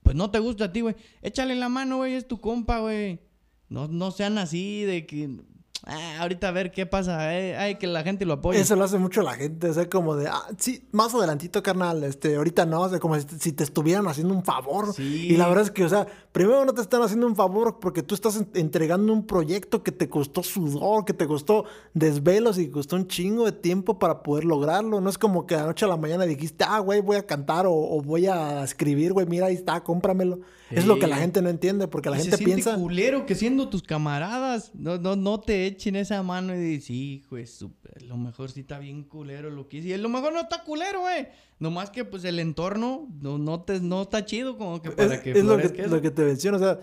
pues 0.02 0.16
no 0.16 0.32
te 0.32 0.40
gusta 0.40 0.64
a 0.64 0.72
ti, 0.72 0.80
güey, 0.80 0.96
échale 1.22 1.54
la 1.54 1.68
mano, 1.68 1.98
güey, 1.98 2.14
es 2.14 2.26
tu 2.26 2.40
compa, 2.40 2.80
güey. 2.80 3.20
no, 3.68 3.86
no 3.86 4.10
sean 4.10 4.36
así 4.36 4.82
de 4.82 5.06
que 5.06 5.30
Ah, 5.86 6.18
ahorita 6.20 6.48
a 6.48 6.50
ver 6.50 6.72
qué 6.72 6.84
pasa, 6.84 7.34
eh. 7.38 7.56
Ay, 7.56 7.76
que 7.76 7.86
la 7.86 8.02
gente 8.02 8.26
lo 8.26 8.34
apoye. 8.34 8.60
Eso 8.60 8.76
lo 8.76 8.84
hace 8.84 8.98
mucho 8.98 9.22
la 9.22 9.32
gente, 9.32 9.70
o 9.70 9.72
sea, 9.72 9.88
como 9.88 10.14
de, 10.14 10.28
ah, 10.28 10.46
sí, 10.58 10.86
más 10.92 11.14
adelantito, 11.14 11.62
carnal, 11.62 12.04
este, 12.04 12.36
ahorita 12.36 12.66
no, 12.66 12.82
o 12.82 12.88
sea, 12.88 12.98
como 12.98 13.18
si 13.18 13.52
te 13.52 13.64
estuvieran 13.64 14.06
haciendo 14.06 14.34
un 14.34 14.44
favor. 14.44 14.94
Y 14.98 15.36
la 15.36 15.48
verdad 15.48 15.64
es 15.64 15.70
que, 15.70 15.84
o 15.84 15.88
sea, 15.88 16.06
primero 16.32 16.64
no 16.64 16.74
te 16.74 16.82
están 16.82 17.02
haciendo 17.02 17.26
un 17.26 17.34
favor 17.34 17.78
porque 17.80 18.02
tú 18.02 18.14
estás 18.14 18.38
entregando 18.54 19.12
un 19.12 19.26
proyecto 19.26 19.82
que 19.82 19.92
te 19.92 20.08
costó 20.08 20.42
sudor, 20.42 21.04
que 21.04 21.14
te 21.14 21.26
costó 21.26 21.64
desvelos 21.94 22.58
y 22.58 22.68
costó 22.68 22.96
un 22.96 23.06
chingo 23.06 23.46
de 23.46 23.52
tiempo 23.52 23.98
para 23.98 24.22
poder 24.22 24.44
lograrlo. 24.44 25.00
No 25.00 25.08
es 25.08 25.18
como 25.18 25.46
que 25.46 25.54
de 25.54 25.62
la 25.62 25.68
noche 25.68 25.86
a 25.86 25.88
la 25.88 25.96
mañana 25.96 26.24
dijiste, 26.24 26.64
ah, 26.66 26.80
güey, 26.80 27.00
voy 27.00 27.16
a 27.16 27.26
cantar 27.26 27.66
o, 27.66 28.02
voy 28.02 28.26
a 28.26 28.62
escribir, 28.62 29.12
güey, 29.12 29.26
mira, 29.26 29.46
ahí 29.46 29.54
está, 29.54 29.82
cómpramelo. 29.82 30.40
Es 30.70 30.86
lo 30.86 30.98
que 30.98 31.06
la 31.06 31.16
gente 31.16 31.42
no 31.42 31.48
entiende, 31.48 31.88
porque 31.88 32.10
la 32.10 32.16
gente 32.16 32.36
se 32.36 32.44
piensa. 32.44 32.76
culero 32.76 33.26
que 33.26 33.34
siendo 33.34 33.68
tus 33.68 33.82
camaradas, 33.82 34.70
no, 34.74 34.98
no, 34.98 35.16
no 35.16 35.40
te 35.40 35.66
echen 35.66 35.96
esa 35.96 36.22
mano 36.22 36.54
y 36.54 36.58
dices, 36.58 36.90
hijo, 36.90 37.36
es 37.36 37.64
lo 38.06 38.16
mejor 38.16 38.50
sí 38.50 38.60
está 38.60 38.78
bien 38.78 39.04
culero 39.04 39.50
lo 39.50 39.68
que 39.68 39.78
hice. 39.78 39.88
Y 39.88 39.96
lo 39.96 40.08
mejor 40.08 40.32
no 40.32 40.40
está 40.40 40.62
culero, 40.62 41.00
güey. 41.00 41.28
Nomás 41.58 41.90
que 41.90 42.04
pues 42.04 42.24
el 42.24 42.38
entorno 42.38 43.08
no, 43.20 43.38
no, 43.38 43.62
te, 43.62 43.80
no 43.80 44.02
está 44.02 44.24
chido 44.24 44.56
como 44.56 44.80
que 44.80 44.90
para 44.90 45.14
es, 45.14 45.20
que 45.20 45.32
Es 45.32 45.44
lo 45.44 45.58
que, 45.58 45.86
lo 45.86 46.00
que 46.00 46.10
te 46.10 46.24
menciono, 46.24 46.56
o 46.56 46.60
sea, 46.60 46.78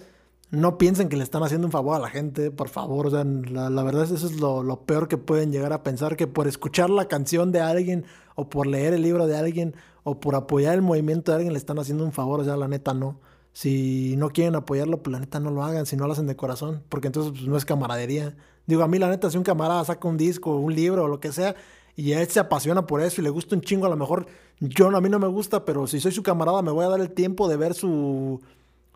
no 0.49 0.77
piensen 0.77 1.09
que 1.09 1.17
le 1.17 1.23
están 1.23 1.43
haciendo 1.43 1.67
un 1.67 1.71
favor 1.71 1.95
a 1.95 1.99
la 1.99 2.09
gente, 2.09 2.51
por 2.51 2.69
favor. 2.69 3.07
O 3.07 3.09
sea, 3.09 3.23
la, 3.23 3.69
la 3.69 3.83
verdad 3.83 4.03
es 4.03 4.11
eso 4.11 4.27
es 4.27 4.39
lo, 4.39 4.63
lo, 4.63 4.81
peor 4.81 5.07
que 5.07 5.17
pueden 5.17 5.51
llegar 5.51 5.73
a 5.73 5.83
pensar, 5.83 6.15
que 6.15 6.27
por 6.27 6.47
escuchar 6.47 6.89
la 6.89 7.07
canción 7.07 7.51
de 7.51 7.59
alguien, 7.59 8.05
o 8.35 8.49
por 8.49 8.67
leer 8.67 8.93
el 8.93 9.01
libro 9.01 9.27
de 9.27 9.35
alguien, 9.35 9.75
o 10.03 10.19
por 10.19 10.35
apoyar 10.35 10.75
el 10.75 10.81
movimiento 10.81 11.31
de 11.31 11.38
alguien, 11.38 11.53
le 11.53 11.59
están 11.59 11.79
haciendo 11.79 12.05
un 12.05 12.13
favor. 12.13 12.39
O 12.39 12.43
sea, 12.43 12.55
la 12.55 12.67
neta 12.67 12.93
no. 12.93 13.19
Si 13.58 14.14
no 14.18 14.30
quieren 14.30 14.53
apoyarlo, 14.53 15.01
pues 15.01 15.12
la 15.12 15.20
neta 15.20 15.39
no 15.39 15.49
lo 15.49 15.64
hagan, 15.64 15.88
si 15.88 15.95
no 15.95 16.05
lo 16.05 16.14
hacen 16.14 16.28
de 16.28 16.36
corazón, 16.36 16.84
porque 16.89 17.08
entonces 17.08 17.32
pues, 17.32 17.47
no 17.47 17.58
es 17.58 17.66
camaradería. 17.66 18.38
Digo, 18.68 18.84
a 18.84 18.88
mí 18.88 18.99
la 18.99 19.10
neta, 19.10 19.32
si 19.32 19.38
un 19.39 19.43
camarada 19.43 19.84
saca 19.84 20.08
un 20.08 20.16
disco, 20.16 20.58
un 20.58 20.76
libro 20.76 21.05
o 21.05 21.08
lo 21.08 21.20
que 21.20 21.32
sea, 21.32 21.55
y 21.95 22.12
él 22.12 22.28
se 22.28 22.39
apasiona 22.39 22.86
por 22.86 23.01
eso 23.01 23.20
y 23.20 23.24
le 23.24 23.32
gusta 23.32 23.55
un 23.55 23.62
chingo, 23.62 23.88
a 23.88 23.89
lo 23.89 23.95
mejor 23.95 24.28
yo 24.60 24.95
a 24.95 25.01
mí 25.01 25.10
no 25.10 25.18
me 25.18 25.26
gusta, 25.26 25.66
pero 25.66 25.88
si 25.88 25.99
soy 25.99 26.12
su 26.12 26.22
camarada 26.22 26.62
me 26.62 26.70
voy 26.70 26.86
a 26.86 26.89
dar 26.89 26.99
el 26.99 27.10
tiempo 27.10 27.47
de 27.47 27.58
ver 27.58 27.74
su, 27.74 28.39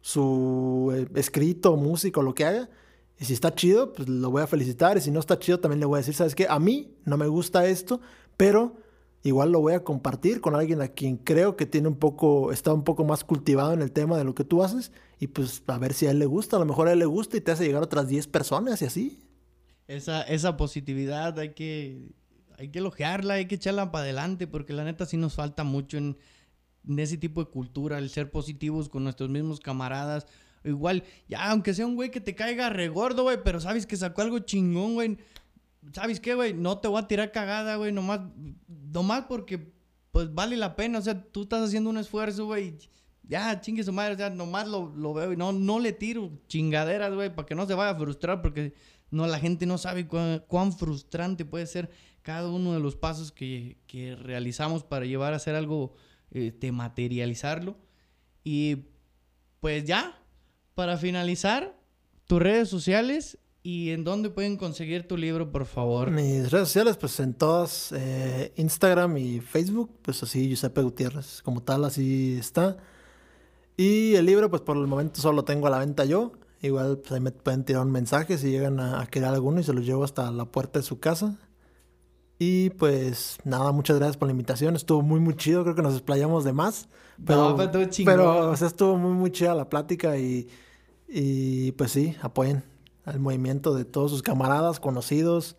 su 0.01 0.93
eh, 0.95 1.07
escrito, 1.15 1.75
música 1.75 2.19
o 2.19 2.23
lo 2.23 2.35
que 2.35 2.45
haga. 2.45 2.69
Y 3.17 3.25
si 3.25 3.33
está 3.33 3.55
chido, 3.55 3.93
pues 3.93 4.07
lo 4.09 4.29
voy 4.29 4.43
a 4.43 4.47
felicitar. 4.47 4.95
Y 4.95 5.01
si 5.01 5.09
no 5.09 5.19
está 5.19 5.39
chido, 5.39 5.59
también 5.59 5.79
le 5.79 5.87
voy 5.87 5.95
a 5.95 6.01
decir, 6.01 6.13
¿sabes 6.13 6.35
qué? 6.35 6.45
A 6.47 6.59
mí 6.59 6.93
no 7.03 7.17
me 7.17 7.25
gusta 7.25 7.65
esto, 7.65 7.99
pero 8.37 8.75
igual 9.23 9.51
lo 9.51 9.59
voy 9.59 9.73
a 9.73 9.83
compartir 9.83 10.41
con 10.41 10.55
alguien 10.55 10.81
a 10.81 10.87
quien 10.89 11.17
creo 11.17 11.55
que 11.55 11.65
tiene 11.65 11.87
un 11.87 11.97
poco, 11.97 12.51
está 12.51 12.73
un 12.73 12.83
poco 12.83 13.03
más 13.03 13.23
cultivado 13.23 13.73
en 13.73 13.81
el 13.81 13.91
tema 13.91 14.17
de 14.17 14.23
lo 14.23 14.33
que 14.33 14.43
tú 14.43 14.63
haces 14.63 14.91
y 15.19 15.27
pues 15.27 15.63
a 15.67 15.77
ver 15.77 15.93
si 15.93 16.07
a 16.07 16.11
él 16.11 16.19
le 16.19 16.25
gusta, 16.25 16.55
a 16.55 16.59
lo 16.59 16.65
mejor 16.65 16.87
a 16.87 16.93
él 16.93 16.99
le 16.99 17.05
gusta 17.05 17.37
y 17.37 17.41
te 17.41 17.51
hace 17.51 17.65
llegar 17.65 17.83
a 17.83 17.85
otras 17.85 18.07
10 18.07 18.27
personas 18.27 18.81
y 18.81 18.85
así. 18.85 19.19
Esa, 19.87 20.23
esa 20.23 20.57
positividad 20.57 21.37
hay 21.37 21.53
que, 21.53 22.09
hay 22.57 22.69
que 22.69 22.79
elogiarla, 22.79 23.35
hay 23.35 23.47
que 23.47 23.55
echarla 23.55 23.91
para 23.91 24.03
adelante 24.03 24.47
porque 24.47 24.73
la 24.73 24.83
neta 24.83 25.05
sí 25.05 25.17
nos 25.17 25.35
falta 25.35 25.63
mucho 25.63 25.97
en, 25.97 26.17
en 26.87 26.99
ese 26.99 27.17
tipo 27.17 27.43
de 27.43 27.51
cultura, 27.51 27.99
el 27.99 28.09
ser 28.09 28.31
positivos 28.31 28.89
con 28.89 29.03
nuestros 29.03 29.29
mismos 29.29 29.59
camaradas. 29.59 30.25
Igual, 30.63 31.03
ya, 31.27 31.49
aunque 31.49 31.73
sea 31.73 31.87
un 31.87 31.95
güey 31.95 32.11
que 32.11 32.21
te 32.21 32.35
caiga 32.35 32.69
regordo, 32.69 33.23
güey, 33.23 33.43
pero 33.43 33.59
sabes 33.59 33.85
que 33.85 33.97
sacó 33.97 34.21
algo 34.21 34.39
chingón, 34.39 34.93
güey 34.93 35.17
¿sabes 35.93 36.19
qué, 36.19 36.35
güey? 36.35 36.53
No 36.53 36.79
te 36.79 36.87
voy 36.87 37.01
a 37.01 37.07
tirar 37.07 37.31
cagada, 37.31 37.75
güey, 37.75 37.91
nomás, 37.91 38.21
nomás 38.67 39.25
porque, 39.27 39.73
pues, 40.11 40.33
vale 40.33 40.57
la 40.57 40.75
pena, 40.75 40.99
o 40.99 41.01
sea, 41.01 41.21
tú 41.21 41.43
estás 41.43 41.67
haciendo 41.67 41.89
un 41.89 41.97
esfuerzo, 41.97 42.45
güey, 42.45 42.77
ya, 43.23 43.59
chingue 43.61 43.83
su 43.83 43.93
madre, 43.93 44.13
o 44.13 44.17
sea, 44.17 44.29
nomás 44.29 44.67
lo, 44.67 44.93
lo 44.95 45.13
veo 45.13 45.33
y 45.33 45.37
no, 45.37 45.51
no 45.51 45.79
le 45.79 45.93
tiro 45.93 46.31
chingaderas, 46.47 47.13
güey, 47.13 47.33
para 47.33 47.45
que 47.45 47.55
no 47.55 47.65
se 47.65 47.73
vaya 47.73 47.91
a 47.91 47.95
frustrar, 47.95 48.41
porque 48.41 48.73
no, 49.09 49.27
la 49.27 49.39
gente 49.39 49.65
no 49.65 49.77
sabe 49.77 50.07
cuán, 50.07 50.73
frustrante 50.73 51.45
puede 51.45 51.67
ser 51.67 51.89
cada 52.21 52.49
uno 52.49 52.73
de 52.73 52.79
los 52.79 52.95
pasos 52.95 53.31
que, 53.31 53.77
que 53.87 54.15
realizamos 54.15 54.83
para 54.83 55.05
llevar 55.05 55.33
a 55.33 55.37
hacer 55.37 55.55
algo, 55.55 55.93
de 56.31 56.71
materializarlo. 56.71 57.77
Y, 58.43 58.85
pues 59.59 59.83
ya, 59.85 60.17
para 60.75 60.97
finalizar, 60.97 61.77
tus 62.25 62.41
redes 62.41 62.69
sociales 62.69 63.37
¿Y 63.63 63.91
en 63.91 64.03
dónde 64.03 64.31
pueden 64.31 64.57
conseguir 64.57 65.07
tu 65.07 65.17
libro, 65.17 65.51
por 65.51 65.65
favor? 65.65 66.09
Mis 66.09 66.49
redes 66.49 66.67
sociales, 66.67 66.97
pues 66.97 67.19
en 67.19 67.35
todas, 67.35 67.91
eh, 67.91 68.53
Instagram 68.55 69.17
y 69.17 69.39
Facebook, 69.39 69.91
pues 70.01 70.23
así, 70.23 70.47
Giuseppe 70.47 70.81
Gutiérrez, 70.81 71.43
como 71.43 71.61
tal, 71.61 71.85
así 71.85 72.37
está. 72.39 72.77
Y 73.77 74.15
el 74.15 74.25
libro, 74.25 74.49
pues 74.49 74.63
por 74.63 74.77
el 74.77 74.87
momento 74.87 75.21
solo 75.21 75.43
tengo 75.43 75.67
a 75.67 75.69
la 75.69 75.77
venta 75.77 76.05
yo. 76.05 76.31
Igual, 76.63 76.97
pues 76.99 77.11
ahí 77.11 77.19
me 77.19 77.31
pueden 77.31 77.63
tirar 77.63 77.83
un 77.83 77.91
mensaje 77.91 78.37
si 78.39 78.49
llegan 78.49 78.79
a, 78.79 79.05
querer 79.07 79.29
alguno 79.29 79.59
y 79.59 79.63
se 79.63 79.73
los 79.73 79.85
llevo 79.85 80.03
hasta 80.03 80.31
la 80.31 80.45
puerta 80.45 80.79
de 80.79 80.83
su 80.83 80.99
casa. 80.99 81.37
Y 82.39 82.71
pues 82.71 83.37
nada, 83.43 83.71
muchas 83.71 83.97
gracias 83.97 84.17
por 84.17 84.27
la 84.27 84.31
invitación. 84.31 84.75
Estuvo 84.75 85.03
muy, 85.03 85.19
muy 85.19 85.35
chido. 85.35 85.63
Creo 85.63 85.75
que 85.75 85.83
nos 85.83 85.93
desplayamos 85.93 86.43
de 86.43 86.53
más. 86.53 86.89
Pero, 87.23 87.55
pero, 87.55 87.89
pero 88.05 88.49
o 88.49 88.55
sea, 88.55 88.67
estuvo 88.67 88.97
muy, 88.97 89.13
muy 89.13 89.31
chida 89.31 89.53
la 89.53 89.69
plática 89.69 90.17
y, 90.17 90.47
y 91.07 91.71
pues 91.73 91.91
sí, 91.91 92.15
apoyen 92.21 92.63
al 93.05 93.19
movimiento 93.19 93.73
de 93.73 93.85
todos 93.85 94.11
sus 94.11 94.21
camaradas, 94.21 94.79
conocidos, 94.79 95.55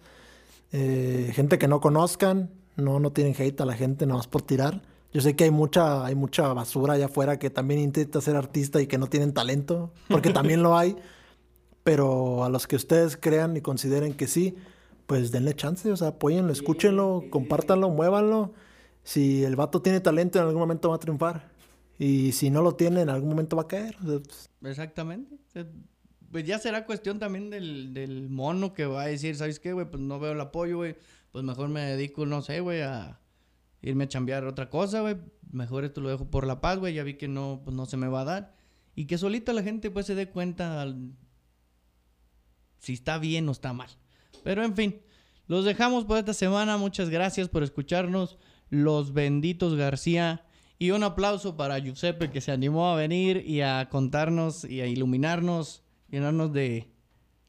eh, 0.72 1.30
gente 1.34 1.58
que 1.58 1.68
no 1.68 1.80
conozcan, 1.80 2.50
no, 2.76 3.00
no 3.00 3.12
tienen 3.12 3.34
hate 3.38 3.60
a 3.60 3.64
la 3.64 3.74
gente 3.74 4.06
nada 4.06 4.18
más 4.18 4.26
por 4.26 4.42
tirar. 4.42 4.82
Yo 5.12 5.20
sé 5.20 5.36
que 5.36 5.44
hay 5.44 5.50
mucha, 5.50 6.06
hay 6.06 6.14
mucha 6.14 6.52
basura 6.54 6.94
allá 6.94 7.06
afuera 7.06 7.38
que 7.38 7.50
también 7.50 7.80
intenta 7.80 8.20
ser 8.20 8.36
artista 8.36 8.80
y 8.80 8.86
que 8.86 8.96
no 8.96 9.08
tienen 9.08 9.34
talento, 9.34 9.92
porque 10.08 10.30
también 10.32 10.62
lo 10.62 10.76
hay. 10.76 10.96
Pero 11.84 12.44
a 12.44 12.48
los 12.48 12.66
que 12.66 12.76
ustedes 12.76 13.16
crean 13.16 13.56
y 13.56 13.60
consideren 13.60 14.14
que 14.14 14.28
sí, 14.28 14.54
pues 15.06 15.32
denle 15.32 15.54
chance, 15.54 15.90
o 15.90 15.96
sea, 15.96 16.08
apóyenlo, 16.08 16.52
escúchenlo, 16.52 17.24
compártanlo, 17.28 17.90
muévanlo. 17.90 18.54
Si 19.02 19.42
el 19.44 19.56
vato 19.56 19.82
tiene 19.82 20.00
talento, 20.00 20.38
en 20.38 20.46
algún 20.46 20.60
momento 20.60 20.90
va 20.90 20.96
a 20.96 21.00
triunfar. 21.00 21.50
Y 21.98 22.32
si 22.32 22.50
no 22.50 22.62
lo 22.62 22.76
tiene, 22.76 23.02
en 23.02 23.10
algún 23.10 23.30
momento 23.30 23.56
va 23.56 23.64
a 23.64 23.68
caer. 23.68 23.96
Pues 24.02 24.48
Exactamente 24.62 25.36
pues 26.32 26.44
ya 26.44 26.58
será 26.58 26.86
cuestión 26.86 27.18
también 27.18 27.50
del, 27.50 27.92
del 27.92 28.30
mono 28.30 28.72
que 28.72 28.86
va 28.86 29.02
a 29.02 29.06
decir, 29.06 29.36
¿sabes 29.36 29.60
qué, 29.60 29.74
güey? 29.74 29.88
Pues 29.88 30.02
no 30.02 30.18
veo 30.18 30.32
el 30.32 30.40
apoyo, 30.40 30.78
güey. 30.78 30.96
Pues 31.30 31.44
mejor 31.44 31.68
me 31.68 31.82
dedico, 31.82 32.24
no 32.24 32.40
sé, 32.40 32.60
güey, 32.60 32.80
a 32.80 33.20
irme 33.82 34.04
a 34.04 34.08
chambear 34.08 34.46
otra 34.46 34.70
cosa, 34.70 35.02
güey. 35.02 35.16
Mejor 35.50 35.84
esto 35.84 36.00
lo 36.00 36.08
dejo 36.08 36.30
por 36.30 36.46
la 36.46 36.62
paz, 36.62 36.78
güey. 36.78 36.94
Ya 36.94 37.02
vi 37.02 37.14
que 37.14 37.28
no, 37.28 37.60
pues 37.62 37.76
no 37.76 37.84
se 37.84 37.98
me 37.98 38.08
va 38.08 38.22
a 38.22 38.24
dar. 38.24 38.54
Y 38.94 39.04
que 39.04 39.18
solita 39.18 39.52
la 39.52 39.62
gente 39.62 39.90
pues 39.90 40.06
se 40.06 40.14
dé 40.14 40.30
cuenta 40.30 40.86
si 42.78 42.94
está 42.94 43.18
bien 43.18 43.46
o 43.50 43.52
está 43.52 43.74
mal. 43.74 43.90
Pero 44.42 44.64
en 44.64 44.74
fin, 44.74 45.02
los 45.48 45.66
dejamos 45.66 46.06
por 46.06 46.16
esta 46.16 46.32
semana. 46.32 46.78
Muchas 46.78 47.10
gracias 47.10 47.50
por 47.50 47.62
escucharnos. 47.62 48.38
Los 48.70 49.12
benditos 49.12 49.74
García. 49.74 50.46
Y 50.78 50.92
un 50.92 51.04
aplauso 51.04 51.58
para 51.58 51.78
Giuseppe 51.78 52.30
que 52.30 52.40
se 52.40 52.52
animó 52.52 52.90
a 52.90 52.96
venir 52.96 53.44
y 53.46 53.60
a 53.60 53.90
contarnos 53.90 54.64
y 54.64 54.80
a 54.80 54.86
iluminarnos 54.86 55.81
llenarnos 56.12 56.52
de, 56.52 56.88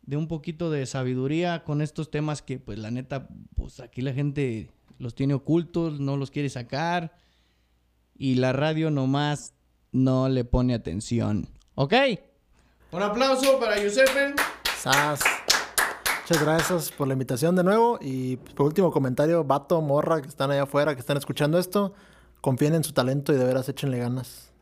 de 0.01 0.17
un 0.17 0.27
poquito 0.27 0.71
de 0.71 0.87
sabiduría 0.87 1.63
con 1.63 1.81
estos 1.81 2.09
temas 2.09 2.41
que, 2.41 2.57
pues, 2.57 2.79
la 2.79 2.89
neta, 2.89 3.27
pues 3.55 3.79
aquí 3.79 4.01
la 4.01 4.13
gente 4.13 4.71
los 4.97 5.13
tiene 5.13 5.35
ocultos, 5.35 5.99
no 5.99 6.17
los 6.17 6.31
quiere 6.31 6.49
sacar. 6.49 7.15
Y 8.15 8.35
la 8.35 8.53
radio 8.53 8.89
nomás 8.89 9.53
no 9.91 10.29
le 10.29 10.45
pone 10.45 10.73
atención. 10.73 11.49
¿Ok? 11.75 11.93
Un 12.91 13.01
aplauso 13.01 13.59
para 13.59 13.77
Giuseppe. 13.77 14.35
Sas. 14.77 15.21
Muchas 16.21 16.41
gracias 16.41 16.91
por 16.91 17.07
la 17.07 17.13
invitación 17.13 17.55
de 17.55 17.63
nuevo. 17.65 17.99
Y 17.99 18.37
pues, 18.37 18.53
por 18.53 18.65
último 18.67 18.91
comentario, 18.91 19.43
vato, 19.43 19.81
morra, 19.81 20.21
que 20.21 20.29
están 20.29 20.51
allá 20.51 20.63
afuera, 20.63 20.93
que 20.93 21.01
están 21.01 21.17
escuchando 21.17 21.59
esto, 21.59 21.93
confíen 22.39 22.75
en 22.75 22.83
su 22.83 22.93
talento 22.93 23.33
y 23.33 23.37
de 23.37 23.43
veras 23.43 23.67
échenle 23.67 23.97
ganas. 23.97 24.52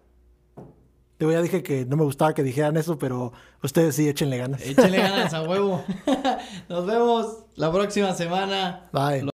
Yo 1.22 1.32
ya 1.32 1.39
dije 1.39 1.61
que 1.61 1.86
no 1.86 1.97
me 1.97 2.03
gustaba 2.03 2.34
que 2.34 2.41
dijeran 2.41 2.78
eso, 2.78 2.97
pero 2.97 3.32
ustedes 3.61 3.95
sí, 3.95 4.09
échenle 4.09 4.39
ganas. 4.39 4.59
Échenle 4.61 4.97
ganas 4.97 5.32
a 5.36 5.43
huevo. 5.43 5.84
Nos 6.69 6.88
vemos 6.88 7.43
la 7.55 7.72
próxima 7.72 8.11
semana. 8.15 8.89
Bye. 8.91 9.31